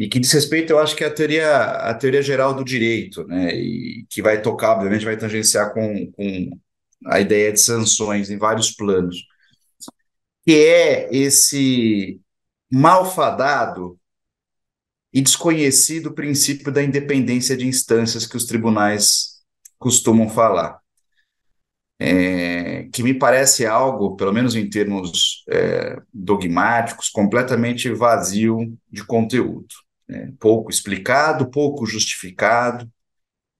e 0.00 0.08
que 0.08 0.18
diz 0.18 0.32
respeito, 0.32 0.72
eu 0.72 0.78
acho 0.78 0.96
que 0.96 1.04
é 1.04 1.08
a 1.08 1.12
teoria, 1.12 1.62
a 1.62 1.92
teoria 1.92 2.22
geral 2.22 2.54
do 2.54 2.64
direito, 2.64 3.22
né, 3.26 3.54
e 3.54 4.06
que 4.08 4.22
vai 4.22 4.40
tocar, 4.40 4.72
obviamente, 4.72 5.04
vai 5.04 5.14
tangenciar 5.14 5.74
com, 5.74 6.10
com 6.12 6.58
a 7.04 7.20
ideia 7.20 7.52
de 7.52 7.60
sanções 7.60 8.30
em 8.30 8.38
vários 8.38 8.70
planos, 8.70 9.26
que 10.46 10.54
é 10.54 11.14
esse 11.14 12.18
malfadado 12.72 13.98
e 15.12 15.20
desconhecido 15.20 16.14
princípio 16.14 16.72
da 16.72 16.82
independência 16.82 17.54
de 17.54 17.66
instâncias 17.66 18.26
que 18.26 18.38
os 18.38 18.46
tribunais 18.46 19.42
costumam 19.78 20.30
falar. 20.30 20.80
É, 22.02 22.84
que 22.84 23.02
me 23.02 23.12
parece 23.12 23.66
algo, 23.66 24.16
pelo 24.16 24.32
menos 24.32 24.56
em 24.56 24.70
termos 24.70 25.44
é, 25.50 26.00
dogmáticos, 26.14 27.10
completamente 27.10 27.92
vazio 27.92 28.74
de 28.90 29.04
conteúdo 29.04 29.66
né, 30.10 30.32
pouco 30.40 30.70
explicado, 30.70 31.50
pouco 31.50 31.86
justificado, 31.86 32.90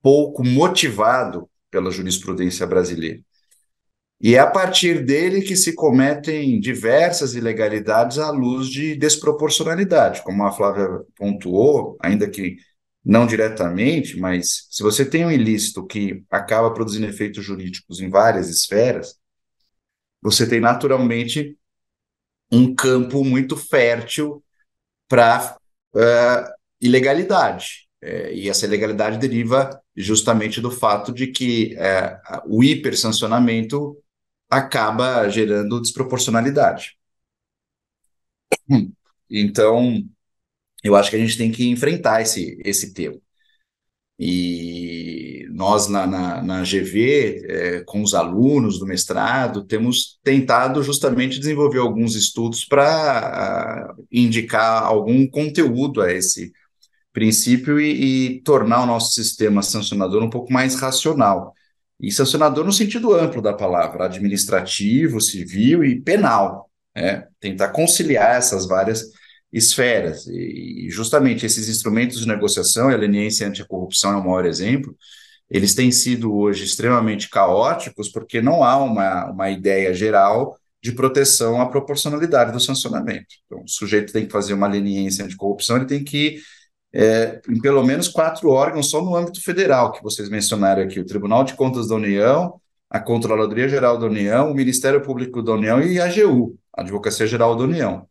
pouco 0.02 0.44
motivado 0.44 1.48
pela 1.70 1.90
jurisprudência 1.90 2.66
brasileira. 2.66 3.20
E 4.20 4.34
é 4.34 4.38
a 4.38 4.50
partir 4.50 5.04
dele 5.04 5.40
que 5.40 5.56
se 5.56 5.74
cometem 5.74 6.60
diversas 6.60 7.34
ilegalidades 7.34 8.18
à 8.18 8.30
luz 8.30 8.68
de 8.68 8.94
desproporcionalidade, 8.96 10.22
como 10.22 10.44
a 10.44 10.52
Flávia 10.52 10.88
pontuou, 11.16 11.96
ainda 12.00 12.28
que 12.28 12.56
não 13.02 13.26
diretamente, 13.26 14.18
mas 14.18 14.66
se 14.70 14.82
você 14.82 15.06
tem 15.06 15.24
um 15.24 15.30
ilícito 15.30 15.86
que 15.86 16.22
acaba 16.28 16.74
produzindo 16.74 17.06
efeitos 17.06 17.42
jurídicos 17.42 18.00
em 18.00 18.10
várias 18.10 18.50
esferas, 18.50 19.14
você 20.20 20.46
tem 20.46 20.60
naturalmente 20.60 21.56
um 22.52 22.74
campo 22.74 23.24
muito 23.24 23.56
fértil 23.56 24.44
para 25.08 25.59
uh, 25.94 26.52
ilegalidade. 26.80 27.88
É, 28.02 28.32
e 28.32 28.48
essa 28.48 28.64
ilegalidade 28.64 29.18
deriva 29.18 29.78
justamente 29.94 30.60
do 30.60 30.70
fato 30.70 31.12
de 31.12 31.26
que 31.26 31.76
é, 31.76 32.18
o 32.46 32.64
hipersancionamento 32.64 33.96
acaba 34.48 35.28
gerando 35.28 35.80
desproporcionalidade. 35.80 36.96
Então, 39.30 40.02
eu 40.82 40.96
acho 40.96 41.10
que 41.10 41.16
a 41.16 41.18
gente 41.18 41.36
tem 41.36 41.52
que 41.52 41.68
enfrentar 41.68 42.22
esse, 42.22 42.58
esse 42.64 42.92
tema. 42.92 43.20
E 44.22 45.46
nós, 45.50 45.88
na, 45.88 46.06
na, 46.06 46.42
na 46.42 46.62
GV, 46.62 47.42
é, 47.48 47.80
com 47.86 48.02
os 48.02 48.12
alunos 48.12 48.78
do 48.78 48.86
mestrado, 48.86 49.64
temos 49.64 50.20
tentado 50.22 50.82
justamente 50.82 51.38
desenvolver 51.38 51.78
alguns 51.78 52.14
estudos 52.14 52.66
para 52.66 53.94
indicar 54.12 54.82
algum 54.82 55.26
conteúdo 55.26 56.02
a 56.02 56.12
esse 56.12 56.52
princípio 57.14 57.80
e, 57.80 58.34
e, 58.34 58.40
tornar 58.42 58.82
o 58.82 58.86
nosso 58.86 59.14
sistema 59.14 59.62
sancionador 59.62 60.22
um 60.22 60.28
pouco 60.28 60.52
mais 60.52 60.74
racional. 60.74 61.54
E 61.98 62.12
sancionador 62.12 62.66
no 62.66 62.72
sentido 62.72 63.14
amplo 63.14 63.40
da 63.40 63.54
palavra, 63.54 64.04
administrativo, 64.04 65.18
civil 65.18 65.82
e 65.82 65.98
penal. 65.98 66.70
É, 66.94 67.26
tentar 67.40 67.68
conciliar 67.68 68.36
essas 68.36 68.66
várias 68.66 69.02
esferas. 69.52 70.26
E 70.26 70.88
justamente 70.90 71.44
esses 71.44 71.68
instrumentos 71.68 72.20
de 72.20 72.28
negociação, 72.28 72.90
e 72.90 72.94
a 72.94 72.98
leniência 72.98 73.46
anticorrupção 73.46 74.12
é 74.12 74.16
o 74.16 74.24
maior 74.24 74.46
exemplo, 74.46 74.96
eles 75.50 75.74
têm 75.74 75.90
sido 75.90 76.32
hoje 76.34 76.64
extremamente 76.64 77.28
caóticos 77.28 78.08
porque 78.08 78.40
não 78.40 78.62
há 78.62 78.76
uma, 78.76 79.30
uma 79.32 79.50
ideia 79.50 79.92
geral 79.92 80.56
de 80.82 80.92
proteção 80.92 81.60
à 81.60 81.66
proporcionalidade 81.68 82.52
do 82.52 82.60
sancionamento. 82.60 83.26
Então, 83.46 83.62
o 83.64 83.68
sujeito 83.68 84.12
tem 84.12 84.26
que 84.26 84.32
fazer 84.32 84.54
uma 84.54 84.68
leniência 84.68 85.24
anticorrupção, 85.24 85.76
ele 85.76 85.86
tem 85.86 86.04
que 86.04 86.16
ir 86.16 86.42
é, 86.92 87.40
em 87.48 87.60
pelo 87.60 87.84
menos 87.84 88.08
quatro 88.08 88.48
órgãos 88.50 88.90
só 88.90 89.02
no 89.02 89.14
âmbito 89.14 89.42
federal, 89.42 89.92
que 89.92 90.02
vocês 90.02 90.28
mencionaram 90.28 90.82
aqui, 90.82 90.98
o 90.98 91.06
Tribunal 91.06 91.44
de 91.44 91.54
Contas 91.54 91.88
da 91.88 91.94
União, 91.94 92.60
a 92.88 92.98
Controladoria 92.98 93.68
Geral 93.68 93.98
da 93.98 94.06
União, 94.06 94.50
o 94.50 94.54
Ministério 94.54 95.00
Público 95.02 95.42
da 95.42 95.52
União 95.52 95.80
e 95.80 96.00
a 96.00 96.06
AGU, 96.06 96.56
a 96.76 96.80
Advocacia 96.82 97.26
Geral 97.26 97.54
da 97.54 97.64
União. 97.64 98.08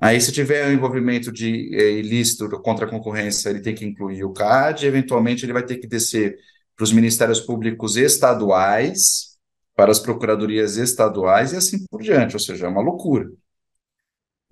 Aí, 0.00 0.20
se 0.20 0.30
tiver 0.32 0.68
um 0.68 0.72
envolvimento 0.72 1.32
de 1.32 1.74
é, 1.74 1.90
ilícito 1.92 2.48
contra 2.62 2.86
a 2.86 2.90
concorrência, 2.90 3.50
ele 3.50 3.60
tem 3.60 3.74
que 3.74 3.84
incluir 3.84 4.24
o 4.24 4.32
CAD, 4.32 4.86
eventualmente 4.86 5.44
ele 5.44 5.52
vai 5.52 5.64
ter 5.64 5.78
que 5.78 5.88
descer 5.88 6.38
para 6.76 6.84
os 6.84 6.92
ministérios 6.92 7.40
públicos 7.40 7.96
estaduais, 7.96 9.36
para 9.74 9.90
as 9.90 9.98
procuradorias 9.98 10.76
estaduais 10.76 11.52
e 11.52 11.56
assim 11.56 11.84
por 11.90 12.00
diante, 12.00 12.34
ou 12.36 12.40
seja, 12.40 12.66
é 12.66 12.68
uma 12.68 12.80
loucura. 12.82 13.28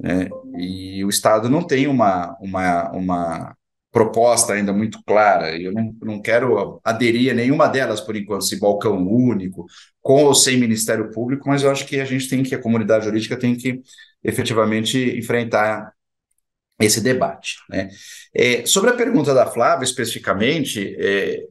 É, 0.03 0.29
e 0.59 1.05
o 1.05 1.09
Estado 1.09 1.49
não 1.49 1.67
tem 1.67 1.87
uma, 1.87 2.37
uma, 2.41 2.91
uma 2.91 3.57
proposta 3.91 4.53
ainda 4.53 4.73
muito 4.73 5.03
clara, 5.05 5.57
e 5.57 5.65
eu 5.65 5.73
não, 5.73 5.95
não 6.03 6.21
quero 6.21 6.81
aderir 6.85 7.33
a 7.33 7.35
nenhuma 7.35 7.69
delas 7.69 8.01
por 8.01 8.15
enquanto, 8.17 8.43
esse 8.43 8.59
balcão 8.61 9.07
único, 9.07 9.65
com 10.03 10.25
ou 10.25 10.35
sem 10.35 10.59
Ministério 10.59 11.11
Público, 11.13 11.49
mas 11.49 11.63
eu 11.63 11.71
acho 11.71 11.87
que 11.87 11.99
a 12.01 12.05
gente 12.05 12.29
tem 12.29 12.43
que, 12.43 12.55
a 12.55 12.61
comunidade 12.61 13.07
jurídica 13.07 13.39
tem 13.39 13.57
que 13.57 13.81
efetivamente 14.27 14.99
enfrentar 15.17 15.93
esse 16.81 17.01
debate. 17.01 17.57
Né? 17.71 17.89
É, 18.35 18.67
sobre 18.67 18.91
a 18.91 18.95
pergunta 18.95 19.33
da 19.33 19.47
Flávia, 19.47 19.85
especificamente, 19.85 20.95
é, 20.99 21.45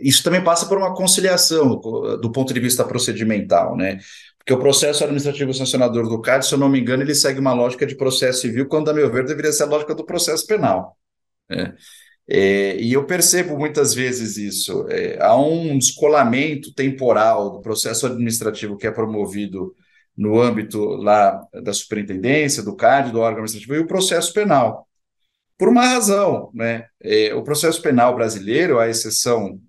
isso 0.00 0.22
também 0.22 0.42
passa 0.42 0.66
por 0.66 0.78
uma 0.78 0.94
conciliação 0.94 1.80
do 2.20 2.32
ponto 2.32 2.54
de 2.54 2.60
vista 2.60 2.84
procedimental, 2.84 3.76
né? 3.76 3.98
Porque 4.38 4.52
o 4.52 4.58
processo 4.58 5.04
administrativo 5.04 5.54
sancionador 5.54 6.08
do 6.08 6.20
CAD, 6.20 6.46
se 6.46 6.54
eu 6.54 6.58
não 6.58 6.68
me 6.68 6.80
engano, 6.80 7.02
ele 7.02 7.14
segue 7.14 7.38
uma 7.38 7.52
lógica 7.52 7.86
de 7.86 7.96
processo 7.96 8.40
civil, 8.40 8.66
quando, 8.66 8.90
a 8.90 8.94
meu 8.94 9.10
ver, 9.10 9.24
deveria 9.24 9.52
ser 9.52 9.64
a 9.64 9.66
lógica 9.66 9.94
do 9.94 10.04
processo 10.04 10.46
penal. 10.46 10.96
Né? 11.48 11.74
É, 12.28 12.76
e 12.76 12.92
eu 12.92 13.04
percebo 13.04 13.56
muitas 13.56 13.94
vezes 13.94 14.36
isso. 14.36 14.86
É, 14.88 15.18
há 15.20 15.36
um 15.36 15.78
descolamento 15.78 16.72
temporal 16.74 17.50
do 17.50 17.60
processo 17.60 18.06
administrativo 18.06 18.76
que 18.76 18.86
é 18.86 18.90
promovido 18.90 19.74
no 20.16 20.40
âmbito 20.40 20.78
lá 20.96 21.46
da 21.62 21.72
superintendência, 21.72 22.62
do 22.62 22.76
CAD, 22.76 23.12
do 23.12 23.20
órgão 23.20 23.42
administrativo, 23.42 23.74
e 23.74 23.84
o 23.84 23.86
processo 23.86 24.32
penal. 24.32 24.88
Por 25.58 25.68
uma 25.68 25.86
razão, 25.86 26.50
né? 26.54 26.86
É, 27.00 27.34
o 27.34 27.42
processo 27.42 27.80
penal 27.80 28.14
brasileiro, 28.14 28.78
à 28.78 28.88
exceção 28.88 29.60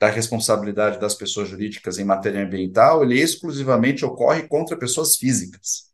da 0.00 0.08
responsabilidade 0.08 0.98
das 0.98 1.14
pessoas 1.14 1.48
jurídicas 1.48 1.98
em 1.98 2.04
matéria 2.04 2.42
ambiental, 2.42 3.02
ele 3.02 3.20
exclusivamente 3.20 4.04
ocorre 4.04 4.48
contra 4.48 4.76
pessoas 4.76 5.16
físicas. 5.16 5.92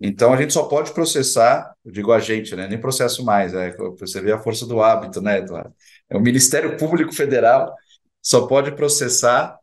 Então 0.00 0.32
a 0.32 0.36
gente 0.36 0.52
só 0.52 0.64
pode 0.64 0.92
processar, 0.92 1.74
digo 1.84 2.12
a 2.12 2.18
gente, 2.18 2.54
né? 2.54 2.68
Nem 2.68 2.80
processo 2.80 3.24
mais, 3.24 3.54
é, 3.54 3.74
você 3.98 4.20
vê 4.20 4.32
a 4.32 4.38
força 4.38 4.66
do 4.66 4.82
hábito, 4.82 5.20
né, 5.22 5.38
Eduardo? 5.38 5.74
É 6.08 6.16
o 6.16 6.20
Ministério 6.20 6.76
Público 6.76 7.12
Federal 7.14 7.74
só 8.20 8.46
pode 8.46 8.72
processar 8.72 9.58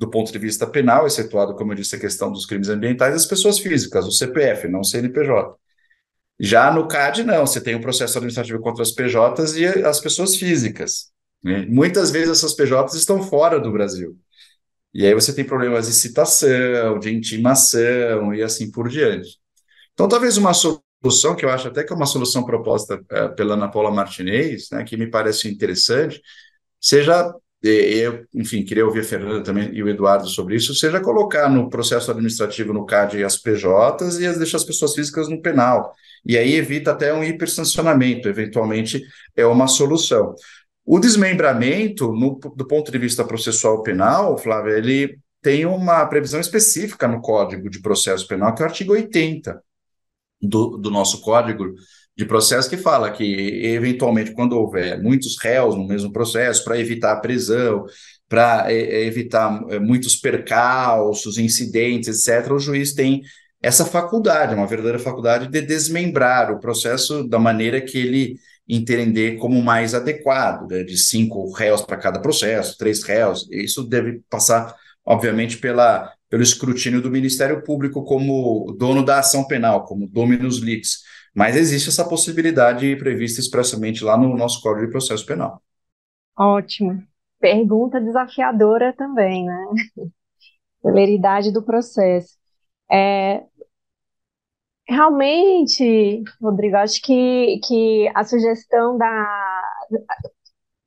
do 0.00 0.08
ponto 0.08 0.32
de 0.32 0.38
vista 0.38 0.66
penal, 0.66 1.06
excetuado, 1.06 1.54
como 1.54 1.72
eu 1.72 1.76
disse, 1.76 1.94
a 1.94 2.00
questão 2.00 2.32
dos 2.32 2.46
crimes 2.46 2.70
ambientais, 2.70 3.14
as 3.14 3.26
pessoas 3.26 3.58
físicas, 3.58 4.06
o 4.06 4.10
CPF, 4.10 4.66
não 4.66 4.80
o 4.80 4.84
CNPJ. 4.84 5.54
Já 6.38 6.72
no 6.72 6.88
CAD, 6.88 7.22
não, 7.22 7.46
você 7.46 7.60
tem 7.60 7.74
um 7.74 7.82
processo 7.82 8.16
administrativo 8.16 8.60
contra 8.60 8.82
as 8.82 8.92
PJs 8.92 9.56
e 9.56 9.66
as 9.66 10.00
pessoas 10.00 10.36
físicas. 10.36 11.12
Né? 11.44 11.66
Muitas 11.68 12.10
vezes 12.10 12.30
essas 12.30 12.54
PJs 12.54 12.94
estão 12.94 13.22
fora 13.22 13.60
do 13.60 13.70
Brasil. 13.70 14.16
E 14.94 15.04
aí 15.06 15.12
você 15.12 15.34
tem 15.34 15.44
problemas 15.44 15.86
de 15.86 15.92
citação, 15.92 16.98
de 16.98 17.14
intimação 17.14 18.34
e 18.34 18.42
assim 18.42 18.70
por 18.70 18.88
diante. 18.88 19.36
Então, 19.92 20.08
talvez 20.08 20.38
uma 20.38 20.54
solução, 20.54 21.36
que 21.36 21.44
eu 21.44 21.50
acho 21.50 21.68
até 21.68 21.84
que 21.84 21.92
é 21.92 21.96
uma 21.96 22.06
solução 22.06 22.42
proposta 22.42 22.94
uh, 22.94 23.34
pela 23.36 23.52
Ana 23.52 23.70
Paula 23.70 23.90
Martinez, 23.90 24.70
né, 24.72 24.82
que 24.82 24.96
me 24.96 25.10
parece 25.10 25.46
interessante, 25.46 26.22
seja, 26.80 27.34
eu, 27.62 28.24
enfim, 28.34 28.64
queria 28.64 28.86
ouvir 28.86 29.00
a 29.00 29.04
Fernanda 29.04 29.42
também 29.42 29.70
e 29.74 29.82
o 29.82 29.88
Eduardo 29.88 30.26
sobre 30.28 30.56
isso, 30.56 30.74
seja 30.74 31.00
colocar 31.00 31.48
no 31.50 31.68
processo 31.68 32.10
administrativo 32.10 32.72
no 32.72 32.86
CAD 32.86 33.22
as 33.22 33.36
PJs 33.36 34.18
e 34.18 34.26
as, 34.26 34.38
deixar 34.38 34.56
as 34.56 34.64
pessoas 34.64 34.94
físicas 34.94 35.28
no 35.28 35.42
penal. 35.42 35.92
E 36.24 36.38
aí 36.38 36.54
evita 36.54 36.92
até 36.92 37.12
um 37.12 37.22
hipersancionamento, 37.22 38.28
eventualmente 38.28 39.02
é 39.36 39.44
uma 39.44 39.66
solução. 39.66 40.34
O 40.84 40.98
desmembramento, 40.98 42.12
no, 42.12 42.38
do 42.56 42.66
ponto 42.66 42.90
de 42.90 42.98
vista 42.98 43.24
processual 43.24 43.82
penal, 43.82 44.38
Flávia, 44.38 44.78
ele 44.78 45.18
tem 45.42 45.66
uma 45.66 46.04
previsão 46.06 46.40
específica 46.40 47.06
no 47.06 47.20
Código 47.20 47.68
de 47.68 47.80
Processo 47.80 48.26
Penal, 48.26 48.54
que 48.54 48.62
é 48.62 48.64
o 48.64 48.68
artigo 48.68 48.92
80 48.92 49.62
do, 50.40 50.78
do 50.78 50.90
nosso 50.90 51.20
Código 51.20 51.74
de 52.20 52.26
Processo, 52.26 52.68
que 52.68 52.76
fala 52.76 53.10
que, 53.10 53.24
eventualmente, 53.64 54.32
quando 54.32 54.52
houver 54.52 55.02
muitos 55.02 55.38
réus 55.38 55.74
no 55.74 55.86
mesmo 55.86 56.12
processo, 56.12 56.62
para 56.62 56.78
evitar 56.78 57.12
a 57.12 57.20
prisão, 57.20 57.86
para 58.28 58.70
é, 58.70 59.06
evitar 59.06 59.64
é, 59.70 59.78
muitos 59.78 60.16
percalços, 60.16 61.38
incidentes, 61.38 62.26
etc., 62.26 62.52
o 62.52 62.58
juiz 62.58 62.92
tem 62.92 63.22
essa 63.62 63.86
faculdade, 63.86 64.54
uma 64.54 64.66
verdadeira 64.66 64.98
faculdade 64.98 65.48
de 65.48 65.62
desmembrar 65.62 66.52
o 66.52 66.60
processo 66.60 67.26
da 67.26 67.38
maneira 67.38 67.80
que 67.80 67.98
ele 67.98 68.36
entender 68.68 69.36
como 69.38 69.60
mais 69.62 69.94
adequado, 69.94 70.68
né, 70.70 70.84
de 70.84 70.96
cinco 70.96 71.50
réus 71.52 71.80
para 71.80 71.96
cada 71.96 72.20
processo, 72.20 72.76
três 72.78 73.02
réus. 73.02 73.48
Isso 73.50 73.82
deve 73.82 74.20
passar, 74.28 74.74
obviamente, 75.04 75.56
pela, 75.56 76.12
pelo 76.28 76.42
escrutínio 76.42 77.00
do 77.00 77.10
Ministério 77.10 77.64
Público 77.64 78.04
como 78.04 78.76
dono 78.78 79.02
da 79.04 79.18
ação 79.18 79.46
penal, 79.46 79.84
como 79.84 80.06
dominus 80.06 80.58
litis. 80.58 80.98
Mas 81.34 81.56
existe 81.56 81.88
essa 81.88 82.08
possibilidade 82.08 82.96
prevista 82.96 83.40
expressamente 83.40 84.04
lá 84.04 84.16
no 84.16 84.36
nosso 84.36 84.60
Código 84.60 84.86
de 84.86 84.92
Processo 84.92 85.24
Penal. 85.24 85.62
Ótimo. 86.36 87.02
Pergunta 87.38 88.00
desafiadora 88.00 88.92
também, 88.96 89.46
né? 89.46 89.66
Celeridade 90.82 91.52
do 91.52 91.62
processo. 91.62 92.36
É, 92.90 93.44
Realmente, 94.90 96.24
Rodrigo, 96.42 96.76
acho 96.76 97.00
que, 97.00 97.60
que 97.64 98.10
a 98.12 98.24
sugestão 98.24 98.98
da. 98.98 99.62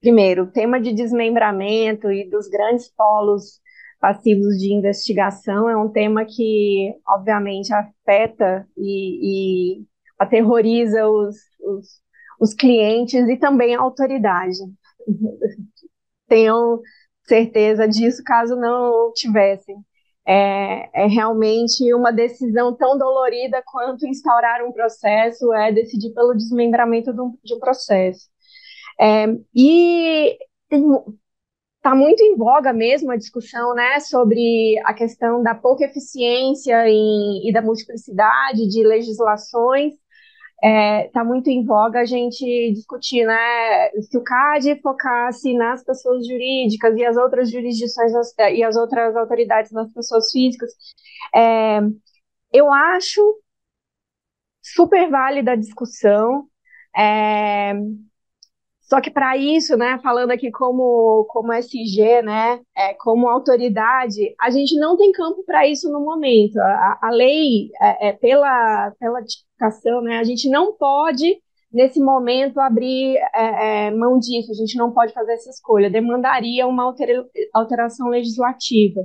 Primeiro, 0.02 0.52
tema 0.52 0.82
de 0.82 0.94
desmembramento 0.94 2.12
e 2.12 2.30
dos 2.30 2.50
grandes 2.50 2.90
polos 2.94 3.62
passivos 4.02 4.58
de 4.58 4.74
investigação 4.74 5.70
é 5.70 5.78
um 5.78 5.90
tema 5.90 6.26
que, 6.26 6.94
obviamente, 7.08 7.74
afeta 7.74 8.68
e, 8.78 9.78
e 9.80 9.86
aterroriza 10.20 11.08
os, 11.08 11.36
os, 11.62 11.88
os 12.40 12.54
clientes 12.54 13.28
e 13.28 13.38
também 13.38 13.76
a 13.76 13.82
autoridade. 13.82 14.58
Tenham 16.28 16.82
certeza 17.26 17.88
disso 17.88 18.24
caso 18.24 18.56
não 18.56 19.12
tivessem 19.14 19.76
é, 20.26 21.04
é, 21.04 21.08
realmente 21.08 21.94
uma 21.94 22.12
decisão 22.12 22.74
tão 22.76 22.98
dolorida 22.98 23.62
quanto 23.66 24.08
instaurar 24.08 24.66
um 24.66 24.72
processo, 24.72 25.54
é 25.54 25.72
decidir 25.72 26.14
pelo 26.14 26.34
desmembramento 26.34 27.14
de 27.14 27.22
um, 27.22 27.38
de 27.44 27.54
um 27.54 27.60
processo. 27.60 28.30
É, 29.00 29.26
e 29.54 30.38
está 31.78 31.96
muito 31.96 32.24
em 32.24 32.38
voga 32.38 32.72
mesmo 32.72 33.12
a 33.12 33.18
discussão 33.18 33.74
né, 33.76 34.00
sobre 34.00 34.80
a 34.86 34.94
questão 34.94 35.44
da 35.44 35.54
pouca 35.54 35.84
eficiência 35.84 36.88
em, 36.88 37.48
e 37.48 37.52
da 37.52 37.62
multiplicidade 37.62 38.68
de 38.68 38.84
legislações 38.84 39.94
está 40.64 40.70
é, 40.70 41.10
tá 41.10 41.24
muito 41.26 41.50
em 41.50 41.66
voga 41.66 42.00
a 42.00 42.06
gente 42.06 42.72
discutir, 42.74 43.26
né, 43.26 43.90
se 44.02 44.18
o 44.18 44.24
CAD 44.24 44.82
focasse 44.82 45.54
nas 45.58 45.84
pessoas 45.84 46.26
jurídicas 46.26 46.96
e 46.96 47.06
as 47.06 47.18
outras 47.18 47.52
jurisdições 47.52 48.14
e 48.54 48.64
as 48.64 48.76
outras 48.78 49.16
autoridades 49.16 49.72
nas 49.72 49.92
pessoas 49.92 50.32
físicas. 50.32 50.72
É, 51.36 51.80
eu 52.54 52.72
acho 52.72 53.22
super 54.62 55.10
válida 55.10 55.52
a 55.54 55.56
discussão. 55.56 56.48
É, 56.96 57.74
só 58.94 59.02
que 59.02 59.10
para 59.10 59.36
isso, 59.36 59.76
né, 59.76 60.00
falando 60.04 60.30
aqui 60.30 60.52
como, 60.52 61.26
como 61.30 61.52
SG, 61.52 62.22
né, 62.22 62.60
é, 62.78 62.94
como 62.94 63.28
autoridade, 63.28 64.36
a 64.40 64.52
gente 64.52 64.80
não 64.80 64.96
tem 64.96 65.12
campo 65.12 65.44
para 65.44 65.68
isso 65.68 65.92
no 65.92 66.00
momento. 66.00 66.60
A, 66.60 67.00
a 67.02 67.10
lei, 67.10 67.72
é, 67.82 68.10
é, 68.10 68.14
pela, 68.14 68.92
pela 69.00 69.24
tipificação, 69.24 70.00
né, 70.04 70.20
a 70.20 70.24
gente 70.24 70.48
não 70.48 70.78
pode, 70.78 71.40
nesse 71.72 72.00
momento, 72.00 72.60
abrir 72.60 73.18
é, 73.34 73.88
é, 73.88 73.92
mão 73.92 74.20
disso, 74.20 74.52
a 74.52 74.56
gente 74.56 74.78
não 74.78 74.92
pode 74.92 75.12
fazer 75.12 75.34
essa 75.34 75.50
escolha, 75.50 75.90
demandaria 75.90 76.68
uma 76.68 76.84
altera, 76.84 77.26
alteração 77.52 78.10
legislativa. 78.10 79.02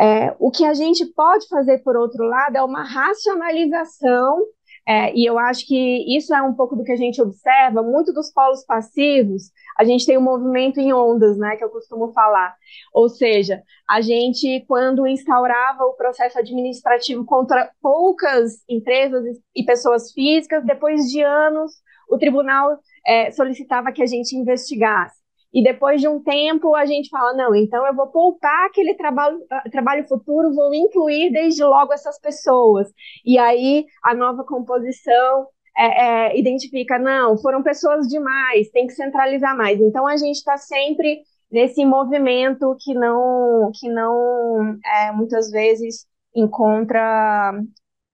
É, 0.00 0.34
o 0.38 0.50
que 0.50 0.64
a 0.64 0.72
gente 0.72 1.04
pode 1.12 1.46
fazer, 1.48 1.82
por 1.82 1.98
outro 1.98 2.24
lado, 2.24 2.56
é 2.56 2.62
uma 2.62 2.82
racionalização 2.82 4.38
é, 4.86 5.14
e 5.14 5.24
eu 5.24 5.38
acho 5.38 5.66
que 5.66 6.16
isso 6.16 6.34
é 6.34 6.42
um 6.42 6.54
pouco 6.54 6.74
do 6.74 6.82
que 6.82 6.92
a 6.92 6.96
gente 6.96 7.22
observa, 7.22 7.82
muito 7.82 8.12
dos 8.12 8.32
polos 8.32 8.64
passivos, 8.64 9.52
a 9.78 9.84
gente 9.84 10.04
tem 10.04 10.18
um 10.18 10.22
movimento 10.22 10.80
em 10.80 10.92
ondas, 10.92 11.38
né, 11.38 11.56
que 11.56 11.64
eu 11.64 11.70
costumo 11.70 12.12
falar. 12.12 12.54
Ou 12.92 13.08
seja, 13.08 13.62
a 13.88 14.00
gente, 14.00 14.64
quando 14.66 15.06
instaurava 15.06 15.84
o 15.84 15.94
processo 15.94 16.38
administrativo 16.38 17.24
contra 17.24 17.70
poucas 17.80 18.62
empresas 18.68 19.24
e 19.54 19.64
pessoas 19.64 20.12
físicas, 20.12 20.64
depois 20.64 21.08
de 21.10 21.22
anos, 21.22 21.72
o 22.10 22.18
tribunal 22.18 22.78
é, 23.06 23.30
solicitava 23.30 23.92
que 23.92 24.02
a 24.02 24.06
gente 24.06 24.36
investigasse. 24.36 25.21
E 25.52 25.62
depois 25.62 26.00
de 26.00 26.08
um 26.08 26.20
tempo 26.22 26.74
a 26.74 26.86
gente 26.86 27.08
fala, 27.10 27.34
não, 27.34 27.54
então 27.54 27.86
eu 27.86 27.94
vou 27.94 28.06
poupar 28.06 28.66
aquele 28.66 28.94
trabalho, 28.94 29.38
ah, 29.50 29.62
trabalho 29.70 30.08
futuro, 30.08 30.54
vou 30.54 30.74
incluir 30.74 31.30
desde 31.30 31.62
logo 31.62 31.92
essas 31.92 32.18
pessoas. 32.18 32.88
E 33.24 33.38
aí 33.38 33.84
a 34.02 34.14
nova 34.14 34.44
composição 34.44 35.46
é, 35.76 36.30
é, 36.32 36.38
identifica, 36.38 36.98
não, 36.98 37.36
foram 37.38 37.62
pessoas 37.62 38.08
demais, 38.08 38.70
tem 38.70 38.86
que 38.86 38.94
centralizar 38.94 39.56
mais. 39.56 39.80
Então 39.80 40.06
a 40.06 40.16
gente 40.16 40.36
está 40.36 40.56
sempre 40.56 41.22
nesse 41.50 41.84
movimento 41.84 42.74
que 42.80 42.94
não, 42.94 43.70
que 43.78 43.88
não 43.88 44.78
é, 44.84 45.12
muitas 45.12 45.50
vezes 45.50 46.06
encontra 46.34 47.52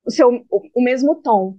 o, 0.04 0.10
seu, 0.10 0.44
o, 0.50 0.62
o 0.74 0.82
mesmo 0.82 1.22
tom. 1.22 1.56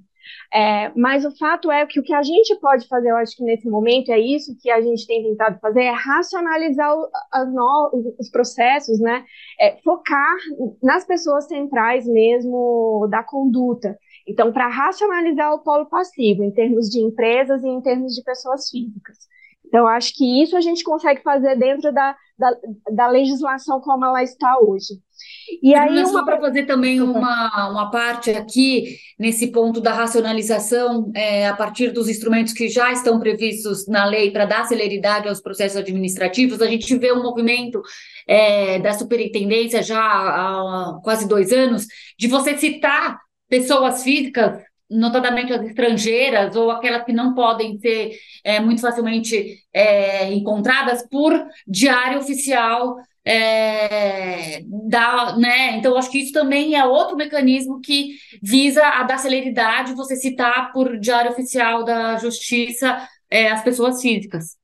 É, 0.53 0.91
mas 0.95 1.25
o 1.25 1.37
fato 1.37 1.71
é 1.71 1.85
que 1.85 1.99
o 1.99 2.03
que 2.03 2.13
a 2.13 2.23
gente 2.23 2.55
pode 2.59 2.87
fazer, 2.87 3.11
eu 3.11 3.17
acho 3.17 3.35
que 3.35 3.43
nesse 3.43 3.69
momento 3.69 4.11
é 4.11 4.19
isso 4.19 4.57
que 4.59 4.71
a 4.71 4.81
gente 4.81 5.05
tem 5.05 5.23
tentado 5.23 5.59
fazer, 5.59 5.83
é 5.83 5.91
racionalizar 5.91 6.91
o, 6.95 7.09
no, 7.45 8.15
os 8.19 8.29
processos, 8.29 8.99
né? 8.99 9.23
É, 9.59 9.77
focar 9.83 10.35
nas 10.81 11.05
pessoas 11.05 11.47
centrais 11.47 12.07
mesmo 12.07 13.07
da 13.09 13.23
conduta. 13.23 13.97
Então, 14.27 14.51
para 14.51 14.67
racionalizar 14.67 15.53
o 15.53 15.59
polo 15.59 15.85
passivo, 15.87 16.43
em 16.43 16.51
termos 16.51 16.89
de 16.89 16.99
empresas 16.99 17.63
e 17.63 17.67
em 17.67 17.81
termos 17.81 18.13
de 18.13 18.23
pessoas 18.23 18.69
físicas. 18.69 19.17
Então, 19.65 19.87
acho 19.87 20.13
que 20.15 20.41
isso 20.41 20.57
a 20.57 20.61
gente 20.61 20.83
consegue 20.83 21.21
fazer 21.21 21.55
dentro 21.55 21.93
da, 21.93 22.15
da, 22.37 22.57
da 22.91 23.07
legislação 23.07 23.79
como 23.81 24.03
ela 24.05 24.23
está 24.23 24.59
hoje. 24.59 24.99
E 25.61 25.73
aí, 25.73 26.03
uma... 26.03 26.25
para 26.25 26.39
fazer 26.39 26.65
também 26.65 27.01
uma, 27.01 27.69
uma 27.69 27.89
parte 27.91 28.31
aqui, 28.31 28.97
nesse 29.17 29.51
ponto 29.51 29.81
da 29.81 29.93
racionalização, 29.93 31.11
é, 31.15 31.47
a 31.47 31.55
partir 31.55 31.91
dos 31.91 32.07
instrumentos 32.07 32.53
que 32.53 32.69
já 32.69 32.91
estão 32.91 33.19
previstos 33.19 33.87
na 33.87 34.05
lei 34.05 34.31
para 34.31 34.45
dar 34.45 34.65
celeridade 34.65 35.27
aos 35.27 35.41
processos 35.41 35.77
administrativos, 35.77 36.61
a 36.61 36.67
gente 36.67 36.95
vê 36.97 37.11
um 37.11 37.23
movimento 37.23 37.81
é, 38.27 38.79
da 38.79 38.93
superintendência 38.93 39.81
já 39.81 39.99
há 39.99 40.99
quase 41.03 41.27
dois 41.27 41.51
anos, 41.51 41.85
de 42.17 42.27
você 42.27 42.57
citar 42.57 43.17
pessoas 43.49 44.03
físicas 44.03 44.61
notadamente 44.89 45.53
as 45.53 45.63
estrangeiras 45.63 46.55
ou 46.55 46.71
aquelas 46.71 47.05
que 47.05 47.13
não 47.13 47.35
podem 47.35 47.77
ser 47.79 48.17
é, 48.43 48.59
muito 48.59 48.81
facilmente 48.81 49.59
é, 49.71 50.33
encontradas 50.33 51.07
por 51.07 51.31
diário 51.67 52.19
oficial 52.19 52.95
é, 53.29 54.61
da, 54.87 55.37
né? 55.37 55.77
Então, 55.77 55.95
acho 55.95 56.09
que 56.09 56.19
isso 56.19 56.33
também 56.33 56.75
é 56.75 56.83
outro 56.83 57.15
mecanismo 57.15 57.79
que 57.79 58.15
visa 58.41 58.83
a 58.83 59.03
dar 59.03 59.19
celeridade, 59.19 59.93
você 59.93 60.15
citar 60.15 60.71
por 60.73 60.97
diário 60.97 61.31
oficial 61.31 61.83
da 61.83 62.17
Justiça 62.17 63.07
é, 63.29 63.51
as 63.51 63.63
pessoas 63.63 64.01
físicas. 64.01 64.57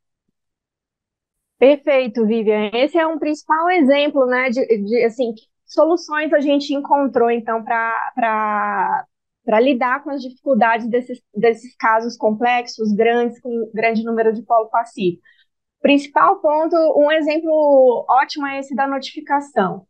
Perfeito, 1.60 2.26
Vivian. 2.26 2.72
Esse 2.74 2.98
é 2.98 3.06
um 3.06 3.20
principal 3.20 3.70
exemplo, 3.70 4.26
né, 4.26 4.50
de, 4.50 4.66
de 4.66 5.04
assim, 5.04 5.34
soluções 5.66 6.34
a 6.34 6.40
gente 6.40 6.74
encontrou, 6.74 7.30
então, 7.30 7.64
para 7.64 9.06
para 9.46 9.60
lidar 9.60 10.04
com 10.04 10.10
as 10.10 10.24
dificuldades 10.24 10.90
desses, 10.90 11.22
desses 11.32 11.76
casos 11.76 12.18
complexos, 12.18 12.92
grandes, 12.94 13.40
com 13.40 13.70
grande 13.76 14.04
número 14.04 14.34
de 14.34 14.42
polo 14.42 14.70
passivo. 14.72 15.20
Principal 15.86 16.38
ponto, 16.38 16.76
um 16.98 17.12
exemplo 17.12 18.04
ótimo 18.10 18.48
é 18.48 18.58
esse 18.58 18.74
da 18.74 18.88
notificação. 18.88 19.86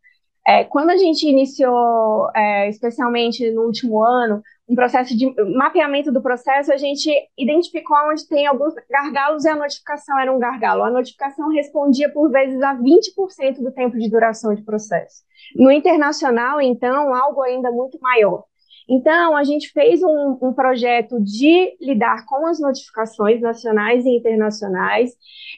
É, 0.46 0.62
quando 0.62 0.90
a 0.90 0.96
gente 0.98 1.26
iniciou, 1.26 2.30
é, 2.36 2.68
especialmente 2.68 3.50
no 3.50 3.62
último 3.62 4.04
ano, 4.04 4.42
um 4.68 4.74
processo 4.74 5.16
de 5.16 5.34
mapeamento 5.56 6.12
do 6.12 6.20
processo, 6.20 6.70
a 6.70 6.76
gente 6.76 7.10
identificou 7.38 7.96
onde 8.10 8.28
tem 8.28 8.46
alguns 8.46 8.74
gargalos 8.90 9.46
e 9.46 9.48
a 9.48 9.56
notificação 9.56 10.18
era 10.18 10.30
um 10.30 10.38
gargalo. 10.38 10.82
A 10.82 10.90
notificação 10.90 11.48
respondia 11.48 12.12
por 12.12 12.30
vezes 12.30 12.60
a 12.60 12.74
20% 12.76 13.62
do 13.62 13.72
tempo 13.72 13.96
de 13.96 14.10
duração 14.10 14.54
de 14.54 14.62
processo. 14.62 15.22
No 15.54 15.70
internacional, 15.70 16.60
então, 16.60 17.14
algo 17.14 17.40
ainda 17.40 17.70
muito 17.72 17.98
maior. 18.02 18.44
Então, 18.88 19.36
a 19.36 19.42
gente 19.42 19.72
fez 19.72 20.00
um, 20.02 20.38
um, 20.40 20.52
projeto 20.52 21.20
de 21.20 21.76
lidar 21.80 22.24
com 22.24 22.46
as 22.46 22.60
notificações 22.60 23.40
nacionais 23.40 24.04
e 24.04 24.10
internacionais. 24.10 25.10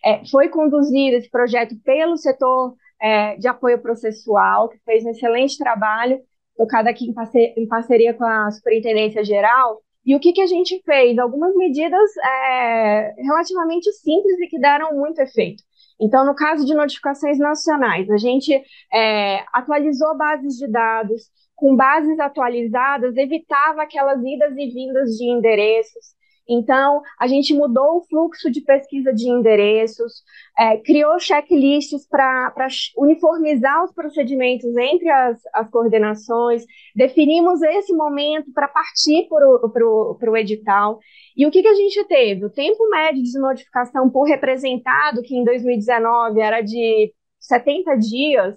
É, 0.05 0.25
foi 0.27 0.49
conduzido 0.49 1.17
esse 1.17 1.31
projeto 1.31 1.77
pelo 1.85 2.17
setor 2.17 2.75
é, 3.01 3.37
de 3.37 3.47
apoio 3.47 3.79
processual, 3.81 4.69
que 4.69 4.79
fez 4.79 5.05
um 5.05 5.11
excelente 5.11 5.59
trabalho, 5.59 6.21
tocado 6.57 6.89
aqui 6.89 7.07
em, 7.07 7.13
parceria, 7.13 7.55
em 7.57 7.69
parceria 7.69 8.15
com 8.15 8.25
a 8.25 8.51
Superintendência 8.51 9.23
Geral. 9.23 9.83
E 10.05 10.17
o 10.17 10.21
que, 10.21 10.33
que 10.33 10.41
a 10.41 10.47
gente 10.47 10.81
fez? 10.85 11.19
Algumas 11.19 11.55
medidas 11.55 12.11
é, 12.17 13.15
relativamente 13.19 13.93
simples 13.93 14.41
e 14.41 14.47
que 14.47 14.59
deram 14.59 14.97
muito 14.97 15.21
efeito. 15.21 15.63
Então, 16.01 16.25
no 16.25 16.35
caso 16.35 16.65
de 16.65 16.75
notificações 16.75 17.39
nacionais, 17.39 18.09
a 18.09 18.17
gente 18.17 18.53
é, 18.93 19.45
atualizou 19.53 20.17
bases 20.17 20.57
de 20.57 20.69
dados, 20.69 21.25
com 21.59 21.75
bases 21.75 22.19
atualizadas, 22.21 23.17
evitava 23.17 23.83
aquelas 23.83 24.23
idas 24.25 24.57
e 24.57 24.71
vindas 24.71 25.11
de 25.17 25.25
endereços. 25.25 26.17
Então, 26.49 27.03
a 27.21 27.27
gente 27.27 27.53
mudou 27.53 27.99
o 27.99 28.05
fluxo 28.09 28.51
de 28.51 28.63
pesquisa 28.63 29.13
de 29.13 29.29
endereços, 29.29 30.23
é, 30.57 30.79
criou 30.79 31.19
checklists 31.19 32.07
para 32.09 32.55
uniformizar 32.97 33.85
os 33.85 33.93
procedimentos 33.93 34.75
entre 34.77 35.11
as, 35.11 35.39
as 35.53 35.69
coordenações, 35.69 36.65
definimos 36.95 37.61
esse 37.61 37.93
momento 37.93 38.51
para 38.55 38.69
partir 38.69 39.29
para 39.29 40.31
o 40.31 40.37
edital. 40.37 41.01
E 41.37 41.45
o 41.45 41.51
que, 41.51 41.61
que 41.61 41.69
a 41.69 41.75
gente 41.75 42.03
teve? 42.05 42.47
O 42.47 42.51
tempo 42.51 42.89
médio 42.89 43.23
de 43.23 43.39
notificação 43.39 44.09
por 44.09 44.23
representado, 44.23 45.23
que 45.23 45.37
em 45.37 45.45
2019 45.45 46.41
era 46.41 46.63
de 46.63 47.13
70 47.41 47.95
dias, 47.97 48.57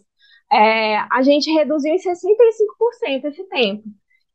é, 0.51 0.97
a 1.11 1.21
gente 1.21 1.51
reduziu 1.51 1.93
em 1.93 1.97
65% 1.97 3.25
esse 3.25 3.43
tempo. 3.45 3.83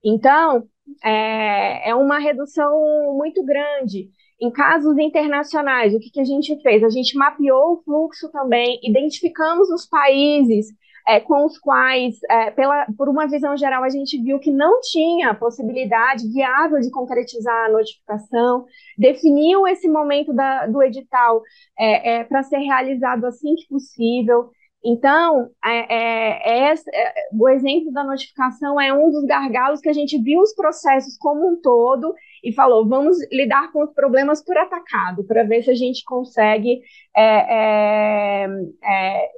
Então, 0.05 0.67
é, 1.05 1.91
é, 1.91 1.95
uma 1.95 2.19
redução 2.19 2.73
muito 3.17 3.45
grande. 3.45 4.09
Em 4.41 4.51
casos 4.51 4.99
internacionais, 4.99 5.95
o 5.95 5.99
que, 5.99 6.11
que 6.11 6.21
a 6.21 6.25
gente 6.25 6.61
fez? 6.63 6.85
A 6.85 6.91
gente 6.91 7.17
mapeou 7.17 7.73
o 7.73 7.83
fluxo 7.83 8.31
também, 8.31 8.79
identificamos 8.83 9.71
os 9.71 9.87
países 9.87 10.67
é, 11.07 11.21
com 11.21 11.45
os 11.45 11.57
quais, 11.59 12.17
é, 12.29 12.51
pela, 12.51 12.87
por 12.99 13.09
uma 13.09 13.29
visão 13.29 13.57
geral, 13.57 13.85
a 13.85 13.89
gente 13.89 14.21
viu 14.21 14.41
que 14.41 14.51
não 14.51 14.81
tinha 14.81 15.35
possibilidade 15.35 16.29
viável 16.33 16.81
de 16.81 16.91
concretizar 16.91 17.67
a 17.67 17.73
notificação, 17.73 18.65
definiu 18.99 19.67
esse 19.69 19.89
momento 19.89 20.33
da, 20.35 20.67
do 20.67 20.83
edital 20.83 21.43
é, 21.79 22.17
é 22.17 22.25
para 22.25 22.43
ser 22.43 22.59
realizado 22.59 23.25
assim 23.25 23.55
que 23.55 23.69
possível. 23.69 24.51
Então, 24.85 25.51
é, 25.65 26.69
é, 26.69 26.73
é, 26.73 26.75
o 27.33 27.49
exemplo 27.49 27.93
da 27.93 28.05
notificação 28.05 28.81
é 28.81 28.93
um 28.93 29.11
dos 29.11 29.25
gargalos 29.25 29.81
que 29.81 29.89
a 29.89 29.93
gente 29.93 30.17
viu 30.23 30.41
os 30.41 30.55
processos 30.55 31.17
como 31.19 31.49
um 31.49 31.61
todo 31.61 32.15
e 32.45 32.53
falou: 32.53 32.89
vamos 32.89 33.17
lidar 33.33 33.73
com 33.73 33.83
os 33.83 33.93
problemas 33.93 34.45
por 34.45 34.57
atacado, 34.57 35.25
para 35.25 35.43
ver 35.45 35.63
se 35.65 35.71
a 35.71 35.75
gente 35.75 36.05
consegue 36.05 36.81
é, 37.17 38.45
é, 38.45 38.49
é, 38.85 39.31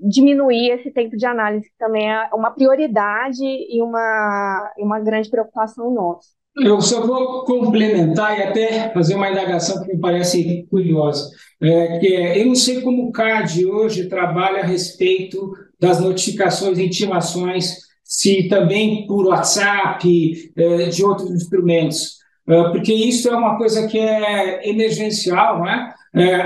diminuir 0.00 0.70
esse 0.72 0.90
tempo 0.90 1.16
de 1.16 1.24
análise, 1.24 1.68
que 1.70 1.78
também 1.78 2.10
é 2.10 2.28
uma 2.34 2.50
prioridade 2.50 3.42
e 3.44 3.80
uma, 3.82 4.72
uma 4.78 5.00
grande 5.00 5.30
preocupação 5.30 5.92
nossa. 5.92 6.28
Eu 6.60 6.80
só 6.80 7.06
vou 7.06 7.44
complementar 7.44 8.38
e 8.38 8.42
até 8.42 8.92
fazer 8.92 9.14
uma 9.14 9.30
indagação 9.30 9.82
que 9.82 9.92
me 9.92 10.00
parece 10.00 10.66
curiosa. 10.70 11.30
É, 11.60 11.98
que 11.98 12.06
é, 12.06 12.40
eu 12.40 12.46
não 12.46 12.54
sei 12.54 12.80
como 12.80 13.08
o 13.08 13.12
CAD 13.12 13.66
hoje 13.66 14.08
trabalha 14.08 14.62
a 14.62 14.66
respeito 14.66 15.52
das 15.80 16.00
notificações 16.00 16.78
e 16.78 16.84
intimações, 16.84 17.78
se 18.04 18.48
também 18.48 19.06
por 19.06 19.26
WhatsApp, 19.26 20.52
é, 20.56 20.88
de 20.88 21.04
outros 21.04 21.30
instrumentos, 21.30 22.18
é, 22.48 22.62
porque 22.70 22.92
isso 22.92 23.28
é 23.28 23.36
uma 23.36 23.56
coisa 23.56 23.86
que 23.86 23.98
é 23.98 24.68
emergencial, 24.68 25.62
né? 25.62 25.94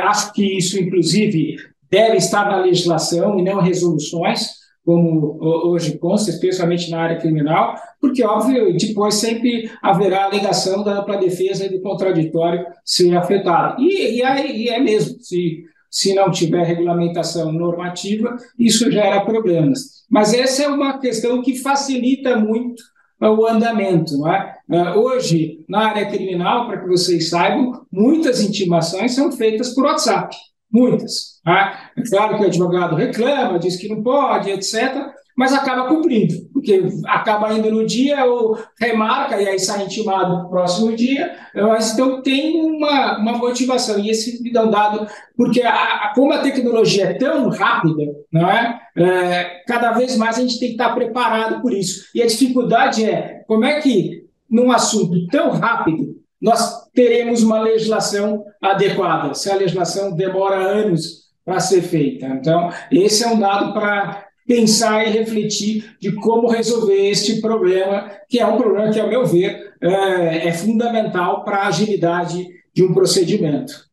Acho 0.03 0.33
que 0.33 0.59
isso, 0.59 0.79
inclusive, 0.79 1.57
deve 1.91 2.17
estar 2.17 2.47
na 2.47 2.57
legislação 2.57 3.39
e 3.39 3.43
não 3.43 3.61
resoluções, 3.61 4.62
como 4.85 5.39
hoje 5.41 5.97
consta, 5.99 6.31
especialmente 6.31 6.91
na 6.91 7.01
área 7.01 7.19
criminal, 7.19 7.75
porque, 8.01 8.25
óbvio, 8.25 8.77
depois 8.77 9.15
sempre 9.15 9.71
haverá 9.81 10.25
alegação 10.25 10.83
da 10.83 11.01
defesa 11.17 11.67
e 11.67 11.71
do 11.71 11.81
contraditório 11.81 12.67
ser 12.85 13.17
afetado. 13.17 13.81
E, 13.81 14.19
e, 14.19 14.23
é, 14.23 14.57
e 14.57 14.69
é 14.69 14.81
mesmo, 14.81 15.21
se, 15.21 15.65
se 15.89 16.15
não 16.15 16.31
tiver 16.31 16.65
regulamentação 16.65 17.53
normativa, 17.53 18.37
isso 18.59 18.91
gera 18.91 19.25
problemas. 19.25 20.03
Mas 20.11 20.35
essa 20.35 20.65
é 20.65 20.69
uma 20.69 20.99
questão 20.99 21.41
que 21.43 21.57
facilita 21.57 22.37
muito 22.37 22.83
o 23.21 23.47
andamento. 23.47 24.19
Não 24.19 24.33
é? 24.33 24.57
é 24.71 24.95
hoje, 24.97 25.61
na 25.69 25.91
área 25.91 26.07
criminal, 26.07 26.67
para 26.67 26.81
que 26.81 26.89
vocês 26.89 27.29
saibam, 27.29 27.87
muitas 27.91 28.41
intimações 28.43 29.15
são 29.15 29.31
feitas 29.31 29.75
por 29.75 29.85
WhatsApp. 29.85 30.37
Muitas. 30.73 31.41
Tá? 31.45 31.91
É 31.97 32.03
claro 32.03 32.37
que 32.37 32.45
o 32.45 32.47
advogado 32.47 32.97
reclama, 32.97 33.59
diz 33.59 33.77
que 33.77 33.89
não 33.89 34.03
pode, 34.03 34.51
etc., 34.51 35.13
mas 35.37 35.53
acaba 35.53 35.89
cumprindo, 35.89 36.35
porque 36.53 36.85
acaba 37.07 37.53
indo 37.55 37.71
no 37.71 37.87
dia 37.87 38.25
ou 38.27 38.59
remarca 38.79 39.41
e 39.41 39.49
aí 39.49 39.59
sai 39.59 39.85
intimado 39.85 40.43
no 40.43 40.51
próximo 40.51 40.95
dia, 40.95 41.35
mas 41.55 41.95
então 41.95 42.21
tem 42.21 42.61
uma, 42.61 43.19
uma 43.19 43.39
motivação, 43.39 43.99
e 43.99 44.11
esse 44.11 44.43
me 44.43 44.53
dá 44.53 44.63
um 44.63 44.71
dado, 44.71 45.07
porque 45.37 45.63
a, 45.63 45.73
a, 45.73 46.13
como 46.15 46.33
a 46.33 46.43
tecnologia 46.43 47.07
é 47.07 47.15
tão 47.15 47.49
rápida, 47.49 48.13
não 48.31 48.49
é? 48.51 48.81
é? 48.97 49.63
cada 49.67 49.93
vez 49.93 50.17
mais 50.17 50.37
a 50.37 50.43
gente 50.43 50.61
tem 50.61 50.69
que 50.69 50.75
estar 50.75 50.95
preparado 50.95 51.63
por 51.63 51.73
isso, 51.73 52.05
e 52.15 52.23
a 52.23 52.27
dificuldade 52.27 53.05
é 53.05 53.43
como 53.47 53.65
é 53.65 53.81
que 53.81 54.27
num 54.51 54.71
assunto 54.71 55.27
tão 55.29 55.51
rápido 55.53 56.15
nós 56.41 56.82
teremos 56.95 57.43
uma 57.43 57.61
legislação 57.61 58.45
adequada, 58.61 59.35
se 59.35 59.51
a 59.51 59.57
legislação 59.57 60.15
demora 60.15 60.57
anos 60.57 61.23
para 61.45 61.61
ser 61.61 61.83
feita. 61.83 62.27
Então, 62.27 62.71
esse 62.91 63.25
é 63.25 63.29
um 63.29 63.39
dado 63.39 63.73
para 63.73 64.29
pensar 64.47 65.07
e 65.07 65.11
refletir 65.11 65.97
de 66.01 66.13
como 66.17 66.49
resolver 66.49 67.09
este 67.09 67.41
problema, 67.41 68.11
que 68.29 68.39
é 68.39 68.47
um 68.47 68.57
problema 68.57 68.93
que, 68.93 69.01
ao 69.01 69.09
meu 69.09 69.25
ver, 69.25 69.75
é, 69.81 70.49
é 70.49 70.53
fundamental 70.53 71.45
para 71.45 71.59
a 71.59 71.69
agilidade 71.69 72.49
de 72.75 72.85
um 72.85 72.93
procedimento. 72.93 73.91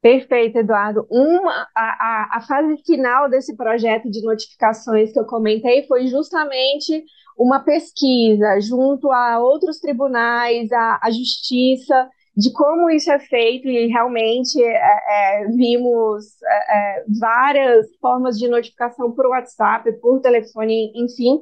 Perfeito, 0.00 0.58
Eduardo. 0.58 1.04
Uma, 1.10 1.66
a, 1.74 1.82
a, 1.82 2.36
a, 2.36 2.40
fase 2.42 2.76
final 2.84 3.28
desse 3.28 3.56
projeto 3.56 4.08
de 4.08 4.22
notificações 4.22 5.12
que 5.12 5.18
eu 5.18 5.24
comentei 5.24 5.84
foi 5.88 6.06
justamente 6.06 7.04
uma 7.36 7.60
pesquisa 7.60 8.60
junto 8.60 9.10
a 9.12 9.38
outros 9.38 9.78
tribunais, 9.78 10.72
a, 10.72 11.00
a 11.02 11.10
justiça, 11.10 12.08
de 12.36 12.52
como 12.52 12.90
isso 12.90 13.10
é 13.10 13.18
feito 13.18 13.66
e 13.66 13.86
realmente 13.86 14.62
é, 14.62 14.76
é, 15.08 15.46
vimos 15.48 16.26
é, 16.42 16.98
é 16.98 17.04
várias 17.18 17.86
formas 17.98 18.38
de 18.38 18.46
notificação 18.46 19.10
por 19.12 19.26
WhatsApp, 19.26 19.90
por 20.00 20.20
telefone, 20.20 20.92
enfim. 20.94 21.40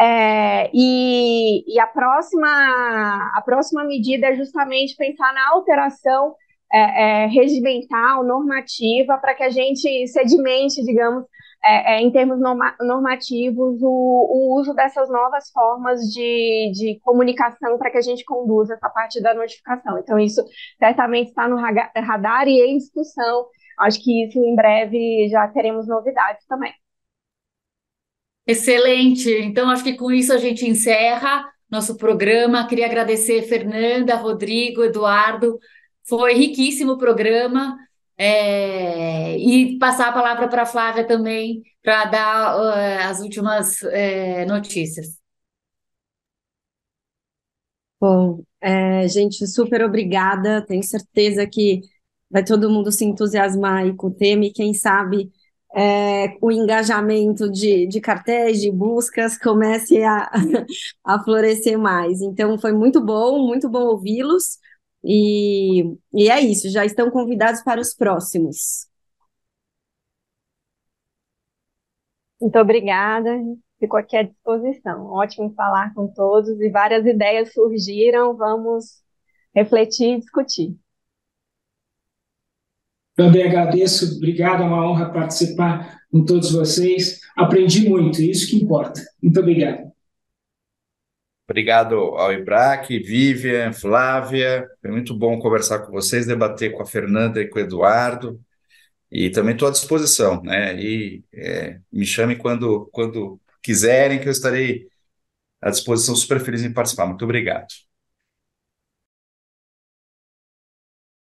É, 0.00 0.70
e, 0.74 1.64
e, 1.72 1.78
a 1.78 1.86
próxima 1.86 2.48
a 2.48 3.42
próxima 3.44 3.84
medida 3.84 4.28
é 4.28 4.36
justamente 4.36 4.96
pensar 4.96 5.32
na 5.34 5.50
alteração 5.50 6.34
é, 6.72 7.26
regimental, 7.26 8.24
normativa, 8.24 9.18
para 9.18 9.34
que 9.34 9.42
a 9.44 9.50
gente 9.50 10.08
sedimente, 10.08 10.82
digamos, 10.82 11.24
é, 11.64 11.94
é, 11.94 12.00
em 12.00 12.10
termos 12.10 12.40
norma 12.40 12.74
normativos, 12.80 13.80
o, 13.82 13.88
o, 13.88 14.60
uso 14.60 14.74
dessas 14.74 15.08
novas 15.08 15.50
formas 15.50 16.00
de, 16.12 16.72
de 16.74 16.98
comunicação 17.02 17.78
para 17.78 17.90
que 17.90 17.98
a 17.98 18.02
gente 18.02 18.24
conduza 18.24 18.74
essa 18.74 18.88
parte 18.90 19.20
da 19.22 19.32
notificação. 19.32 19.98
Então, 19.98 20.18
isso 20.18 20.42
certamente 20.78 21.28
está 21.28 21.48
no 21.48 21.56
radar 21.56 22.48
e 22.48 22.60
em 22.60 22.78
discussão. 22.78 23.46
Acho 23.78 24.02
que 24.02 24.24
isso 24.24 24.38
em 24.38 24.54
breve 24.54 25.28
já 25.30 25.46
teremos 25.48 25.86
novidades 25.86 26.44
também. 26.46 26.72
Excelente. 28.46 29.30
Então, 29.30 29.70
acho 29.70 29.84
que 29.84 29.96
com 29.96 30.10
isso 30.10 30.32
a 30.32 30.38
gente 30.38 30.68
encerra 30.68 31.48
nosso 31.70 31.96
programa. 31.96 32.66
Queria 32.66 32.86
agradecer 32.86 33.42
Fernanda, 33.42 34.16
Rodrigo, 34.16 34.82
Eduardo. 34.82 35.58
Foi 36.08 36.34
riquíssimo 36.34 36.92
o 36.92 36.98
programa. 36.98 37.76
É, 38.24 39.36
e 39.36 39.78
passar 39.80 40.08
a 40.08 40.12
palavra 40.12 40.48
para 40.48 40.62
a 40.62 40.66
Flávia 40.66 41.04
também, 41.04 41.60
para 41.82 42.04
dar 42.04 42.56
uh, 42.56 43.10
as 43.10 43.20
últimas 43.20 43.82
uh, 43.82 44.46
notícias. 44.46 45.20
Bom, 48.00 48.42
é, 48.60 49.06
gente, 49.08 49.46
super 49.46 49.82
obrigada. 49.84 50.64
Tenho 50.66 50.82
certeza 50.82 51.46
que 51.46 51.80
vai 52.30 52.44
todo 52.44 52.70
mundo 52.70 52.90
se 52.90 53.04
entusiasmar 53.04 53.82
aí 53.84 53.94
com 53.94 54.08
o 54.08 54.14
tema 54.14 54.44
e 54.46 54.52
quem 54.52 54.74
sabe 54.74 55.30
é, 55.74 56.36
o 56.40 56.50
engajamento 56.50 57.50
de, 57.50 57.86
de 57.86 58.00
cartéis, 58.00 58.60
de 58.60 58.70
buscas, 58.70 59.38
comece 59.38 60.02
a, 60.02 60.30
a 61.04 61.22
florescer 61.22 61.78
mais. 61.78 62.20
Então, 62.20 62.58
foi 62.58 62.72
muito 62.72 63.00
bom, 63.04 63.46
muito 63.46 63.68
bom 63.68 63.84
ouvi-los. 63.86 64.58
E, 65.04 65.82
e 66.14 66.30
é 66.30 66.40
isso, 66.40 66.70
já 66.70 66.84
estão 66.84 67.10
convidados 67.10 67.62
para 67.62 67.80
os 67.80 67.94
próximos. 67.94 68.86
Muito 72.40 72.58
obrigada, 72.58 73.30
fico 73.78 73.96
aqui 73.96 74.16
à 74.16 74.22
disposição. 74.22 75.06
Ótimo 75.06 75.52
falar 75.54 75.94
com 75.94 76.08
todos 76.08 76.60
e 76.60 76.70
várias 76.70 77.06
ideias 77.06 77.52
surgiram, 77.52 78.36
vamos 78.36 79.02
refletir 79.54 80.16
e 80.16 80.20
discutir. 80.20 80.76
Também 83.14 83.44
agradeço, 83.44 84.16
obrigado, 84.16 84.62
é 84.62 84.66
uma 84.66 84.88
honra 84.90 85.12
participar 85.12 86.00
com 86.10 86.24
todos 86.24 86.50
vocês. 86.52 87.20
Aprendi 87.36 87.88
muito, 87.88 88.22
isso 88.22 88.48
que 88.48 88.56
importa. 88.56 89.00
Muito 89.22 89.38
obrigado. 89.38 89.91
Obrigado 91.48 91.96
ao 91.96 92.32
Ibraque, 92.32 92.98
Vivian, 93.00 93.72
Flávia. 93.72 94.68
Foi 94.80 94.90
muito 94.90 95.14
bom 95.16 95.38
conversar 95.38 95.80
com 95.80 95.92
vocês, 95.92 96.26
debater 96.26 96.72
com 96.72 96.82
a 96.82 96.86
Fernanda 96.86 97.40
e 97.40 97.48
com 97.48 97.58
o 97.58 97.62
Eduardo. 97.62 98.40
E 99.10 99.30
também 99.30 99.54
estou 99.54 99.68
à 99.68 99.72
disposição, 99.72 100.42
né? 100.42 100.76
E 100.80 101.24
é, 101.34 101.80
me 101.92 102.06
chame 102.06 102.36
quando, 102.36 102.88
quando 102.92 103.40
quiserem, 103.62 104.20
que 104.20 104.28
eu 104.28 104.32
estarei 104.32 104.88
à 105.62 105.70
disposição, 105.70 106.16
super 106.16 106.40
feliz 106.40 106.64
em 106.64 106.72
participar. 106.72 107.06
Muito 107.06 107.24
obrigado. 107.24 107.68